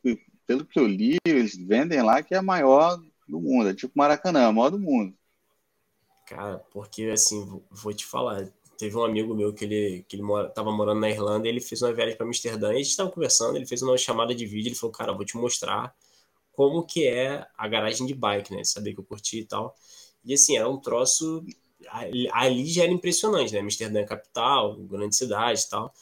pelo 0.47 0.65
que 0.65 0.79
eu 0.79 0.87
li, 0.87 1.17
eles 1.25 1.57
vendem 1.57 2.01
lá 2.03 2.23
que 2.23 2.35
é 2.35 2.39
a 2.39 2.43
maior 2.43 3.01
do 3.27 3.41
mundo, 3.41 3.71
é 3.71 3.75
tipo 3.75 3.93
Maracanã, 3.97 4.47
a 4.47 4.53
maior 4.53 4.71
do 4.71 4.79
mundo. 4.79 5.17
Cara, 6.27 6.59
porque 6.73 7.05
assim, 7.05 7.61
vou 7.71 7.93
te 7.93 8.07
falar, 8.07 8.49
teve 8.79 8.97
um 8.97 9.05
amigo 9.05 9.35
meu 9.35 9.53
que 9.53 9.65
ele, 9.65 10.05
que 10.09 10.17
ele 10.17 10.23
mora, 10.23 10.49
tava 10.49 10.73
morando 10.73 11.01
na 11.01 11.11
Irlanda, 11.11 11.49
ele 11.49 11.61
fez 11.61 11.83
uma 11.83 11.93
viagem 11.93 12.17
para 12.17 12.27
Amsterdã, 12.27 12.69
e 12.69 12.77
a 12.77 12.79
gente 12.79 12.89
estava 12.89 13.11
conversando, 13.11 13.57
ele 13.57 13.67
fez 13.67 13.83
uma 13.83 13.97
chamada 13.97 14.35
de 14.35 14.47
vídeo, 14.47 14.69
ele 14.69 14.77
falou, 14.77 14.93
cara, 14.93 15.13
vou 15.13 15.25
te 15.25 15.37
mostrar 15.37 15.95
como 16.55 16.85
que 16.85 17.07
é 17.07 17.47
a 17.57 17.69
garagem 17.69 18.07
de 18.07 18.15
bike, 18.15 18.55
né? 18.55 18.65
Saber 18.65 18.95
que 18.95 19.01
eu 19.01 19.05
curti 19.05 19.41
e 19.41 19.45
tal. 19.45 19.75
E 20.25 20.33
assim, 20.33 20.57
era 20.57 20.69
um 20.69 20.79
troço. 20.79 21.45
Ali 22.33 22.67
já 22.67 22.85
era 22.85 22.93
impressionante, 22.93 23.53
né? 23.53 23.61
Amsterdã 23.61 24.01
é 24.01 24.05
capital, 24.05 24.77
grande 24.77 25.17
cidade 25.17 25.61
e 25.61 25.69
tal. 25.69 25.93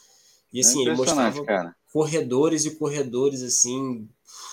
E 0.51 0.59
assim, 0.59 0.79
é 0.79 0.89
ele 0.89 0.95
mostrava 0.95 1.43
cara. 1.43 1.75
corredores 1.91 2.65
e 2.65 2.75
corredores, 2.75 3.41
assim, 3.41 4.07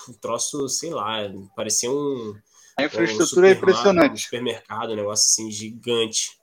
um 0.09 0.13
troço, 0.19 0.67
sei 0.67 0.89
lá, 0.89 1.19
parecia 1.55 1.91
um. 1.91 2.35
A 2.77 2.83
infraestrutura 2.83 3.49
é 3.49 3.51
impressionante. 3.51 4.13
Um 4.13 4.17
supermercado, 4.17 4.91
um 4.91 4.95
negócio 4.95 5.25
assim, 5.25 5.51
gigante. 5.51 6.39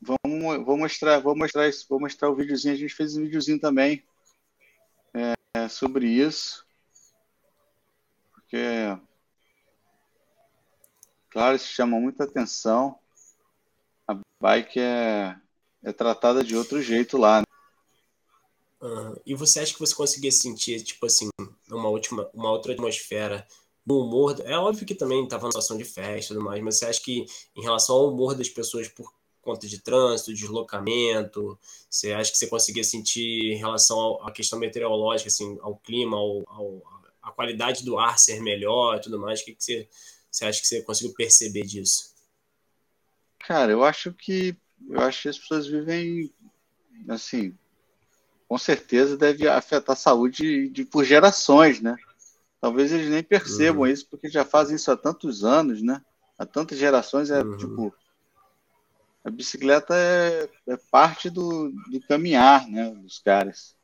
Vamos, 0.00 0.64
vou 0.64 0.76
mostrar, 0.76 1.20
vou 1.20 1.36
mostrar 1.36 1.68
isso, 1.68 1.86
vou 1.88 2.00
mostrar 2.00 2.28
o 2.30 2.34
videozinho. 2.34 2.74
A 2.74 2.78
gente 2.78 2.94
fez 2.94 3.16
um 3.16 3.22
videozinho 3.22 3.60
também 3.60 4.04
é, 5.14 5.68
sobre 5.68 6.08
isso. 6.08 6.64
Porque 8.32 8.96
Claro, 11.32 11.56
isso 11.56 11.68
chama 11.68 11.98
muita 11.98 12.24
atenção. 12.24 12.98
A 14.06 14.18
bike 14.38 14.78
é, 14.78 15.34
é 15.82 15.90
tratada 15.90 16.44
de 16.44 16.54
outro 16.54 16.82
jeito 16.82 17.16
lá. 17.16 17.40
Né? 17.40 17.46
Uhum. 18.82 19.16
E 19.24 19.34
você 19.34 19.60
acha 19.60 19.72
que 19.72 19.80
você 19.80 19.94
conseguia 19.94 20.30
sentir, 20.30 20.82
tipo 20.82 21.06
assim, 21.06 21.30
uma, 21.70 21.88
última, 21.88 22.28
uma 22.34 22.50
outra 22.50 22.74
atmosfera 22.74 23.46
do 23.84 23.98
humor? 23.98 24.40
É 24.44 24.56
óbvio 24.56 24.86
que 24.86 24.94
também 24.94 25.24
estava 25.24 25.44
na 25.44 25.50
situação 25.50 25.76
de 25.76 25.84
festa 25.84 26.32
e 26.32 26.36
tudo 26.36 26.44
mais, 26.44 26.62
mas 26.62 26.78
você 26.78 26.86
acha 26.86 27.00
que 27.00 27.26
em 27.56 27.62
relação 27.62 27.96
ao 27.96 28.12
humor 28.12 28.34
das 28.34 28.48
pessoas 28.48 28.88
por 28.88 29.12
conta 29.40 29.66
de 29.66 29.80
trânsito, 29.80 30.32
deslocamento, 30.32 31.58
você 31.90 32.12
acha 32.12 32.30
que 32.30 32.38
você 32.38 32.46
conseguia 32.46 32.84
sentir 32.84 33.52
em 33.52 33.56
relação 33.56 34.18
à 34.22 34.30
questão 34.30 34.58
meteorológica, 34.58 35.28
assim, 35.28 35.58
ao 35.60 35.76
clima, 35.76 36.16
ao, 36.16 36.44
ao, 36.46 36.82
a 37.20 37.32
qualidade 37.32 37.84
do 37.84 37.98
ar 37.98 38.18
ser 38.18 38.40
melhor 38.40 38.96
e 38.96 39.00
tudo 39.00 39.18
mais? 39.18 39.40
O 39.40 39.44
que, 39.44 39.54
que 39.54 39.64
você 39.64 39.88
você 40.32 40.46
acha 40.46 40.62
que 40.62 40.66
você 40.66 40.82
conseguiu 40.82 41.12
perceber 41.14 41.62
disso? 41.62 42.14
Cara, 43.38 43.70
eu 43.70 43.84
acho 43.84 44.12
que 44.14 44.56
eu 44.88 45.00
acho 45.00 45.22
que 45.22 45.28
as 45.28 45.38
pessoas 45.38 45.66
vivem 45.66 46.32
assim, 47.08 47.54
com 48.48 48.56
certeza 48.56 49.16
deve 49.16 49.46
afetar 49.46 49.92
a 49.92 49.96
saúde 49.96 50.68
de, 50.70 50.84
por 50.84 51.04
gerações, 51.04 51.80
né? 51.80 51.96
Talvez 52.62 52.92
eles 52.92 53.10
nem 53.10 53.24
percebam 53.24 53.82
uhum. 53.82 53.88
isso 53.88 54.06
porque 54.08 54.28
já 54.28 54.44
fazem 54.44 54.76
isso 54.76 54.88
há 54.88 54.96
tantos 54.96 55.42
anos, 55.42 55.82
né? 55.82 56.00
Há 56.38 56.46
tantas 56.46 56.78
gerações 56.78 57.28
é 57.28 57.42
uhum. 57.42 57.56
tipo 57.56 57.92
a 59.24 59.30
bicicleta 59.30 59.96
é, 59.96 60.48
é 60.68 60.76
parte 60.76 61.28
do, 61.28 61.72
do, 61.90 62.00
caminhar, 62.06 62.68
né, 62.68 62.90
dos 62.90 63.18
caras. 63.18 63.74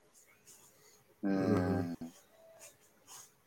É, 1.25 1.27
uhum. 1.27 1.95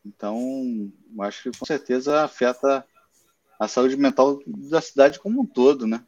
Então, 0.06 0.92
acho 1.22 1.44
que 1.44 1.58
com 1.58 1.66
certeza 1.66 2.24
afeta 2.24 2.86
a 3.58 3.70
saúde 3.70 3.96
mental 3.96 4.42
da 4.46 4.82
cidade 4.82 5.18
como 5.18 5.42
um 5.42 5.46
todo, 5.46 5.88
né? 5.88 6.06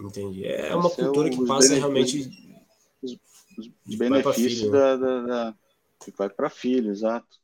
Entendi. 0.00 0.46
É 0.46 0.74
uma 0.74 0.88
Esse 0.88 0.96
cultura 0.96 1.28
é 1.28 1.30
que 1.30 1.46
passa 1.46 1.74
realmente. 1.74 2.30
Os, 3.02 3.18
os 3.86 3.94
benefícios 3.94 4.60
filho, 4.60 4.72
da, 4.72 4.96
da, 4.96 5.20
da, 5.20 5.54
que 6.02 6.10
vai 6.12 6.30
para 6.30 6.48
filho, 6.48 6.90
exato. 6.90 7.43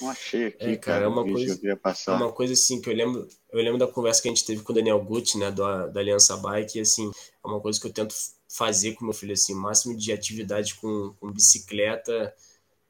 Não 0.00 0.10
achei 0.10 0.46
aqui, 0.46 0.64
é, 0.64 0.76
cara, 0.76 1.04
é 1.04 1.08
uma 1.08 1.24
coisa, 1.24 1.58
que 1.58 1.66
eu 1.66 1.76
passar. 1.76 2.12
É 2.12 2.16
uma 2.16 2.32
coisa 2.32 2.52
assim 2.52 2.80
que 2.80 2.88
eu 2.88 2.94
lembro, 2.94 3.28
eu 3.52 3.62
lembro 3.62 3.78
da 3.78 3.86
conversa 3.86 4.22
que 4.22 4.28
a 4.28 4.30
gente 4.30 4.44
teve 4.44 4.62
com 4.62 4.72
o 4.72 4.74
Daniel 4.74 5.02
Gucci, 5.02 5.38
né, 5.38 5.50
da, 5.50 5.86
da 5.86 6.00
Aliança 6.00 6.36
Bike, 6.36 6.78
e 6.78 6.80
assim, 6.80 7.10
é 7.44 7.46
uma 7.46 7.60
coisa 7.60 7.80
que 7.80 7.86
eu 7.86 7.92
tento 7.92 8.14
fazer 8.48 8.94
com 8.94 9.04
meu 9.04 9.14
filho 9.14 9.32
assim, 9.32 9.54
máximo 9.54 9.96
de 9.96 10.12
atividade 10.12 10.74
com, 10.76 11.14
com 11.20 11.30
bicicleta, 11.30 12.34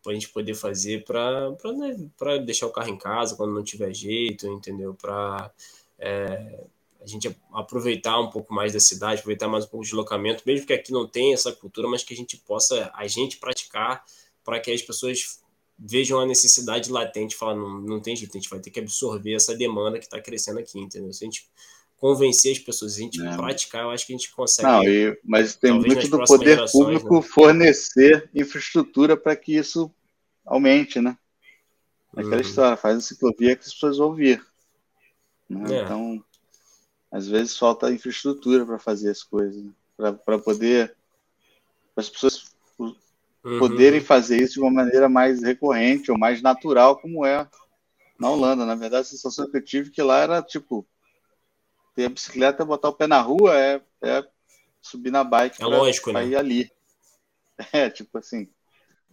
para 0.03 0.13
a 0.13 0.15
gente 0.15 0.29
poder 0.31 0.55
fazer 0.55 1.05
para 1.05 1.51
né, 1.77 2.39
deixar 2.45 2.67
o 2.67 2.73
carro 2.73 2.89
em 2.89 2.97
casa 2.97 3.37
quando 3.37 3.55
não 3.55 3.63
tiver 3.63 3.95
jeito, 3.95 4.47
entendeu? 4.47 4.95
Para 4.95 5.53
é, 5.99 6.65
a 7.01 7.07
gente 7.07 7.35
aproveitar 7.53 8.19
um 8.21 8.31
pouco 8.31 8.53
mais 8.55 8.73
da 8.73 8.81
cidade, 8.81 9.21
aproveitar 9.21 9.49
mais 9.49 9.65
um 9.65 9.69
pouco 9.69 9.85
de 9.85 9.91
deslocamento, 9.91 10.43
mesmo 10.47 10.67
que 10.67 10.73
aqui 10.73 10.93
não 10.93 11.07
tenha 11.07 11.35
essa 11.35 11.53
cultura, 11.53 11.89
mas 11.89 12.03
que 12.03 12.15
a 12.15 12.17
gente 12.17 12.37
possa, 12.39 12.91
a 12.95 13.07
gente 13.07 13.37
praticar 13.39 14.05
para 14.45 14.59
que 14.59 14.71
as 14.71 14.83
pessoas 14.83 15.41
vejam 15.81 16.21
a 16.21 16.27
necessidade 16.27 16.93
latente, 16.93 17.35
falar, 17.35 17.57
não, 17.57 17.81
não 17.81 18.01
tem 18.01 18.15
jeito, 18.15 18.37
a 18.37 18.41
gente 18.41 18.51
vai 18.51 18.61
ter 18.61 18.71
que 18.71 18.81
absorver 18.81 19.33
essa 19.33 19.57
demanda 19.57 19.99
que 19.99 20.05
está 20.05 20.21
crescendo 20.21 20.59
aqui, 20.59 20.79
entendeu? 20.79 21.13
Se 21.13 21.25
a 21.25 21.27
gente 21.27 21.49
convencer 21.97 22.53
as 22.53 22.59
pessoas, 22.59 22.97
a 22.97 22.99
gente 22.99 23.23
é. 23.23 23.37
praticar, 23.37 23.85
eu 23.85 23.91
acho 23.91 24.07
que 24.07 24.13
a 24.13 24.17
gente 24.17 24.31
consegue. 24.33 24.69
Não, 24.69 24.85
e, 24.85 25.19
mas 25.25 25.57
tem 25.57 25.73
muito 25.73 26.09
do 26.09 26.25
poder 26.25 26.71
público 26.71 27.17
né? 27.17 27.23
fornecer 27.23 28.29
infraestrutura 28.35 29.17
para 29.17 29.35
que 29.35 29.57
isso 29.57 29.91
aumente, 30.45 31.01
né? 31.01 31.17
Aquela 32.13 32.37
uhum. 32.37 32.41
história, 32.41 32.77
faz 32.77 32.97
uma 32.97 33.01
ciclovia 33.01 33.57
que 33.57 33.63
as 33.63 33.73
pessoas 33.73 33.99
vão 33.99 34.09
ouvir. 34.09 34.45
Né? 35.49 35.77
É. 35.77 35.83
Então, 35.83 36.25
às 37.11 37.27
vezes 37.27 37.57
falta 37.57 37.93
infraestrutura 37.93 38.67
para 38.67 38.79
fazer 38.79 39.11
as 39.11 39.23
coisas, 39.23 39.63
né? 39.63 39.73
para 40.25 40.39
poder 40.39 40.95
as 41.97 42.09
pessoas 42.09 42.50
uhum. 43.45 43.59
poderem 43.59 44.01
fazer 44.01 44.43
isso 44.43 44.55
de 44.55 44.61
uma 44.61 44.71
maneira 44.71 45.09
mais 45.09 45.43
recorrente 45.43 46.11
ou 46.11 46.19
mais 46.19 46.43
natural, 46.43 46.99
como 46.99 47.25
é 47.25 47.49
na 48.19 48.31
Holanda. 48.31 48.67
Na 48.67 48.75
verdade, 48.75 49.03
a 49.03 49.11
sensação 49.11 49.51
que 49.51 49.57
eu 49.57 49.65
tive 49.65 49.91
que 49.91 50.03
lá 50.03 50.19
era 50.19 50.43
tipo 50.43 50.87
ter 51.95 52.07
a 52.07 52.11
bicicleta, 52.11 52.65
botar 52.65 52.89
o 52.89 52.95
pé 52.95 53.07
na 53.07 53.21
rua, 53.21 53.57
é, 53.57 53.81
é 54.03 54.25
subir 54.81 55.11
na 55.11 55.25
bike 55.25 55.63
é 55.63 55.67
lógico, 55.67 56.13
né? 56.13 56.27
ir 56.27 56.37
ali. 56.37 56.71
É, 57.75 57.91
tipo 57.91 58.17
assim, 58.17 58.49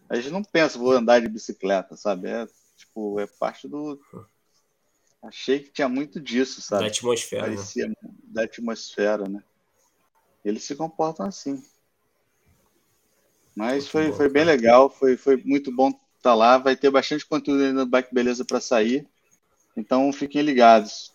a 0.08 0.16
gente 0.16 0.30
não 0.30 0.42
pensa, 0.42 0.80
vou 0.80 0.94
andar 0.94 1.20
de 1.20 1.28
bicicleta, 1.28 1.98
sabe? 1.98 2.30
É, 2.30 2.48
tipo, 2.78 3.20
é 3.20 3.28
parte 3.28 3.68
do. 3.68 4.00
Achei 5.22 5.60
que 5.60 5.70
tinha 5.70 5.90
muito 5.90 6.18
disso, 6.18 6.62
sabe? 6.62 6.84
Da 6.84 6.88
atmosfera. 6.88 7.42
Né? 7.42 7.56
Parecia 7.56 7.88
né? 7.90 7.96
da 8.24 8.44
atmosfera, 8.44 9.28
né? 9.28 9.44
Eles 10.46 10.64
se 10.64 10.76
comportam 10.76 11.26
assim. 11.26 11.62
Mas 13.58 13.88
foi, 13.88 14.12
foi 14.12 14.30
bem 14.30 14.44
legal, 14.44 14.88
foi, 14.88 15.18
foi 15.18 15.36
muito 15.44 15.72
bom 15.72 15.88
estar 15.88 16.00
tá 16.22 16.36
lá. 16.36 16.60
Vai 16.60 16.76
ter 16.76 16.92
bastante 16.92 17.26
conteúdo 17.26 17.64
ainda 17.64 17.86
no 17.86 17.90
Bike 17.90 18.14
Beleza 18.14 18.46
para 18.46 18.62
sair. 18.62 19.08
Então 19.76 20.14
fiquem 20.14 20.44
ligados 20.44 21.12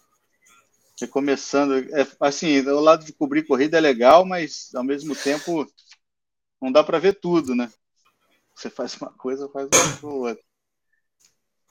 começando, 1.09 1.75
é, 1.75 2.07
assim, 2.21 2.61
o 2.61 2.81
lado 2.81 3.05
de 3.05 3.13
cobrir 3.13 3.45
corrida 3.45 3.79
é 3.79 3.81
legal, 3.81 4.25
mas 4.25 4.73
ao 4.75 4.83
mesmo 4.83 5.15
tempo 5.15 5.67
não 6.61 6.71
dá 6.71 6.83
para 6.83 6.99
ver 6.99 7.15
tudo, 7.21 7.55
né? 7.55 7.73
Você 8.55 8.69
faz 8.69 8.97
uma 9.01 9.11
coisa, 9.11 9.49
faz 9.49 9.69
outra. 10.03 10.39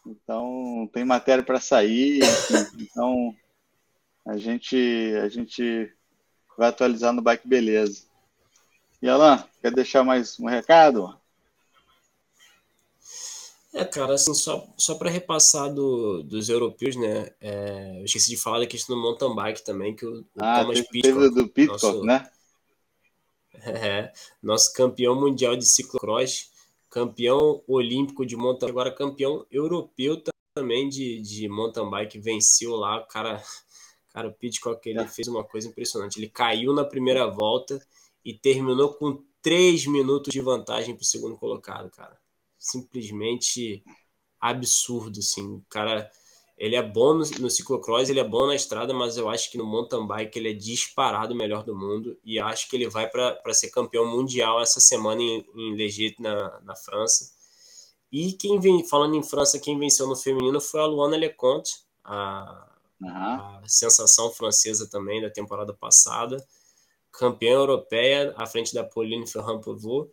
Então 0.05 0.89
tem 0.93 1.03
matéria 1.03 1.43
para 1.43 1.59
sair, 1.59 2.19
enfim, 2.23 2.81
então 2.81 3.35
a 4.25 4.37
gente 4.37 4.77
a 5.21 5.27
gente 5.27 5.93
vai 6.57 6.69
atualizar 6.69 7.11
no 7.11 7.21
Bike 7.21 7.47
Beleza. 7.47 8.10
E 9.01 9.09
Alan, 9.09 9.43
quer 9.59 9.71
deixar 9.71 10.03
mais 10.03 10.39
um 10.39 10.45
recado? 10.45 11.17
É, 13.73 13.83
cara, 13.83 14.13
assim, 14.13 14.33
só, 14.35 14.67
só 14.77 14.95
para 14.95 15.09
repassar 15.09 15.73
do, 15.73 16.21
dos 16.21 16.49
europeus, 16.49 16.95
né? 16.95 17.31
É, 17.41 17.99
eu 17.99 18.05
esqueci 18.05 18.29
de 18.29 18.37
falar 18.37 18.59
da 18.59 18.67
questão 18.67 18.95
do 18.95 19.01
mountain 19.01 19.33
bike 19.33 19.63
também, 19.63 19.95
que 19.95 20.05
o, 20.05 20.19
o 20.19 20.25
ah, 20.39 20.59
Thomas 20.59 20.81
Pitcock, 20.81 21.33
do 21.33 21.47
Pitcock, 21.47 21.83
nosso, 21.83 22.03
né? 22.03 22.29
É, 23.63 24.11
nosso 24.41 24.73
campeão 24.73 25.13
mundial 25.13 25.55
de 25.55 25.65
ciclocross, 25.65 26.49
campeão 26.89 27.61
olímpico 27.67 28.25
de 28.25 28.35
mountain, 28.35 28.69
agora 28.69 28.91
campeão 28.91 29.45
europeu 29.51 30.19
também 30.55 30.89
de, 30.89 31.21
de 31.21 31.47
mountain 31.47 31.87
bike, 31.87 32.19
venceu 32.19 32.75
lá, 32.75 33.01
o 33.01 33.07
cara, 33.07 33.41
cara, 34.13 34.27
o 34.27 34.33
Pitcock, 34.33 34.87
ele 34.87 34.99
é. 34.99 35.07
fez 35.07 35.27
uma 35.27 35.43
coisa 35.43 35.67
impressionante, 35.67 36.17
ele 36.17 36.29
caiu 36.29 36.73
na 36.73 36.83
primeira 36.83 37.27
volta 37.27 37.79
e 38.23 38.33
terminou 38.33 38.93
com 38.93 39.23
três 39.41 39.85
minutos 39.85 40.31
de 40.31 40.41
vantagem 40.41 40.95
para 40.95 41.03
o 41.03 41.05
segundo 41.05 41.37
colocado, 41.37 41.89
cara 41.89 42.21
simplesmente 42.61 43.83
absurdo, 44.39 45.19
assim. 45.19 45.55
O 45.55 45.65
cara 45.67 46.09
ele 46.57 46.75
é 46.75 46.83
bom 46.83 47.15
no, 47.15 47.25
no 47.39 47.49
ciclocross, 47.49 48.07
ele 48.07 48.19
é 48.19 48.23
bom 48.23 48.45
na 48.45 48.53
estrada, 48.53 48.93
mas 48.93 49.17
eu 49.17 49.27
acho 49.27 49.49
que 49.49 49.57
no 49.57 49.65
mountain 49.65 50.05
bike 50.05 50.37
ele 50.37 50.51
é 50.51 50.53
disparado 50.53 51.33
o 51.33 51.37
melhor 51.37 51.63
do 51.63 51.75
mundo 51.75 52.15
e 52.23 52.39
acho 52.39 52.69
que 52.69 52.75
ele 52.75 52.87
vai 52.87 53.09
para 53.09 53.53
ser 53.53 53.71
campeão 53.71 54.05
mundial 54.05 54.61
essa 54.61 54.79
semana 54.79 55.19
em, 55.19 55.43
em 55.55 55.75
Legit, 55.75 56.21
na, 56.21 56.61
na 56.61 56.75
França. 56.75 57.31
E 58.11 58.33
quem 58.33 58.59
vem, 58.59 58.87
falando 58.87 59.15
em 59.15 59.23
França, 59.23 59.59
quem 59.59 59.79
venceu 59.79 60.05
no 60.05 60.15
feminino 60.15 60.61
foi 60.61 60.81
a 60.81 60.85
Luana 60.85 61.17
Leconte, 61.17 61.71
a, 62.03 62.69
uhum. 63.01 63.09
a 63.09 63.61
sensação 63.65 64.29
francesa 64.29 64.87
também 64.87 65.19
da 65.19 65.31
temporada 65.31 65.73
passada, 65.73 66.45
campeã 67.11 67.53
europeia 67.53 68.33
à 68.37 68.45
frente 68.45 68.73
da 68.73 68.83
Pauline 68.83 69.27
Ferrand-Pavot 69.27 70.09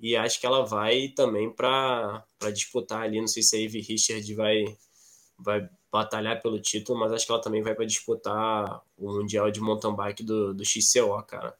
e 0.00 0.16
acho 0.16 0.40
que 0.40 0.46
ela 0.46 0.64
vai 0.64 1.08
também 1.08 1.50
para 1.50 2.24
disputar 2.52 3.02
ali. 3.02 3.20
Não 3.20 3.26
sei 3.26 3.42
se 3.42 3.56
a 3.56 3.58
Ivy 3.58 3.80
Richard 3.80 4.34
vai, 4.34 4.76
vai 5.38 5.68
batalhar 5.90 6.40
pelo 6.40 6.60
título, 6.60 6.98
mas 6.98 7.12
acho 7.12 7.26
que 7.26 7.32
ela 7.32 7.40
também 7.40 7.62
vai 7.62 7.74
para 7.74 7.84
disputar 7.84 8.82
o 8.96 9.12
Mundial 9.12 9.50
de 9.50 9.60
Mountain 9.60 9.96
Bike 9.96 10.22
do, 10.22 10.54
do 10.54 10.64
XCO, 10.64 11.22
cara. 11.26 11.56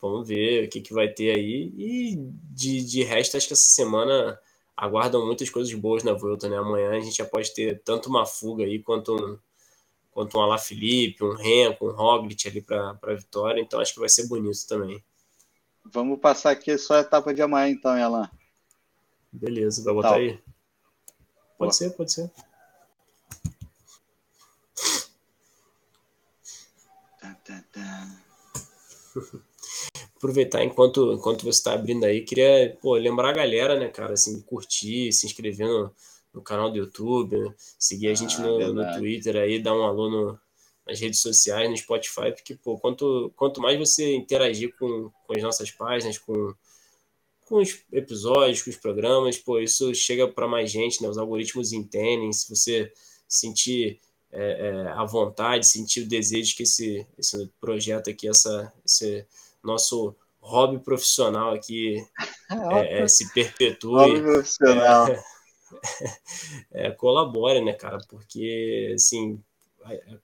Vamos 0.00 0.28
ver 0.28 0.66
o 0.66 0.68
que, 0.68 0.80
que 0.80 0.92
vai 0.92 1.08
ter 1.08 1.34
aí. 1.34 1.72
E 1.76 2.16
de, 2.16 2.84
de 2.84 3.02
resto, 3.02 3.36
acho 3.36 3.48
que 3.48 3.54
essa 3.54 3.70
semana 3.70 4.38
aguardam 4.76 5.24
muitas 5.26 5.50
coisas 5.50 5.72
boas 5.74 6.04
na 6.04 6.12
volta, 6.12 6.48
né? 6.48 6.56
Amanhã 6.56 6.90
a 6.90 7.00
gente 7.00 7.16
já 7.16 7.24
pode 7.24 7.52
ter 7.54 7.82
tanto 7.82 8.08
uma 8.08 8.26
fuga 8.26 8.64
aí 8.64 8.78
quanto 8.80 9.14
um, 9.14 9.38
quanto 10.16 10.38
um 10.38 10.40
Ala 10.40 10.56
Felipe, 10.56 11.22
um 11.22 11.34
Renko, 11.34 11.90
um 11.90 11.92
Roglic 11.94 12.48
ali 12.48 12.62
para 12.62 12.98
a 13.02 13.14
vitória. 13.14 13.60
Então 13.60 13.78
acho 13.78 13.92
que 13.92 14.00
vai 14.00 14.08
ser 14.08 14.26
bonito 14.26 14.66
também. 14.66 15.04
Vamos 15.84 16.18
passar 16.18 16.52
aqui 16.52 16.78
só 16.78 16.94
a 16.94 17.00
etapa 17.00 17.34
de 17.34 17.42
amanhã, 17.42 17.68
então, 17.68 17.94
Elan. 17.94 18.30
Beleza, 19.30 19.84
vai 19.84 19.92
botar 19.92 20.14
aí? 20.14 20.38
Pode 21.58 21.68
Boa. 21.68 21.72
ser, 21.72 21.90
pode 21.90 22.12
ser. 22.14 22.30
Tá, 27.20 27.34
tá, 27.44 27.64
tá. 27.70 28.22
Aproveitar 30.16 30.64
enquanto, 30.64 31.12
enquanto 31.12 31.42
você 31.42 31.58
está 31.58 31.74
abrindo 31.74 32.04
aí, 32.04 32.22
queria 32.22 32.74
pô, 32.80 32.94
lembrar 32.94 33.28
a 33.28 33.34
galera, 33.34 33.78
né, 33.78 33.88
cara, 33.90 34.14
assim, 34.14 34.40
curtir, 34.40 35.12
se 35.12 35.26
inscrever 35.26 35.66
no, 35.68 35.92
no 36.36 36.42
canal 36.42 36.70
do 36.70 36.76
YouTube, 36.76 37.50
seguir 37.78 38.08
a 38.08 38.14
gente 38.14 38.36
ah, 38.36 38.40
no, 38.40 38.74
no, 38.74 38.98
Twitter 38.98 39.36
aí, 39.36 39.58
dar 39.58 39.74
um 39.74 39.82
alô 39.82 40.10
no, 40.10 40.38
nas 40.86 41.00
redes 41.00 41.20
sociais, 41.20 41.70
no 41.70 41.76
Spotify, 41.76 42.30
porque, 42.30 42.54
pô, 42.54 42.78
quanto, 42.78 43.32
quanto 43.34 43.58
mais 43.58 43.78
você 43.78 44.14
interagir 44.14 44.76
com, 44.78 45.10
com 45.26 45.32
as 45.34 45.42
nossas 45.42 45.70
páginas, 45.70 46.18
com, 46.18 46.54
com 47.46 47.56
os 47.56 47.82
episódios, 47.90 48.60
com 48.60 48.68
os 48.68 48.76
programas, 48.76 49.38
pô, 49.38 49.58
isso 49.58 49.94
chega 49.94 50.28
para 50.28 50.46
mais 50.46 50.70
gente, 50.70 51.02
né? 51.02 51.08
Os 51.08 51.16
algoritmos 51.16 51.72
entendem, 51.72 52.30
se 52.34 52.54
você 52.54 52.92
sentir 53.26 53.98
é, 54.30 54.68
é, 54.68 54.88
a 54.88 55.06
vontade, 55.06 55.66
sentir 55.66 56.02
o 56.02 56.08
desejo 56.08 56.54
que 56.54 56.64
esse, 56.64 57.06
esse 57.16 57.50
projeto 57.58 58.10
aqui, 58.10 58.28
essa, 58.28 58.70
esse 58.84 59.26
nosso 59.64 60.14
hobby 60.38 60.78
profissional 60.80 61.54
aqui 61.54 61.96
é, 62.74 63.04
é, 63.04 63.08
se 63.08 63.32
perpetue. 63.32 63.88
Hobby 63.88 64.20
profissional. 64.20 65.06
É, 66.72 66.88
é, 66.88 66.90
colabore, 66.90 67.60
né, 67.60 67.72
cara? 67.72 67.98
Porque, 68.08 68.92
assim, 68.94 69.42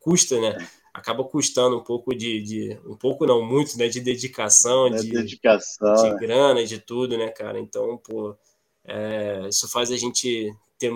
custa, 0.01 0.41
né? 0.41 0.57
Acaba 0.93 1.25
custando 1.25 1.79
um 1.79 1.83
pouco 1.83 2.15
de, 2.15 2.43
de, 2.43 2.81
um 2.85 2.97
pouco 2.97 3.25
não 3.25 3.43
muito, 3.43 3.79
né, 3.79 3.89
de 3.89 4.01
dedicação, 4.01 4.91
de, 4.91 5.09
dedicação, 5.09 5.95
de 5.95 6.07
é. 6.09 6.15
grana, 6.17 6.65
de 6.67 6.79
tudo, 6.79 7.17
né, 7.17 7.29
cara? 7.29 7.59
Então, 7.59 7.97
pô, 7.97 8.37
é, 8.85 9.47
isso 9.49 9.69
faz 9.69 9.91
a 9.91 9.97
gente 9.97 10.55
ter 10.79 10.93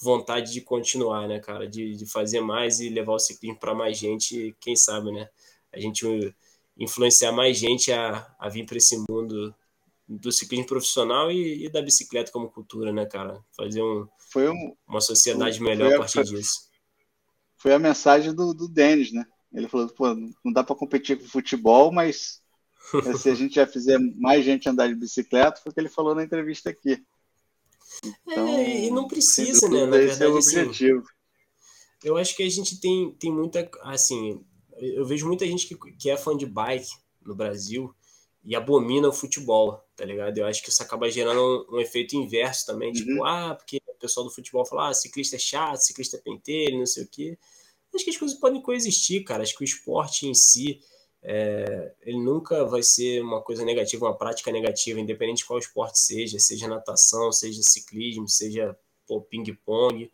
vontade 0.00 0.52
de 0.52 0.60
continuar, 0.60 1.26
né, 1.26 1.40
cara? 1.40 1.66
De, 1.66 1.96
de 1.96 2.06
fazer 2.06 2.40
mais 2.40 2.80
e 2.80 2.88
levar 2.88 3.14
o 3.14 3.18
ciclismo 3.18 3.58
para 3.58 3.74
mais 3.74 3.96
gente, 3.96 4.54
quem 4.60 4.76
sabe, 4.76 5.12
né? 5.12 5.28
A 5.72 5.80
gente 5.80 6.34
influenciar 6.76 7.32
mais 7.32 7.58
gente 7.58 7.90
a, 7.90 8.26
a 8.38 8.48
vir 8.48 8.64
para 8.66 8.76
esse 8.76 8.96
mundo 9.08 9.54
do 10.08 10.32
ciclismo 10.32 10.66
profissional 10.66 11.30
e, 11.30 11.66
e, 11.66 11.68
da 11.68 11.82
bicicleta 11.82 12.32
como 12.32 12.50
cultura, 12.50 12.92
né, 12.92 13.04
cara? 13.04 13.44
Fazer 13.54 13.82
um, 13.82 14.06
um 14.36 14.76
uma 14.86 15.00
sociedade 15.00 15.60
melhor 15.62 15.94
a 15.94 15.98
partir 15.98 16.24
disso 16.24 16.68
foi 17.58 17.74
a 17.74 17.78
mensagem 17.78 18.32
do, 18.32 18.54
do 18.54 18.68
Denis, 18.68 19.12
né? 19.12 19.26
Ele 19.52 19.68
falou, 19.68 19.88
pô, 19.88 20.14
não 20.14 20.52
dá 20.52 20.62
para 20.62 20.76
competir 20.76 21.18
com 21.18 21.26
futebol, 21.26 21.92
mas 21.92 22.40
se 23.18 23.28
a 23.28 23.34
gente 23.34 23.56
já 23.56 23.66
fizer 23.66 23.98
mais 23.98 24.44
gente 24.44 24.68
andar 24.68 24.86
de 24.86 24.94
bicicleta, 24.94 25.60
foi 25.60 25.70
o 25.70 25.74
que 25.74 25.80
ele 25.80 25.88
falou 25.88 26.14
na 26.14 26.22
entrevista 26.22 26.70
aqui. 26.70 27.02
Então, 28.26 28.48
é, 28.48 28.86
e 28.86 28.90
não 28.90 29.08
precisa, 29.08 29.68
né? 29.68 29.86
Na 29.86 29.96
verdade, 29.96 30.22
é 30.22 30.28
o 30.28 30.36
assim, 30.38 30.58
objetivo. 30.60 31.00
Assim, 31.00 31.08
eu 32.04 32.16
acho 32.16 32.36
que 32.36 32.44
a 32.44 32.48
gente 32.48 32.78
tem, 32.80 33.10
tem 33.18 33.32
muita, 33.32 33.68
assim, 33.82 34.44
eu 34.76 35.04
vejo 35.04 35.26
muita 35.26 35.44
gente 35.44 35.66
que, 35.66 35.74
que 35.92 36.10
é 36.10 36.16
fã 36.16 36.36
de 36.36 36.46
bike 36.46 36.92
no 37.22 37.34
Brasil 37.34 37.92
e 38.44 38.54
abomina 38.56 39.08
o 39.08 39.12
futebol, 39.12 39.84
tá 39.96 40.04
ligado? 40.04 40.38
Eu 40.38 40.46
acho 40.46 40.62
que 40.62 40.70
isso 40.70 40.82
acaba 40.82 41.10
gerando 41.10 41.66
um, 41.70 41.76
um 41.76 41.80
efeito 41.80 42.16
inverso 42.16 42.66
também, 42.66 42.92
tipo, 42.92 43.08
uhum. 43.08 43.16
tipo, 43.16 43.24
ah, 43.24 43.54
porque 43.54 43.80
o 43.86 43.94
pessoal 43.94 44.24
do 44.26 44.32
futebol 44.32 44.64
fala, 44.64 44.88
ah, 44.88 44.94
ciclista 44.94 45.36
é 45.36 45.38
chato, 45.38 45.80
ciclista 45.80 46.16
é 46.16 46.20
pentelho, 46.20 46.78
não 46.78 46.86
sei 46.86 47.04
o 47.04 47.08
quê. 47.08 47.38
Acho 47.94 48.04
que 48.04 48.10
as 48.10 48.16
coisas 48.16 48.38
podem 48.38 48.62
coexistir, 48.62 49.24
cara. 49.24 49.42
Acho 49.42 49.56
que 49.56 49.62
o 49.62 49.64
esporte 49.64 50.26
em 50.26 50.34
si, 50.34 50.80
é, 51.22 51.94
ele 52.02 52.18
nunca 52.18 52.64
vai 52.64 52.82
ser 52.82 53.22
uma 53.22 53.42
coisa 53.42 53.64
negativa, 53.64 54.06
uma 54.06 54.16
prática 54.16 54.52
negativa, 54.52 55.00
independente 55.00 55.38
de 55.38 55.44
qual 55.44 55.58
esporte 55.58 55.98
seja, 55.98 56.38
seja 56.38 56.68
natação, 56.68 57.32
seja 57.32 57.60
ciclismo, 57.62 58.28
seja 58.28 58.76
ping-pong. 59.30 60.10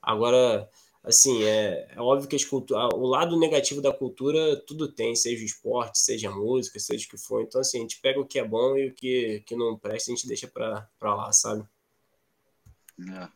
Agora, 0.00 0.68
assim, 1.02 1.42
é, 1.44 1.88
é 1.94 2.00
óbvio 2.00 2.28
que 2.28 2.36
o 2.52 3.06
lado 3.06 3.38
negativo 3.38 3.80
da 3.80 3.92
cultura 3.92 4.56
tudo 4.66 4.88
tem, 4.88 5.14
seja 5.16 5.42
o 5.42 5.46
esporte, 5.46 5.98
seja 5.98 6.28
a 6.28 6.34
música, 6.34 6.78
seja 6.78 7.06
o 7.06 7.10
que 7.10 7.18
for. 7.18 7.42
Então, 7.42 7.60
assim, 7.60 7.78
a 7.78 7.80
gente 7.82 8.00
pega 8.00 8.20
o 8.20 8.26
que 8.26 8.38
é 8.38 8.44
bom 8.44 8.76
e 8.76 8.88
o 8.88 8.94
que, 8.94 9.42
que 9.46 9.56
não 9.56 9.78
presta, 9.78 10.10
a 10.10 10.14
gente 10.14 10.28
deixa 10.28 10.46
para 10.46 10.88
lá, 11.02 11.32
sabe? 11.32 11.64
É, 13.00 13.28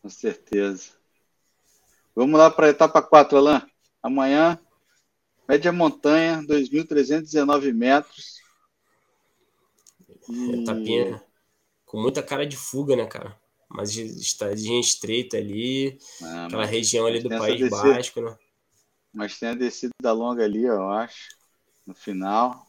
com 0.00 0.08
certeza. 0.08 0.92
Vamos 2.14 2.38
lá 2.38 2.50
para 2.50 2.66
a 2.66 2.70
etapa 2.70 3.02
4, 3.02 3.38
Alain. 3.38 3.62
Amanhã, 4.02 4.58
média 5.48 5.72
montanha, 5.72 6.42
2.319 6.42 7.72
metros. 7.72 8.40
E... 10.28 10.62
Etapinha 10.62 11.22
com 11.94 12.00
muita 12.02 12.24
cara 12.24 12.44
de 12.44 12.56
fuga, 12.56 12.96
né, 12.96 13.06
cara? 13.06 13.38
Mas 13.74 13.96
estradinha 13.96 14.78
estreita 14.78 15.36
ali, 15.36 15.98
ah, 16.22 16.46
aquela 16.46 16.64
região 16.64 17.06
ali 17.06 17.20
do 17.20 17.28
País 17.28 17.58
descida, 17.58 17.94
Basco, 17.94 18.20
né? 18.20 18.38
Mas 19.12 19.36
tem 19.36 19.48
a 19.48 19.54
descida 19.54 20.12
longa 20.12 20.44
ali, 20.44 20.62
eu 20.62 20.88
acho, 20.90 21.36
no 21.84 21.92
final. 21.92 22.68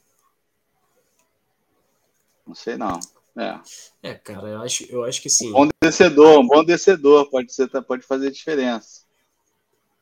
Não 2.45 2.55
sei 2.55 2.75
não. 2.75 2.99
É. 3.37 3.59
é, 4.01 4.13
cara, 4.15 4.47
eu 4.47 4.61
acho, 4.63 4.83
eu 4.85 5.03
acho 5.03 5.21
que 5.21 5.29
sim. 5.29 5.49
Um 5.49 5.53
bom 5.53 5.69
descedor, 5.83 6.39
um 6.39 6.47
bom 6.47 6.63
descedor 6.63 7.29
pode 7.29 7.53
ser, 7.53 7.69
pode 7.83 8.01
fazer 8.01 8.31
diferença. 8.31 9.01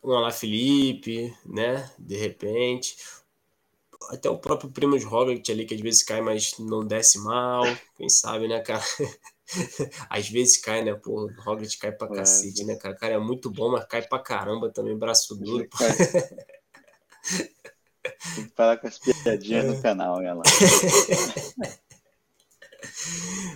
Um 0.01 0.13
Alá 0.13 0.31
Felipe, 0.31 1.35
né? 1.45 1.91
De 1.99 2.15
repente. 2.15 2.95
Até 4.09 4.29
o 4.29 4.37
próprio 4.37 4.71
Primoz 4.71 5.03
Roglic 5.03 5.51
ali, 5.51 5.65
que 5.65 5.75
às 5.75 5.81
vezes 5.81 6.03
cai, 6.03 6.21
mas 6.21 6.57
não 6.59 6.85
desce 6.85 7.19
mal. 7.19 7.63
Quem 7.97 8.07
sabe, 8.07 8.47
né, 8.47 8.61
cara? 8.61 8.83
às 10.09 10.29
vezes 10.29 10.57
cai, 10.57 10.83
né? 10.83 10.93
Pô, 10.93 11.25
o 11.25 11.41
Roglic 11.41 11.77
cai 11.77 11.91
pra 11.91 12.07
é, 12.07 12.15
cacete, 12.15 12.63
né, 12.63 12.75
cara? 12.75 12.95
O 12.95 12.97
cara 12.97 13.13
é 13.13 13.19
muito 13.19 13.49
bom, 13.49 13.71
mas 13.71 13.85
cai 13.85 14.01
pra 14.01 14.19
caramba 14.19 14.69
também, 14.69 14.97
braço 14.97 15.35
duro. 15.35 15.67
Tem 18.35 18.43
que 18.45 18.51
parar 18.51 18.77
com 18.77 18.87
as 18.87 18.99
piadinhas 18.99 19.65
no 19.65 19.81
canal, 19.81 20.21
ela. 20.21 20.43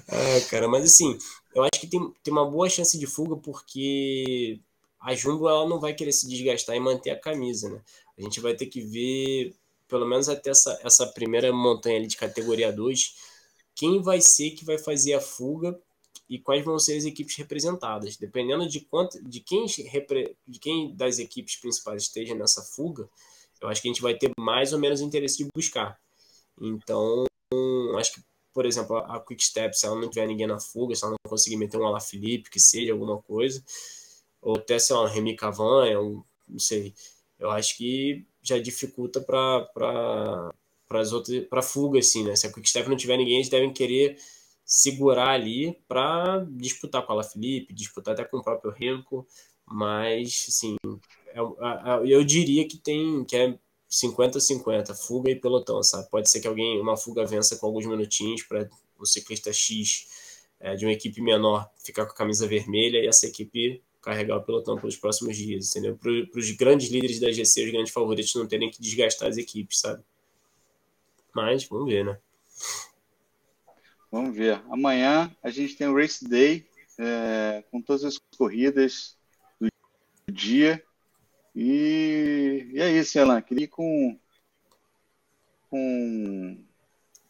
ah, 0.07 0.41
cara, 0.49 0.69
mas 0.69 0.85
assim, 0.85 1.17
eu 1.53 1.63
acho 1.63 1.81
que 1.81 1.87
tem, 1.87 2.13
tem 2.23 2.31
uma 2.31 2.49
boa 2.49 2.69
chance 2.69 2.97
de 2.97 3.05
fuga 3.05 3.35
porque 3.35 4.61
a 5.01 5.13
Jumbo 5.13 5.49
ela 5.49 5.67
não 5.67 5.81
vai 5.81 5.93
querer 5.93 6.13
se 6.13 6.29
desgastar 6.29 6.75
e 6.77 6.79
manter 6.79 7.09
a 7.09 7.19
camisa, 7.19 7.69
né? 7.69 7.81
A 8.17 8.21
gente 8.21 8.39
vai 8.39 8.55
ter 8.55 8.67
que 8.67 8.79
ver, 8.81 9.53
pelo 9.87 10.07
menos 10.07 10.29
até 10.29 10.49
essa, 10.49 10.79
essa 10.81 11.05
primeira 11.07 11.51
montanha 11.51 11.97
ali 11.97 12.07
de 12.07 12.15
categoria 12.15 12.71
2, 12.71 13.15
quem 13.75 14.01
vai 14.01 14.21
ser 14.21 14.51
que 14.51 14.63
vai 14.65 14.77
fazer 14.77 15.13
a 15.13 15.21
fuga 15.21 15.77
e 16.29 16.39
quais 16.39 16.63
vão 16.63 16.77
ser 16.77 16.97
as 16.97 17.05
equipes 17.05 17.35
representadas. 17.35 18.17
Dependendo 18.17 18.67
de 18.67 18.81
quanto, 18.81 19.21
de 19.23 19.39
quem, 19.39 19.65
de 19.65 20.59
quem 20.59 20.95
das 20.95 21.19
equipes 21.19 21.55
principais 21.55 22.03
esteja 22.03 22.35
nessa 22.35 22.61
fuga, 22.61 23.09
eu 23.61 23.69
acho 23.69 23.81
que 23.81 23.87
a 23.87 23.91
gente 23.91 24.01
vai 24.01 24.15
ter 24.15 24.31
mais 24.37 24.73
ou 24.73 24.79
menos 24.79 25.01
interesse 25.01 25.37
de 25.37 25.49
buscar. 25.55 25.99
Então, 26.59 27.25
acho 27.97 28.13
que 28.13 28.21
por 28.57 28.65
exemplo, 28.65 28.97
a 28.97 29.19
Quick 29.19 29.45
Step, 29.45 29.77
se 29.77 29.85
ela 29.85 30.01
não 30.01 30.09
tiver 30.09 30.25
ninguém 30.25 30.47
na 30.47 30.59
fuga, 30.59 30.95
se 30.95 31.03
ela 31.03 31.11
não 31.11 31.29
conseguir 31.29 31.57
meter 31.57 31.77
um 31.77 31.85
Ala 31.85 31.99
Felipe, 31.99 32.49
que 32.49 32.59
seja 32.59 32.91
alguma 32.91 33.21
coisa, 33.21 33.63
ou 34.41 34.55
até, 34.55 34.79
sei 34.79 34.95
lá, 34.95 35.03
um 35.03 35.05
Remy 35.05 35.35
Cavanha, 35.35 36.01
um, 36.01 36.23
não 36.47 36.57
sei, 36.57 36.95
eu 37.37 37.51
acho 37.51 37.77
que 37.77 38.25
já 38.41 38.57
dificulta 38.57 39.21
para 39.21 40.51
as 40.89 41.13
outras, 41.13 41.45
para 41.45 41.61
fuga, 41.61 41.99
assim, 41.99 42.23
né? 42.23 42.35
Se 42.35 42.47
a 42.47 42.51
Quick 42.51 42.67
Step 42.67 42.89
não 42.89 42.97
tiver 42.97 43.17
ninguém, 43.17 43.35
eles 43.35 43.49
devem 43.49 43.71
querer 43.71 44.17
segurar 44.67 45.29
ali 45.29 45.79
para 45.87 46.45
disputar 46.51 47.05
com 47.05 47.13
a 47.13 47.15
Ala 47.15 47.23
Felipe, 47.23 47.73
disputar 47.73 48.13
até 48.13 48.25
com 48.25 48.37
o 48.37 48.43
próprio 48.43 48.69
Renko, 48.69 49.25
Mas, 49.65 50.45
assim, 50.49 50.75
é, 50.83 51.39
eu 52.05 52.23
diria 52.23 52.67
que 52.67 52.77
tem 52.77 53.23
que 53.23 53.35
é 53.35 53.57
50-50, 53.89 54.93
fuga 54.93 55.31
e 55.31 55.35
pelotão, 55.35 55.81
sabe? 55.81 56.09
Pode 56.09 56.29
ser 56.29 56.41
que 56.41 56.47
alguém, 56.47 56.79
uma 56.81 56.97
fuga 56.97 57.25
vença 57.25 57.55
com 57.55 57.65
alguns 57.65 57.85
minutinhos 57.85 58.43
para 58.43 58.69
o 58.99 59.05
ciclista 59.05 59.53
X 59.53 60.07
é, 60.59 60.75
de 60.75 60.85
uma 60.85 60.91
equipe 60.91 61.21
menor 61.21 61.69
ficar 61.83 62.05
com 62.05 62.11
a 62.11 62.15
camisa 62.15 62.45
vermelha 62.45 62.97
e 62.97 63.07
essa 63.07 63.25
equipe 63.25 63.81
carregar 64.01 64.37
o 64.37 64.43
pelotão 64.43 64.77
pelos 64.77 64.97
próximos 64.97 65.37
dias, 65.37 65.69
entendeu? 65.69 65.97
Para 65.97 66.39
os 66.39 66.51
grandes 66.51 66.89
líderes 66.89 67.19
da 67.19 67.31
GC, 67.31 67.65
os 67.65 67.71
grandes 67.71 67.93
favoritos 67.93 68.35
não 68.35 68.47
terem 68.47 68.69
que 68.69 68.81
desgastar 68.81 69.29
as 69.29 69.37
equipes, 69.37 69.79
sabe? 69.79 70.03
Mas 71.33 71.65
vamos 71.65 71.87
ver, 71.89 72.05
né? 72.05 72.17
Vamos 74.11 74.35
ver. 74.35 74.61
Amanhã 74.69 75.33
a 75.43 75.49
gente 75.49 75.75
tem 75.75 75.87
o 75.87 75.95
Race 75.95 76.27
Day 76.27 76.67
é, 76.97 77.63
com 77.69 77.81
todas 77.81 78.03
as 78.03 78.17
corridas 78.37 79.15
do 79.59 79.67
dia. 80.31 80.83
E, 81.55 82.69
e 82.73 82.81
é 82.81 82.91
isso, 82.91 83.17
Elan. 83.17 83.41
Queria 83.41 83.65
ir 83.65 83.69
com, 83.69 84.19
com 85.69 86.57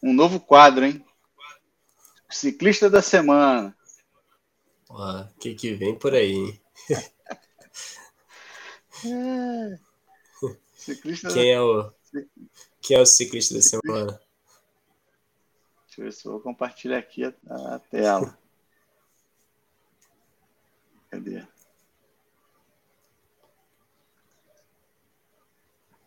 um 0.03 0.13
novo 0.13 0.39
quadro, 0.39 0.85
hein? 0.85 1.03
Ciclista 2.29 2.89
da 2.89 3.01
semana. 3.01 3.75
O 4.89 5.25
que, 5.39 5.55
que 5.55 5.73
vem 5.73 5.97
por 5.97 6.13
aí? 6.13 6.59
é. 9.05 9.79
Ciclista 10.75 11.33
Quem 11.33 11.51
é 11.51 11.61
o 11.61 11.91
Quem 12.81 12.97
é 12.97 13.01
o 13.01 13.05
ciclista 13.05 13.55
da 13.55 13.61
semana? 13.61 14.19
Deixa 15.97 16.01
eu 16.01 16.05
ver 16.05 16.13
se 16.13 16.25
eu 16.27 16.33
vou 16.33 16.41
compartilhar 16.41 16.99
aqui 16.99 17.25
a, 17.25 17.33
a 17.49 17.79
tela. 17.79 18.37
Cadê? 21.09 21.43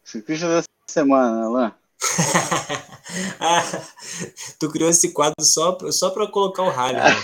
Ciclista 0.04 0.46
da 0.48 0.62
semana, 0.88 1.44
Alain. 1.44 1.74
ah, 3.40 3.62
tu 4.60 4.70
criou 4.70 4.90
esse 4.90 5.12
quadro 5.12 5.42
só, 5.42 5.76
só 5.90 6.10
para 6.10 6.30
colocar 6.30 6.62
o 6.62 6.70
rally. 6.70 6.96
Né? 6.96 7.10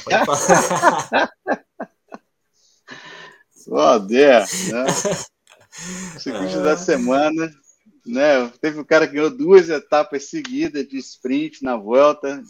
Só 3.55 3.99
né? 3.99 4.45
Ciclista 6.19 6.61
ah. 6.61 6.63
da 6.63 6.77
semana, 6.77 7.51
né? 8.07 8.49
Teve 8.61 8.79
um 8.79 8.85
cara 8.85 9.07
que 9.07 9.15
ganhou 9.15 9.31
duas 9.31 9.69
etapas 9.69 10.25
seguidas 10.25 10.87
de 10.87 10.97
sprint 10.99 11.63
na 11.63 11.77
volta, 11.77 12.43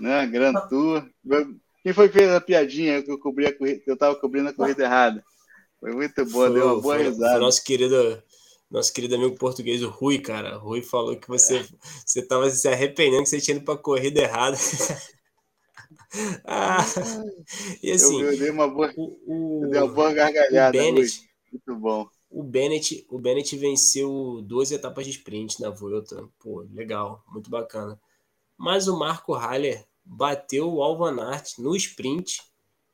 né? 0.00 0.26
Grand 0.26 0.54
Tour. 0.68 1.08
Quem 1.82 1.92
foi 1.92 2.08
que 2.08 2.18
fez 2.18 2.30
a 2.30 2.40
piadinha 2.40 3.02
que 3.02 3.10
eu 3.10 3.18
cobri 3.18 3.46
a 3.46 3.56
corrida, 3.56 3.80
que 3.80 3.90
eu 3.90 3.94
estava 3.94 4.14
cobrindo 4.14 4.50
a 4.50 4.52
corrida 4.52 4.84
errada? 4.84 5.24
Foi 5.80 5.92
muito 5.92 6.26
boa, 6.26 6.48
foi, 6.48 6.54
deu 6.54 6.66
uma 6.66 6.80
boa 6.80 6.96
foi, 6.96 7.04
risada. 7.04 7.32
Foi 7.32 7.40
nosso 7.40 7.64
querido 7.64 8.22
nosso 8.70 8.92
querido 8.92 9.16
amigo 9.16 9.36
português, 9.36 9.82
o 9.82 9.88
Rui, 9.88 10.20
cara. 10.20 10.56
O 10.58 10.60
Rui 10.60 10.82
falou 10.82 11.16
que 11.16 11.26
você 11.26 11.66
você 12.04 12.20
estava 12.20 12.48
se 12.50 12.68
arrependendo 12.68 13.22
que 13.22 13.30
você 13.30 13.40
tinha 13.40 13.56
ido 13.56 13.64
para 13.64 13.78
corrida 13.78 14.20
errada. 14.20 14.56
ah, 16.44 16.84
e 17.82 17.90
assim, 17.92 18.20
eu, 18.20 18.32
eu, 18.32 18.38
dei 18.38 18.50
uma 18.50 18.68
boa, 18.68 18.92
o, 18.96 19.64
o, 19.64 19.68
dei 19.70 19.80
uma 19.80 19.92
boa 19.92 20.12
gargalhada. 20.12 20.76
O 20.76 20.80
Bennett, 20.80 21.20
Muito 21.50 21.76
bom. 21.80 22.08
O 22.30 22.44
Bennett, 22.44 23.04
o 23.10 23.18
Bennett 23.18 23.56
venceu 23.56 24.40
duas 24.42 24.70
etapas 24.70 25.04
de 25.04 25.10
sprint 25.10 25.60
na 25.60 25.68
volta. 25.68 26.28
Pô, 26.38 26.64
legal, 26.72 27.24
muito 27.28 27.50
bacana. 27.50 28.00
Mas 28.56 28.86
o 28.86 28.96
Marco 28.96 29.34
Haller 29.34 29.84
bateu 30.04 30.72
o 30.72 30.82
Alvanart 30.82 31.58
no 31.58 31.74
sprint 31.74 32.40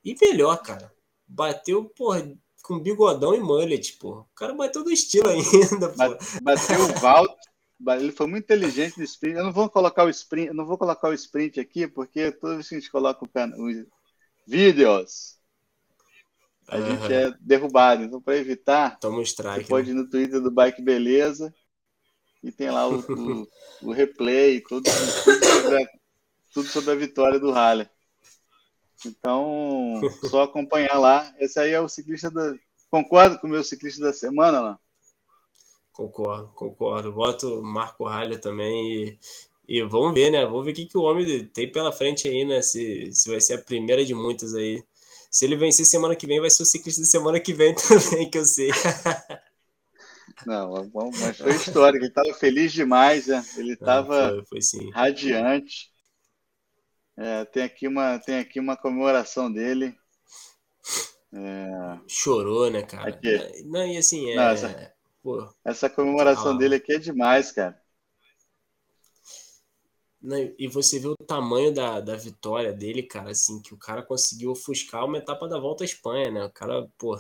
e 0.03 0.17
melhor, 0.21 0.57
cara. 0.63 0.93
Bateu, 1.29 1.85
porra, 1.85 2.33
com 2.63 2.79
bigodão 2.79 3.35
e 3.35 3.41
mullet, 3.41 3.95
pô. 3.95 4.21
O 4.21 4.35
cara 4.35 4.55
bateu 4.55 4.83
do 4.83 4.91
estilo 4.91 5.29
ainda, 5.29 5.89
pô. 5.91 6.41
Bateu 6.43 6.81
o 6.81 7.01
Valt, 7.01 7.37
ele 8.01 8.13
foi 8.13 8.27
muito 8.27 8.45
inteligente 8.45 8.97
no 8.97 9.05
sprint. 9.05 9.37
Eu 9.37 9.45
não 9.45 9.53
vou 9.53 9.69
colocar 9.69 10.05
o 10.05 10.11
sprint, 10.11 10.53
não 10.53 10.65
vou 10.65 10.79
colocar 10.79 11.09
o 11.09 11.15
sprint 11.15 11.61
aqui, 11.61 11.87
porque 11.87 12.33
toda 12.33 12.55
vez 12.55 12.69
que 12.69 12.75
a 12.75 12.79
gente 12.79 12.91
coloca 12.91 13.25
o 13.25 13.29
can... 13.29 13.53
os 13.57 13.87
vídeos, 14.47 15.36
a 16.69 16.79
uhum. 16.79 16.87
gente 16.87 17.13
é 17.13 17.35
derrubado. 17.41 18.05
Então, 18.05 18.21
para 18.21 18.37
evitar, 18.37 18.99
Toma 18.99 19.19
um 19.19 19.23
strike, 19.23 19.65
você 19.65 19.69
pode 19.69 19.91
ir 19.91 19.95
no 19.95 20.09
Twitter 20.09 20.41
do 20.41 20.51
Bike 20.51 20.83
Beleza 20.83 21.55
e 22.43 22.51
tem 22.53 22.71
lá 22.71 22.89
o, 22.89 22.99
o, 23.11 23.49
o 23.83 23.93
replay, 23.93 24.61
tudo, 24.61 24.85
tudo, 25.25 25.45
sobre 25.45 25.83
a, 25.83 25.89
tudo 26.53 26.69
sobre 26.69 26.91
a 26.91 26.95
vitória 26.95 27.39
do 27.39 27.51
Haller. 27.51 27.91
Então, 29.05 30.01
só 30.31 30.43
acompanhar 30.43 30.99
lá. 30.99 31.33
Esse 31.39 31.61
aí 31.61 31.73
é 31.73 31.81
o 31.81 31.89
ciclista 31.89 32.31
da. 32.31 32.55
Concordo 32.91 33.39
com 33.39 33.47
o 33.47 33.51
meu 33.51 33.65
ciclista 33.65 34.01
da 34.01 34.13
semana 34.13 34.61
lá? 34.61 34.79
Concordo, 35.93 36.49
concordo. 36.55 37.13
Voto 37.13 37.63
Marco 37.63 38.05
Ralha 38.05 38.39
também 38.39 38.93
e, 38.93 39.19
e 39.67 39.83
vamos 39.83 40.15
ver, 40.15 40.31
né? 40.31 40.45
Vamos 40.45 40.65
ver 40.65 40.71
o 40.71 40.75
que, 40.75 40.87
que 40.87 40.99
o 40.99 41.03
homem 41.03 41.47
tem 41.47 41.71
pela 41.71 41.93
frente 41.93 42.29
aí, 42.29 42.45
né? 42.45 42.63
Se, 42.63 43.13
se 43.13 43.29
vai 43.29 43.41
ser 43.41 43.55
a 43.55 43.63
primeira 43.63 44.05
de 44.05 44.15
muitas 44.15 44.55
aí. 44.55 44.83
Se 45.37 45.45
ele 45.45 45.55
vencer 45.55 45.85
semana 45.85 46.17
que 46.17 46.27
vem, 46.27 46.41
vai 46.41 46.49
ser 46.49 46.63
o 46.63 46.65
ciclista 46.65 47.03
da 47.03 47.07
semana 47.07 47.39
que 47.39 47.53
vem 47.53 47.75
também, 47.77 48.31
que 48.31 48.39
eu 48.39 48.45
sei. 48.47 48.71
Não, 50.47 50.91
mas 51.21 51.37
foi 51.37 51.55
histórico. 51.55 52.03
Ele 52.03 52.09
estava 52.09 52.33
feliz 52.33 52.73
demais, 52.73 53.27
né? 53.27 53.45
Ele 53.55 53.75
estava 53.75 54.43
radiante. 54.95 55.93
É, 57.19 57.45
tem, 57.45 57.65
aqui 57.65 57.87
uma, 57.87 58.19
tem 58.19 58.39
aqui 58.39 58.59
uma 58.59 58.79
comemoração 58.79 59.53
dele. 59.53 59.95
É... 61.35 61.99
Chorou, 62.09 62.71
né, 62.71 62.83
cara? 62.83 63.11
Aqui. 63.11 63.63
Não, 63.67 63.87
e 63.87 63.99
assim, 63.99 64.31
é... 64.31 64.37
Não, 64.37 64.49
essa, 64.49 64.95
Pô, 65.23 65.55
essa 65.63 65.91
comemoração 65.91 66.53
ah. 66.53 66.57
dele 66.57 66.77
aqui 66.77 66.95
é 66.95 66.99
demais, 66.99 67.53
cara. 67.53 67.79
Não, 70.27 70.37
e 70.59 70.67
você 70.67 70.99
vê 70.99 71.07
o 71.07 71.15
tamanho 71.15 71.73
da, 71.73 72.01
da 72.01 72.17
vitória 72.17 72.73
dele, 72.73 73.01
cara, 73.01 73.31
assim, 73.31 73.63
que 73.63 73.73
o 73.73 73.77
cara 73.77 74.03
conseguiu 74.03 74.51
ofuscar 74.51 75.05
uma 75.05 75.19
etapa 75.19 75.47
da 75.47 75.57
volta 75.57 75.85
à 75.85 75.87
Espanha, 75.87 76.33
né? 76.33 76.45
O 76.45 76.51
cara, 76.51 76.89
pô, 76.99 77.17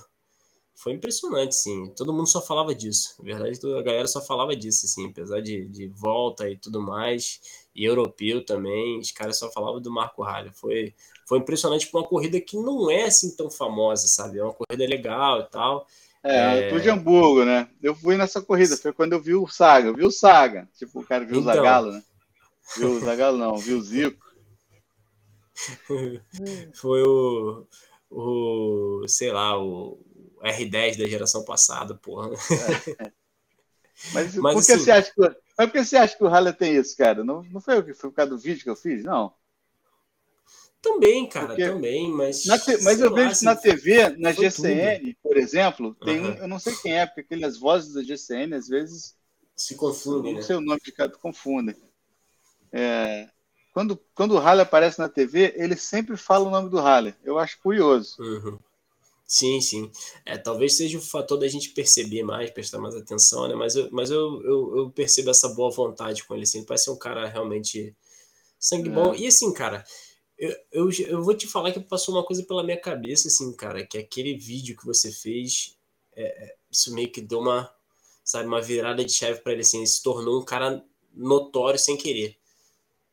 foi 0.74 0.92
impressionante, 0.94 1.54
sim. 1.54 1.86
Todo 1.96 2.12
mundo 2.12 2.28
só 2.28 2.42
falava 2.42 2.74
disso. 2.74 3.14
Na 3.20 3.24
verdade, 3.24 3.60
a 3.64 3.82
galera 3.82 4.08
só 4.08 4.20
falava 4.20 4.56
disso, 4.56 4.86
assim, 4.86 5.06
apesar 5.08 5.40
de, 5.40 5.68
de 5.68 5.86
volta 5.86 6.50
e 6.50 6.56
tudo 6.56 6.82
mais, 6.82 7.68
e 7.72 7.84
europeu 7.84 8.44
também, 8.44 8.98
os 8.98 9.12
caras 9.12 9.38
só 9.38 9.52
falavam 9.52 9.80
do 9.80 9.92
Marco 9.92 10.24
Ralho. 10.24 10.50
Foi, 10.52 10.92
foi 11.28 11.38
impressionante 11.38 11.86
para 11.86 12.00
uma 12.00 12.08
corrida 12.08 12.40
que 12.40 12.56
não 12.56 12.90
é 12.90 13.04
assim 13.04 13.36
tão 13.36 13.48
famosa, 13.48 14.08
sabe? 14.08 14.40
É 14.40 14.42
uma 14.42 14.52
corrida 14.52 14.84
legal 14.84 15.42
e 15.42 15.44
tal. 15.44 15.86
É, 16.24 16.70
é... 16.70 16.78
de 16.80 16.90
Hamburgo, 16.90 17.44
né? 17.44 17.68
Eu 17.80 17.94
fui 17.94 18.16
nessa 18.16 18.42
corrida, 18.42 18.76
foi 18.76 18.92
quando 18.92 19.12
eu 19.12 19.22
vi 19.22 19.36
o 19.36 19.46
Saga. 19.46 19.90
Eu 19.90 19.94
vi 19.94 20.04
o 20.04 20.10
Saga, 20.10 20.68
tipo, 20.76 21.02
o 21.02 21.06
cara 21.06 21.24
viu 21.24 21.38
então... 21.38 21.52
o 21.52 21.54
Zagalo, 21.54 21.92
né? 21.92 22.02
Viu 22.76 22.90
o 22.92 23.00
Zagalo, 23.00 23.38
não, 23.38 23.56
viu 23.56 23.78
o 23.78 23.82
Zico. 23.82 24.24
foi 26.74 27.02
o, 27.02 27.66
o, 28.10 29.08
sei 29.08 29.30
lá, 29.30 29.58
o 29.58 29.98
R10 30.42 30.98
da 30.98 31.08
geração 31.08 31.44
passada, 31.44 31.94
porra. 31.94 32.30
É, 32.98 33.12
Mas, 34.12 34.34
Mas 34.36 34.54
por, 34.54 34.66
que 34.66 34.72
assim, 34.72 34.84
você 34.84 34.90
acha 34.90 35.12
que, 35.12 35.20
mas 35.20 35.70
por 35.70 35.72
que 35.72 35.84
você 35.84 35.96
acha 35.96 36.16
que 36.16 36.24
o 36.24 36.28
Halle 36.28 36.52
tem 36.52 36.76
isso, 36.76 36.96
cara? 36.96 37.24
Não, 37.24 37.42
não 37.44 37.60
foi 37.60 37.82
que 37.82 37.94
foi 37.94 38.10
por 38.10 38.16
causa 38.16 38.30
do 38.30 38.38
vídeo 38.38 38.62
que 38.62 38.70
eu 38.70 38.76
fiz, 38.76 39.02
não? 39.04 39.32
Também, 40.82 41.28
cara, 41.28 41.48
Porque 41.48 41.66
também, 41.66 42.12
mas. 42.12 42.42
Te, 42.42 42.82
mas 42.82 43.00
eu 43.00 43.10
lá, 43.10 43.16
vejo 43.16 43.30
assim, 43.30 43.44
na 43.44 43.56
TV, 43.56 44.10
na 44.18 44.32
GCN, 44.32 45.00
tudo. 45.00 45.16
por 45.22 45.36
exemplo, 45.36 45.94
tem 45.94 46.20
uhum. 46.20 46.30
um, 46.30 46.34
eu 46.34 46.48
não 46.48 46.58
sei 46.58 46.76
quem 46.76 46.96
é, 46.96 47.06
porque 47.06 47.22
aquelas 47.22 47.58
vozes 47.58 47.94
da 47.94 48.02
GCN 48.02 48.54
às 48.54 48.68
vezes. 48.68 49.16
Se 49.56 49.74
confundem. 49.74 50.34
Não 50.34 50.40
né? 50.40 50.46
sei 50.46 50.56
o 50.56 50.60
nome 50.60 50.80
de 50.84 50.92
cada, 50.92 51.16
confundem. 51.16 51.74
É, 52.78 53.26
quando, 53.72 53.98
quando 54.14 54.32
o 54.32 54.38
Halle 54.38 54.60
aparece 54.60 54.98
na 54.98 55.08
TV, 55.08 55.54
ele 55.56 55.76
sempre 55.76 56.14
fala 56.14 56.46
o 56.46 56.50
nome 56.50 56.68
do 56.68 56.78
Halle. 56.78 57.14
Eu 57.24 57.38
acho 57.38 57.58
curioso. 57.60 58.16
Uhum. 58.20 58.58
Sim, 59.26 59.60
sim. 59.62 59.90
É, 60.26 60.36
talvez 60.36 60.76
seja 60.76 60.98
o 60.98 61.00
fator 61.00 61.38
da 61.38 61.48
gente 61.48 61.70
perceber 61.70 62.22
mais, 62.22 62.50
prestar 62.50 62.78
mais 62.78 62.94
atenção, 62.94 63.48
né? 63.48 63.54
Mas 63.54 63.74
eu, 63.74 63.88
mas 63.90 64.10
eu, 64.10 64.42
eu, 64.42 64.76
eu 64.76 64.90
percebo 64.90 65.30
essa 65.30 65.48
boa 65.48 65.70
vontade 65.70 66.22
com 66.24 66.34
ele, 66.34 66.42
assim. 66.42 66.58
Ele 66.58 66.66
parece 66.66 66.84
ser 66.84 66.90
um 66.90 66.98
cara 66.98 67.26
realmente 67.26 67.96
sangue 68.58 68.90
é. 68.90 68.92
bom. 68.92 69.14
E 69.14 69.26
assim, 69.26 69.50
cara, 69.54 69.82
eu, 70.38 70.54
eu, 70.70 70.90
eu 71.08 71.22
vou 71.22 71.34
te 71.34 71.46
falar 71.46 71.72
que 71.72 71.80
passou 71.80 72.14
uma 72.14 72.24
coisa 72.24 72.42
pela 72.42 72.62
minha 72.62 72.78
cabeça, 72.78 73.28
assim, 73.28 73.54
cara, 73.54 73.86
que 73.86 73.96
aquele 73.96 74.36
vídeo 74.36 74.76
que 74.76 74.84
você 74.84 75.10
fez, 75.10 75.76
é, 76.14 76.24
é 76.24 76.54
isso 76.70 76.92
meio 76.92 77.10
que 77.10 77.22
deu 77.22 77.40
uma, 77.40 77.72
sabe, 78.22 78.46
uma 78.46 78.60
virada 78.60 79.02
de 79.02 79.12
chave 79.12 79.40
para 79.40 79.52
ele, 79.52 79.62
assim. 79.62 79.78
Ele 79.78 79.86
se 79.86 80.02
tornou 80.02 80.42
um 80.42 80.44
cara 80.44 80.84
notório 81.14 81.78
sem 81.78 81.96
querer 81.96 82.38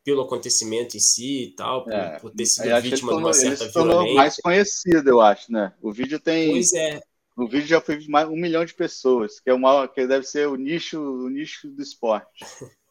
pelo 0.03 0.21
acontecimento 0.23 0.97
em 0.97 0.99
si 0.99 1.45
e 1.45 1.55
tal, 1.55 1.83
por, 1.83 1.93
é, 1.93 2.19
por 2.19 2.31
ter 2.31 2.45
sido 2.45 2.81
vítima 2.81 3.11
tornou, 3.11 3.31
de 3.31 3.39
uma 3.39 3.57
certa 3.57 3.69
violência. 3.71 4.15
mais 4.15 4.35
conhecido, 4.37 5.09
eu 5.09 5.21
acho, 5.21 5.51
né? 5.51 5.73
O 5.81 5.91
vídeo 5.91 6.19
tem. 6.19 6.51
Pois 6.51 6.73
é. 6.73 7.01
O 7.35 7.47
vídeo 7.47 7.67
já 7.67 7.81
foi 7.81 8.05
mais 8.07 8.27
um 8.27 8.35
milhão 8.35 8.63
de 8.63 8.75
pessoas, 8.75 9.39
que 9.39 9.49
é 9.49 9.53
uma 9.53 9.87
que 9.87 10.05
deve 10.05 10.23
ser 10.25 10.47
o 10.47 10.55
nicho, 10.55 10.99
o 10.99 11.29
nicho 11.29 11.67
do 11.67 11.81
esporte. 11.81 12.45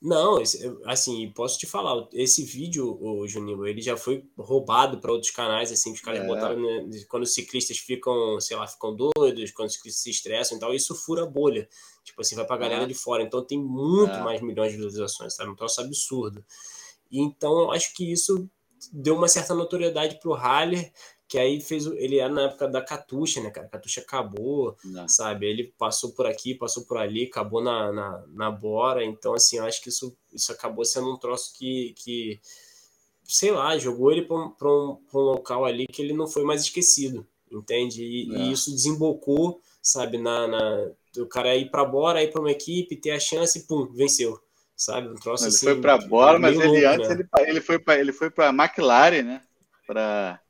Não, 0.00 0.40
assim, 0.84 1.32
posso 1.32 1.58
te 1.58 1.66
falar, 1.66 2.06
esse 2.12 2.44
vídeo, 2.44 2.96
o 3.00 3.26
Juninho, 3.26 3.66
ele 3.66 3.82
já 3.82 3.96
foi 3.96 4.24
roubado 4.38 5.00
para 5.00 5.10
outros 5.10 5.32
canais, 5.32 5.72
assim, 5.72 5.92
os 5.92 6.00
caras 6.00 6.20
é. 6.20 6.26
botaram, 6.26 6.60
né, 6.60 6.88
quando 7.08 7.24
os 7.24 7.34
ciclistas 7.34 7.78
ficam, 7.78 8.40
sei 8.40 8.56
lá, 8.56 8.64
ficam 8.68 8.94
doidos, 8.94 9.50
quando 9.50 9.66
os 9.66 9.74
ciclistas 9.74 10.02
se 10.04 10.10
estressam 10.10 10.56
e 10.56 10.60
tal, 10.60 10.72
isso 10.72 10.94
fura 10.94 11.24
a 11.24 11.26
bolha. 11.26 11.68
Tipo 12.04 12.20
assim, 12.20 12.36
vai 12.36 12.46
pra 12.46 12.56
galera 12.56 12.84
é. 12.84 12.86
de 12.86 12.94
fora. 12.94 13.24
Então 13.24 13.44
tem 13.44 13.60
muito 13.60 14.12
é. 14.12 14.22
mais 14.22 14.40
milhões 14.40 14.70
de 14.70 14.76
visualizações, 14.76 15.34
sabe? 15.34 15.50
Um 15.50 15.56
troço 15.56 15.80
absurdo. 15.80 16.44
Então 17.10 17.58
eu 17.58 17.72
acho 17.72 17.92
que 17.92 18.10
isso 18.10 18.48
deu 18.92 19.16
uma 19.16 19.28
certa 19.28 19.52
notoriedade 19.52 20.20
pro 20.20 20.32
Haller, 20.32 20.92
que 21.28 21.38
aí 21.38 21.60
fez 21.60 21.84
ele 21.84 22.18
era 22.18 22.32
na 22.32 22.42
época 22.44 22.66
da 22.66 22.80
Catuxa, 22.80 23.42
né, 23.42 23.50
cara? 23.50 23.68
Catuxa 23.68 24.00
acabou, 24.00 24.74
Não. 24.82 25.06
sabe? 25.06 25.46
Ele 25.46 25.72
passou 25.78 26.12
por 26.12 26.26
aqui, 26.26 26.54
passou 26.54 26.84
por 26.84 26.96
ali, 26.96 27.24
acabou 27.24 27.62
na, 27.62 27.92
na, 27.92 28.24
na 28.28 28.50
Bora. 28.50 29.04
Então, 29.04 29.34
assim, 29.34 29.58
eu 29.58 29.64
acho 29.66 29.82
que 29.82 29.90
isso, 29.90 30.16
isso 30.32 30.50
acabou 30.50 30.86
sendo 30.86 31.12
um 31.12 31.18
troço 31.18 31.52
que, 31.54 31.92
que 31.98 32.40
sei 33.24 33.50
lá, 33.50 33.76
jogou 33.76 34.10
ele 34.10 34.22
para 34.22 34.36
um, 34.36 34.54
um, 34.62 34.98
um, 35.12 35.18
local 35.18 35.66
ali 35.66 35.86
que 35.86 36.00
ele 36.00 36.14
não 36.14 36.26
foi 36.26 36.44
mais 36.44 36.62
esquecido, 36.62 37.26
entende? 37.52 38.02
E, 38.02 38.34
é. 38.34 38.38
e 38.38 38.52
isso 38.52 38.70
desembocou, 38.70 39.60
sabe, 39.82 40.16
na, 40.16 40.48
na 40.48 40.90
o 41.18 41.26
cara 41.26 41.54
ir 41.54 41.70
para 41.70 41.84
Bora, 41.84 42.22
ir 42.22 42.30
para 42.30 42.40
uma 42.40 42.50
equipe, 42.50 42.96
ter 42.96 43.10
a 43.10 43.20
chance 43.20 43.58
e 43.58 43.62
pum, 43.64 43.86
venceu. 43.92 44.40
Sabe? 44.74 45.08
Um 45.08 45.14
troço 45.14 45.44
ele 45.44 45.48
assim. 45.48 45.66
Ele 45.66 45.74
foi 45.74 45.82
para 45.82 45.98
Bora, 45.98 46.38
mas 46.38 46.56
ele 46.56 46.66
louco, 46.66 46.86
antes 46.86 47.08
né? 47.08 47.14
ele, 47.14 47.50
ele 47.50 47.60
foi 47.60 47.78
para 47.78 47.98
ele 47.98 48.12
foi 48.12 48.30
para 48.30 48.50
McLaren, 48.50 49.22
né? 49.22 49.42
Para 49.84 50.40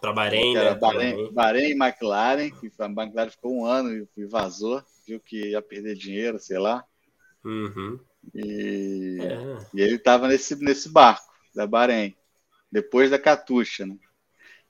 para 0.00 0.12
Bahrein, 0.12 0.54
né? 0.54 0.74
Bahrein, 0.74 1.32
Bahrein 1.32 1.70
e 1.70 1.72
McLaren, 1.72 2.50
que 2.50 2.70
a 2.78 2.86
McLaren 2.86 3.30
ficou 3.30 3.54
um 3.54 3.66
ano 3.66 4.06
e 4.16 4.24
vazou, 4.24 4.82
viu 5.06 5.20
que 5.20 5.50
ia 5.50 5.62
perder 5.62 5.94
dinheiro, 5.94 6.38
sei 6.38 6.58
lá. 6.58 6.84
Uhum. 7.44 7.98
E, 8.34 9.18
é. 9.20 9.66
e 9.74 9.80
ele 9.80 9.96
estava 9.96 10.28
nesse, 10.28 10.56
nesse 10.56 10.88
barco 10.88 11.32
da 11.54 11.66
Bahrein, 11.66 12.14
depois 12.70 13.10
da 13.10 13.18
Catuxa, 13.18 13.86
né? 13.86 13.96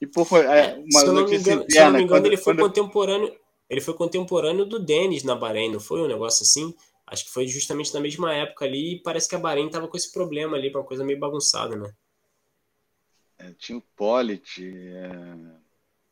E 0.01 0.07
por 0.07 0.27
é, 0.39 0.75
uma 0.75 1.01
se 1.01 1.07
notícia 1.07 1.53
engano, 1.53 1.63
interna, 1.63 1.69
se 1.69 1.79
não 1.79 1.93
me 1.93 2.03
engano, 2.03 2.09
quando, 2.09 2.27
ele 2.27 2.37
foi 2.37 2.55
quando... 2.55 2.67
contemporâneo, 2.67 3.37
ele 3.71 3.81
foi 3.81 3.95
contemporâneo 3.95 4.65
do 4.67 4.79
Denis 4.79 5.23
na 5.23 5.35
Bahrein, 5.35 5.73
não 5.73 5.81
foi 5.81 6.01
um 6.01 6.09
negócio 6.09 6.43
assim? 6.43 6.75
Acho 7.07 7.25
que 7.25 7.31
foi 7.31 7.47
justamente 7.47 7.93
na 7.95 8.01
mesma 8.01 8.35
época 8.35 8.65
ali 8.65 8.97
e 8.97 9.03
parece 9.03 9.29
que 9.29 9.35
a 9.35 9.39
Bahrein 9.39 9.71
tava 9.71 9.89
com 9.89 9.97
esse 9.97 10.13
problema 10.13 10.57
ali, 10.57 10.71
uma 10.71 10.85
coisa 10.85 11.05
meio 11.05 11.19
bagunçada, 11.19 11.77
né? 11.77 11.93
É, 13.39 13.53
tinha 13.59 13.79
o 13.79 13.83
Polit, 13.97 14.63
é... 14.65 15.11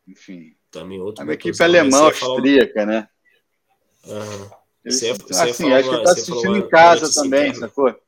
enfim. 0.06 0.56
Também 0.70 1.00
outro. 1.00 1.28
A 1.28 1.34
equipe 1.34 1.62
alemã, 1.62 2.04
austríaca, 2.04 2.72
falar... 2.72 2.86
né? 2.86 3.08
Uhum. 4.04 4.50
Eles, 4.84 4.98
você, 4.98 5.12
você 5.14 5.42
assim, 5.50 5.72
acho 5.72 5.88
que 5.88 5.94
ele 5.94 6.04
tá 6.04 6.10
assistindo 6.10 6.56
em 6.56 6.68
casa 6.68 7.22
também, 7.22 7.48
interna. 7.50 7.68
sacou? 7.68 8.02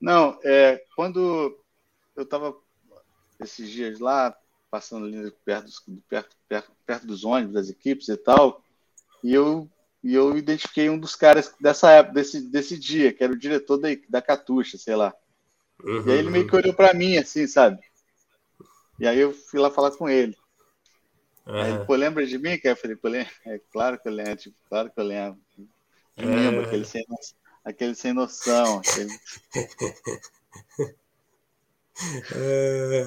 Não, 0.00 0.38
é, 0.42 0.84
quando 0.96 1.58
eu 2.16 2.26
tava 2.26 2.56
esses 3.40 3.70
dias 3.70 4.00
lá, 4.00 4.36
passando 4.70 5.06
ali 5.06 5.30
perto, 5.44 5.70
perto, 6.08 6.36
perto, 6.48 6.72
perto 6.84 7.06
dos 7.06 7.24
ônibus 7.24 7.54
das 7.54 7.70
equipes 7.70 8.08
e 8.08 8.16
tal, 8.16 8.62
e 9.22 9.32
eu, 9.32 9.70
e 10.02 10.14
eu 10.14 10.36
identifiquei 10.36 10.90
um 10.90 10.98
dos 10.98 11.14
caras 11.14 11.54
dessa 11.60 11.90
época, 11.92 12.14
desse, 12.14 12.40
desse 12.50 12.78
dia, 12.78 13.12
que 13.12 13.22
era 13.22 13.32
o 13.32 13.38
diretor 13.38 13.78
da, 13.78 13.88
da 14.08 14.20
Catuxa, 14.20 14.76
sei 14.76 14.96
lá. 14.96 15.14
Uhum. 15.82 16.06
E 16.06 16.12
aí 16.12 16.18
ele 16.18 16.30
meio 16.30 16.46
que 16.46 16.56
olhou 16.56 16.74
para 16.74 16.94
mim, 16.94 17.16
assim, 17.16 17.46
sabe? 17.46 17.78
E 18.98 19.06
aí 19.06 19.18
eu 19.18 19.32
fui 19.32 19.60
lá 19.60 19.70
falar 19.70 19.90
com 19.92 20.08
ele. 20.08 20.36
Uhum. 21.46 21.60
Aí 21.60 21.72
ele, 21.72 21.84
pô, 21.84 21.94
lembra 21.94 22.26
de 22.26 22.38
mim? 22.38 22.58
Que 22.58 22.68
eu 22.68 22.76
falei, 22.76 22.96
pô, 22.96 23.08
é 23.08 23.26
claro 23.72 23.98
que 23.98 24.08
eu 24.08 24.12
lembro, 24.12 24.36
tipo, 24.36 24.56
claro 24.68 24.90
que 24.90 25.00
eu 25.00 25.04
lembro. 25.04 25.40
Eu 26.16 26.28
uhum. 26.28 26.36
lembro, 26.36 26.64
aquele 26.64 26.84
sem, 26.84 27.04
aquele 27.64 27.94
sem 27.94 28.12
noção. 28.12 28.78
Aquele... 28.78 29.10
É... 32.34 33.06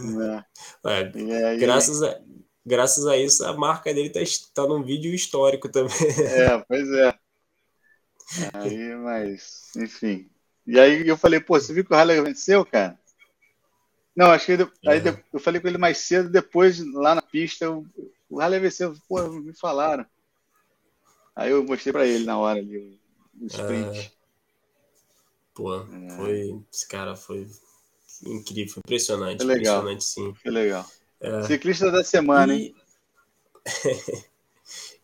É, 0.85 1.43
aí... 1.43 1.57
graças, 1.57 2.01
a, 2.01 2.21
graças 2.65 3.05
a 3.05 3.17
isso, 3.17 3.45
a 3.45 3.53
marca 3.53 3.93
dele 3.93 4.09
tá, 4.09 4.21
tá 4.53 4.65
num 4.65 4.81
vídeo 4.81 5.13
histórico 5.13 5.69
também. 5.69 5.93
É, 6.25 6.57
pois 6.65 6.89
é. 6.89 7.13
Aí, 8.53 8.95
mas, 8.95 9.71
enfim. 9.75 10.29
E 10.67 10.77
aí 10.77 11.07
eu 11.07 11.17
falei, 11.17 11.39
pô, 11.39 11.57
você 11.57 11.73
viu 11.73 11.85
que 11.85 11.93
o 11.93 11.95
Haller 11.95 12.21
venceu, 12.21 12.65
cara? 12.65 12.99
Não, 14.13 14.31
acho 14.31 14.45
que 14.45 14.51
ele, 14.51 14.69
aí 14.85 14.99
é. 14.99 15.23
eu 15.31 15.39
falei 15.39 15.61
com 15.61 15.67
ele 15.67 15.77
mais 15.77 15.99
cedo, 15.99 16.29
depois 16.29 16.79
lá 16.93 17.15
na 17.15 17.21
pista, 17.21 17.63
eu, 17.63 17.85
o 18.29 18.41
Haller 18.41 18.59
venceu, 18.59 18.93
pô, 19.07 19.23
me 19.29 19.53
falaram. 19.53 20.05
Aí 21.33 21.51
eu 21.51 21.63
mostrei 21.63 21.93
para 21.93 22.05
ele 22.05 22.25
na 22.25 22.37
hora 22.37 22.59
ali 22.59 22.77
o, 22.77 23.43
o 23.43 23.45
sprint. 23.45 23.99
É. 23.99 24.11
Pô, 25.53 25.75
é. 25.75 26.17
foi. 26.17 26.61
Esse 26.73 26.87
cara 26.87 27.15
foi 27.15 27.47
incrível, 28.25 28.75
impressionante. 28.79 29.37
Foi 29.37 29.45
legal. 29.45 29.77
Impressionante, 29.77 30.03
sim. 30.03 30.33
Foi 30.33 30.51
legal. 30.51 30.85
É. 31.21 31.43
Ciclista 31.43 31.91
da 31.91 32.03
semana, 32.03 32.53
e... 32.53 32.61
hein? 32.61 32.75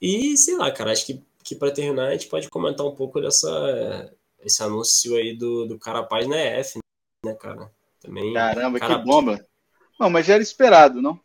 e 0.02 0.38
sei 0.38 0.58
lá, 0.58 0.72
cara, 0.72 0.92
acho 0.92 1.06
que, 1.06 1.24
que 1.44 1.56
para 1.56 1.72
terminar 1.72 2.08
a 2.08 2.12
gente 2.12 2.28
pode 2.28 2.50
comentar 2.50 2.86
um 2.86 2.96
pouco 2.96 3.22
dessa 3.22 4.14
esse 4.44 4.62
anúncio 4.62 5.16
aí 5.16 5.36
do, 5.36 5.66
do 5.66 5.80
Carapaz 5.80 6.28
na 6.28 6.38
EF, 6.38 6.78
né, 7.26 7.34
cara? 7.36 7.72
Também, 8.00 8.34
Caramba, 8.34 8.80
cara... 8.80 9.00
que 9.00 9.06
bomba. 9.06 9.46
Não, 10.00 10.10
mas 10.10 10.26
já 10.26 10.34
era 10.34 10.44
esperado, 10.44 11.02
não? 11.02 11.20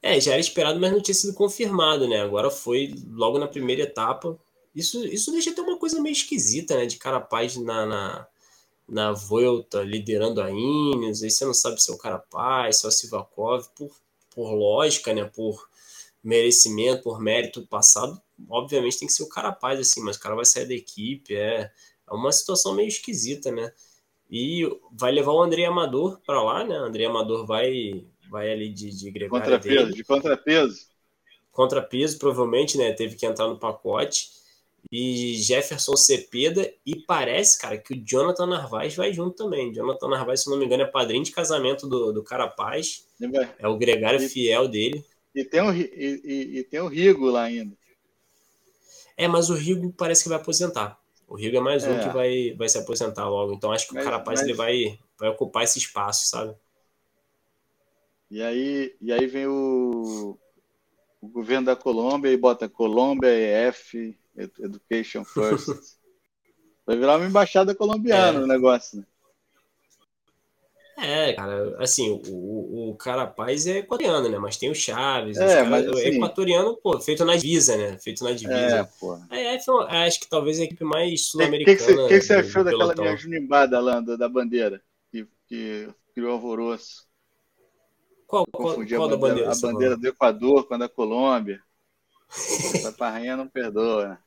É, 0.00 0.20
já 0.20 0.32
era 0.32 0.40
esperado, 0.40 0.78
mas 0.78 0.92
não 0.92 1.00
tinha 1.00 1.14
sido 1.14 1.34
confirmado, 1.34 2.06
né? 2.06 2.20
Agora 2.20 2.50
foi 2.50 2.94
logo 3.08 3.38
na 3.38 3.48
primeira 3.48 3.82
etapa. 3.82 4.38
Isso, 4.74 5.04
isso 5.06 5.32
deixa 5.32 5.50
até 5.50 5.62
uma 5.62 5.78
coisa 5.78 6.00
meio 6.00 6.12
esquisita, 6.12 6.76
né? 6.76 6.86
De 6.86 6.96
Carapaz 6.96 7.56
na, 7.56 7.86
na, 7.86 8.26
na 8.86 9.12
Volta 9.12 9.82
liderando 9.82 10.42
a 10.42 10.50
Ineos, 10.50 11.22
aí 11.22 11.30
você 11.30 11.44
não 11.44 11.54
sabe 11.54 11.82
se 11.82 11.90
é 11.90 11.94
o 11.94 11.98
Carapaz, 11.98 12.80
se 12.80 12.86
é 12.86 12.88
o 12.88 12.92
Sivakov, 12.92 13.66
por, 13.74 13.90
por 14.30 14.52
lógica, 14.52 15.14
né? 15.14 15.24
Por 15.24 15.68
merecimento, 16.22 17.02
por 17.02 17.20
mérito 17.20 17.66
passado, 17.66 18.20
obviamente 18.48 18.98
tem 18.98 19.08
que 19.08 19.14
ser 19.14 19.22
o 19.22 19.28
Carapaz, 19.28 19.78
assim, 19.78 20.00
mas 20.00 20.16
o 20.16 20.20
cara 20.20 20.34
vai 20.34 20.44
sair 20.44 20.66
da 20.66 20.74
equipe, 20.74 21.34
é 21.34 21.70
é 22.08 22.14
uma 22.14 22.32
situação 22.32 22.74
meio 22.74 22.88
esquisita, 22.88 23.50
né? 23.50 23.72
E 24.30 24.66
vai 24.92 25.12
levar 25.12 25.32
o 25.32 25.42
André 25.42 25.64
Amador 25.64 26.20
para 26.26 26.42
lá, 26.42 26.64
né? 26.64 26.78
O 26.80 26.84
André 26.84 27.04
Amador 27.04 27.46
vai, 27.46 28.04
vai 28.30 28.50
ali 28.50 28.68
de, 28.68 28.90
de 28.90 29.10
gregário 29.10 29.44
contrapeso, 29.44 29.84
dele. 29.84 29.92
De 29.92 30.04
contrapeso. 30.04 30.86
Contrapeso, 31.52 32.18
provavelmente, 32.18 32.76
né? 32.76 32.92
Teve 32.92 33.16
que 33.16 33.26
entrar 33.26 33.46
no 33.46 33.58
pacote. 33.58 34.30
E 34.90 35.36
Jefferson 35.36 35.96
Cepeda. 35.96 36.72
E 36.84 36.96
parece, 36.96 37.60
cara, 37.60 37.78
que 37.78 37.94
o 37.94 38.04
Jonathan 38.04 38.46
Narvaez 38.46 38.96
vai 38.96 39.12
junto 39.12 39.36
também. 39.36 39.72
Jonathan 39.72 40.08
Narvaez, 40.08 40.42
se 40.42 40.50
não 40.50 40.58
me 40.58 40.64
engano, 40.64 40.82
é 40.82 40.86
padrinho 40.86 41.24
de 41.24 41.30
casamento 41.30 41.86
do, 41.86 42.12
do 42.12 42.22
Carapaz. 42.22 43.06
É 43.58 43.68
o 43.68 43.76
gregário 43.76 44.20
e, 44.20 44.28
fiel 44.28 44.68
dele. 44.68 45.04
E 45.34 45.44
tem, 45.44 45.60
o, 45.60 45.72
e, 45.72 45.90
e, 46.24 46.58
e 46.58 46.64
tem 46.64 46.80
o 46.80 46.88
Rigo 46.88 47.26
lá 47.26 47.44
ainda. 47.44 47.76
É, 49.16 49.28
mas 49.28 49.48
o 49.48 49.54
Rigo 49.54 49.92
parece 49.96 50.24
que 50.24 50.28
vai 50.28 50.38
aposentar. 50.38 50.98
O 51.34 51.36
Rigo 51.36 51.56
é 51.56 51.60
mais 51.60 51.84
um 51.84 51.94
é. 51.94 52.00
que 52.00 52.08
vai, 52.10 52.54
vai 52.56 52.68
se 52.68 52.78
aposentar 52.78 53.28
logo. 53.28 53.54
Então 53.54 53.72
acho 53.72 53.88
que 53.88 53.94
mas, 53.94 54.04
o 54.04 54.04
Carapaz 54.04 54.38
mas... 54.38 54.48
ele 54.48 54.56
vai, 54.56 55.00
vai 55.18 55.28
ocupar 55.30 55.64
esse 55.64 55.80
espaço, 55.80 56.28
sabe? 56.28 56.54
E 58.30 58.40
aí, 58.40 58.94
e 59.00 59.12
aí 59.12 59.26
vem 59.26 59.48
o, 59.48 60.38
o 61.20 61.28
governo 61.28 61.66
da 61.66 61.74
Colômbia 61.74 62.30
e 62.30 62.36
bota 62.36 62.68
Colômbia 62.68 63.28
EF, 63.66 64.16
Education 64.36 65.24
First. 65.24 65.66
vai 66.86 66.96
virar 66.96 67.16
uma 67.16 67.26
embaixada 67.26 67.74
colombiana 67.74 68.38
é. 68.38 68.42
o 68.44 68.46
negócio, 68.46 69.00
né? 69.00 69.06
É, 70.96 71.32
cara, 71.32 71.76
assim, 71.82 72.22
o, 72.28 72.90
o 72.90 72.96
Carapaz 72.96 73.66
é 73.66 73.78
equatoriano, 73.78 74.28
né? 74.28 74.38
Mas 74.38 74.56
tem 74.56 74.70
o 74.70 74.74
Chaves, 74.74 75.36
é, 75.36 75.56
cara, 75.56 75.64
mas, 75.68 75.88
assim, 75.88 76.08
equatoriano, 76.08 76.76
pô, 76.76 77.00
feito 77.00 77.24
na 77.24 77.34
divisa, 77.34 77.76
né? 77.76 77.98
Feito 77.98 78.22
na 78.22 78.32
divisa. 78.32 78.76
É, 78.76 78.88
pô. 79.00 79.18
É, 79.30 79.54
é, 79.54 80.06
acho 80.06 80.20
que 80.20 80.28
talvez 80.28 80.60
a 80.60 80.64
equipe 80.64 80.84
mais 80.84 81.26
sul-americana. 81.26 82.04
O 82.04 82.08
que, 82.08 82.20
que, 82.20 82.20
você 82.20 82.34
achou 82.34 82.62
daquela 82.62 82.94
minha 82.94 83.16
junimbada 83.16 83.80
lá 83.80 84.00
da 84.00 84.28
bandeira? 84.28 84.80
Que, 85.10 85.26
que 85.48 85.88
criou 86.14 86.32
alvoroço. 86.32 87.04
Qual, 88.26 88.46
qual, 88.52 88.74
qual 88.74 89.04
a 89.04 89.08
da 89.08 89.16
bandeira? 89.16 89.52
A 89.52 89.56
bandeira 89.56 89.96
do 89.96 90.06
Equador 90.06 90.66
com 90.66 90.74
a 90.74 90.78
da 90.78 90.88
Colômbia. 90.88 91.60
Essa 92.30 92.92
parrainha 92.92 93.36
não 93.36 93.48
perdoa. 93.48 94.18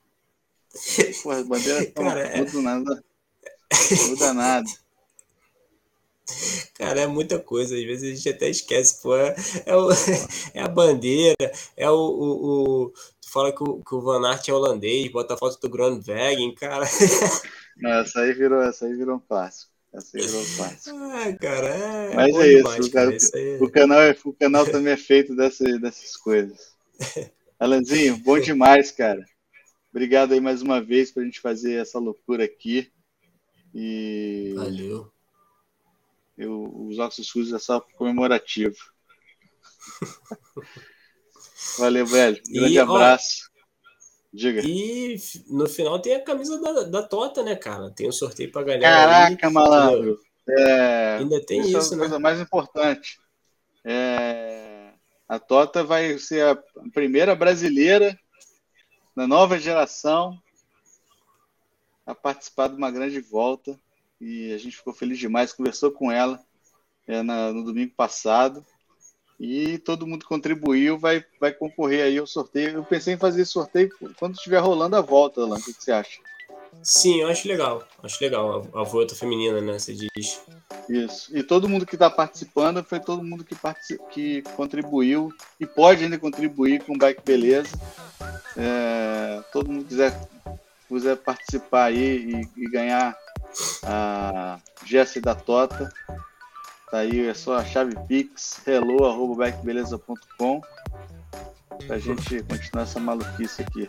Pô, 1.23 1.31
as 1.31 1.47
bandeiras 1.47 1.83
estão 1.87 2.05
tudo 2.45 2.59
é... 2.59 2.61
nada. 2.61 3.03
Muda 4.09 4.33
nada. 4.33 4.86
Cara, 6.75 7.01
é 7.01 7.07
muita 7.07 7.39
coisa, 7.39 7.75
às 7.75 7.83
vezes 7.83 8.11
a 8.11 8.15
gente 8.15 8.29
até 8.29 8.49
esquece, 8.49 9.01
pô. 9.01 9.15
É, 9.15 9.35
é, 9.65 9.75
o, 9.75 9.89
é 10.53 10.61
a 10.61 10.67
bandeira, 10.67 11.51
é 11.75 11.89
o, 11.89 11.95
o, 11.95 12.85
o. 12.85 12.89
tu 12.89 13.31
fala 13.31 13.51
que 13.51 13.63
o, 13.63 13.81
que 13.81 13.95
o 13.95 14.01
Van 14.01 14.27
Aert 14.27 14.47
é 14.47 14.53
holandês, 14.53 15.11
bota 15.11 15.33
a 15.33 15.37
foto 15.37 15.59
do 15.59 15.69
Grandwagen, 15.69 16.53
cara. 16.55 16.85
Não, 17.77 17.91
essa 17.91 18.21
aí 18.21 18.33
virou, 18.33 18.61
essa 18.61 18.85
aí 18.85 18.95
virou 18.95 19.15
um 19.15 19.19
clássico. 19.19 19.71
Essa 19.93 20.17
aí 20.17 20.25
virou 20.25 20.41
um 20.41 20.55
clássico. 20.55 20.97
Ah, 20.97 21.37
cara, 21.39 21.67
é. 21.67 22.15
Mas 22.15 22.35
é 22.35 22.47
isso, 22.47 22.57
demais, 22.57 22.85
o, 22.85 22.91
cara, 22.91 23.15
isso 23.15 23.35
aí... 23.35 23.57
o, 23.61 23.71
canal 23.71 24.01
é, 24.01 24.17
o 24.25 24.33
canal 24.33 24.65
também 24.65 24.93
é 24.93 24.97
feito 24.97 25.35
dessas, 25.35 25.79
dessas 25.79 26.15
coisas. 26.17 26.75
Alanzinho, 27.59 28.17
bom 28.17 28.39
demais, 28.39 28.91
cara. 28.91 29.25
Obrigado 29.89 30.33
aí 30.33 30.39
mais 30.39 30.61
uma 30.61 30.81
vez 30.81 31.09
pra 31.09 31.23
gente 31.23 31.39
fazer 31.39 31.75
essa 31.81 31.97
loucura 31.97 32.43
aqui. 32.43 32.91
E 33.73 34.53
Valeu. 34.55 35.11
Eu, 36.37 36.63
os 36.87 36.99
óculos 36.99 37.19
escuros 37.19 37.53
é 37.53 37.59
só 37.59 37.79
comemorativo. 37.79 38.75
Valeu, 41.79 42.05
velho. 42.05 42.41
Grande 42.49 42.73
E, 42.75 42.79
ó, 42.79 42.83
abraço. 42.83 43.49
Diga. 44.33 44.61
E 44.63 45.17
no 45.47 45.67
final 45.67 45.99
tem 45.99 46.15
a 46.15 46.23
camisa 46.23 46.61
da, 46.61 46.83
da 46.83 47.03
Tota, 47.03 47.43
né, 47.43 47.55
cara? 47.55 47.91
Tem 47.91 48.07
o 48.07 48.13
sorteio 48.13 48.51
pra 48.51 48.63
galera. 48.63 48.87
aí. 48.87 49.35
Caraca, 49.35 49.49
malandro. 49.49 50.19
É, 50.49 51.17
Ainda 51.17 51.43
tem 51.45 51.59
isso, 51.61 51.77
isso, 51.77 51.93
é 51.93 51.95
a 51.95 51.97
né? 51.97 52.03
coisa 52.03 52.19
mais 52.19 52.39
importante. 52.39 53.19
É, 53.83 54.91
a 55.27 55.39
Tota 55.39 55.83
vai 55.83 56.17
ser 56.19 56.45
a 56.45 56.55
primeira 56.93 57.35
brasileira 57.35 58.17
da 59.15 59.27
nova 59.27 59.59
geração 59.59 60.37
a 62.05 62.15
participar 62.15 62.69
de 62.69 62.75
uma 62.75 62.91
grande 62.91 63.19
volta. 63.19 63.77
E 64.19 64.53
a 64.53 64.57
gente 64.57 64.77
ficou 64.77 64.93
feliz 64.93 65.17
demais. 65.19 65.53
Conversou 65.53 65.91
com 65.91 66.11
ela 66.11 66.39
é, 67.07 67.21
na- 67.21 67.51
no 67.51 67.63
domingo 67.63 67.93
passado. 67.95 68.65
E 69.39 69.77
todo 69.79 70.07
mundo 70.07 70.25
contribuiu, 70.25 70.97
vai, 70.97 71.23
vai 71.39 71.51
concorrer 71.53 72.03
aí 72.03 72.17
ao 72.17 72.25
sorteio. 72.25 72.71
Eu 72.71 72.83
pensei 72.83 73.13
em 73.13 73.17
fazer 73.19 73.45
sorteio 73.45 73.91
quando 74.17 74.35
estiver 74.35 74.59
rolando 74.59 74.95
a 74.95 75.01
volta, 75.01 75.41
Alan. 75.41 75.57
O 75.57 75.61
que 75.63 75.73
que 75.73 75.83
você 75.83 75.91
acha? 75.91 76.19
Sim, 76.81 77.21
eu 77.21 77.27
acho 77.27 77.47
legal. 77.47 77.87
Acho 78.01 78.23
legal. 78.23 78.67
A, 78.73 78.81
a 78.81 78.83
volta 78.83 79.13
feminina, 79.15 79.61
né? 79.61 79.77
Você 79.77 79.93
diz. 79.93 80.41
Isso. 80.89 81.35
E 81.37 81.43
todo 81.43 81.69
mundo 81.69 81.85
que 81.85 81.95
está 81.95 82.09
participando 82.09 82.83
foi 82.83 82.99
todo 82.99 83.23
mundo 83.23 83.43
que, 83.43 83.55
que 84.11 84.41
contribuiu 84.55 85.31
e 85.59 85.65
pode 85.65 86.03
ainda 86.03 86.17
contribuir 86.17 86.83
com 86.83 86.95
o 86.95 86.97
Bike 86.97 87.21
Beleza. 87.23 87.77
É, 88.55 89.43
todo 89.51 89.71
mundo 89.71 89.85
quiser, 89.85 90.19
quiser 90.87 91.17
participar 91.17 91.85
aí 91.85 92.31
e, 92.55 92.63
e 92.63 92.69
ganhar 92.69 93.15
a 93.83 94.59
Jesse 94.85 95.19
da 95.19 95.35
Tota, 95.35 95.89
tá 96.91 96.99
aí, 96.99 97.27
é 97.27 97.33
só 97.33 97.57
a 97.57 97.65
chave 97.65 97.95
Pix, 98.07 98.59
hello.bikebeleza.com 98.65 100.61
pra 101.85 101.99
gente 101.99 102.41
continuar 102.43 102.83
essa 102.83 102.99
maluquice 102.99 103.61
aqui. 103.61 103.87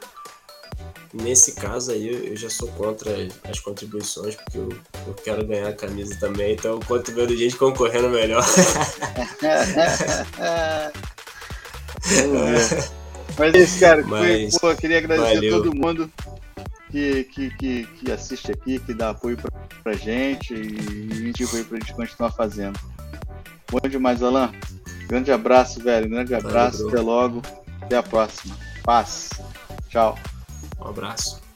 Nesse 1.13 1.55
caso 1.55 1.91
aí, 1.93 2.29
eu 2.31 2.37
já 2.37 2.51
sou 2.51 2.69
contra 2.73 3.11
as 3.49 3.59
contribuições, 3.61 4.37
porque 4.37 4.59
eu, 4.59 4.69
eu 5.07 5.15
quero 5.15 5.45
ganhar 5.47 5.69
a 5.69 5.73
camisa 5.73 6.15
também. 6.21 6.53
Então, 6.53 6.79
quanto 6.81 7.13
menos 7.13 7.39
gente 7.39 7.57
concorrendo, 7.57 8.11
melhor. 8.11 8.45
Mas 13.39 13.55
é 13.55 13.59
isso, 13.59 13.81
cara. 13.81 14.03
Foi- 14.05 14.11
Mas- 14.45 14.59
pô, 14.59 14.71
eu 14.71 14.77
queria 14.77 14.99
agradecer 14.99 15.35
valeu. 15.35 15.55
a 15.55 15.57
todo 15.59 15.75
mundo 15.75 16.13
que, 16.91 17.25
que, 17.25 17.51
que, 17.51 17.85
que 17.85 18.13
assiste 18.13 18.51
aqui, 18.53 18.79
que 18.79 18.95
dá 18.95 19.11
apoio 19.11 19.37
pra, 19.37 19.51
pra 19.83 19.93
gente 19.95 20.55
e 20.55 21.07
incentivo 21.07 21.57
aí 21.57 21.65
pra 21.65 21.79
gente 21.79 21.95
continuar 21.95 22.33
fazendo. 22.33 22.79
Bom 23.71 23.81
demais, 23.89 24.23
Alan. 24.23 24.53
Grande 25.09 25.31
abraço, 25.31 25.83
velho. 25.83 26.09
Grande 26.09 26.33
Valeu, 26.33 26.49
abraço. 26.49 26.79
bro. 26.79 26.89
Até 26.89 27.01
logo. 27.01 27.43
Até 27.83 27.97
a 27.97 28.03
próxima. 28.03 28.57
Paz. 28.83 29.31
Tchau. 29.89 30.19
Um 30.81 30.89
abraço. 30.89 31.48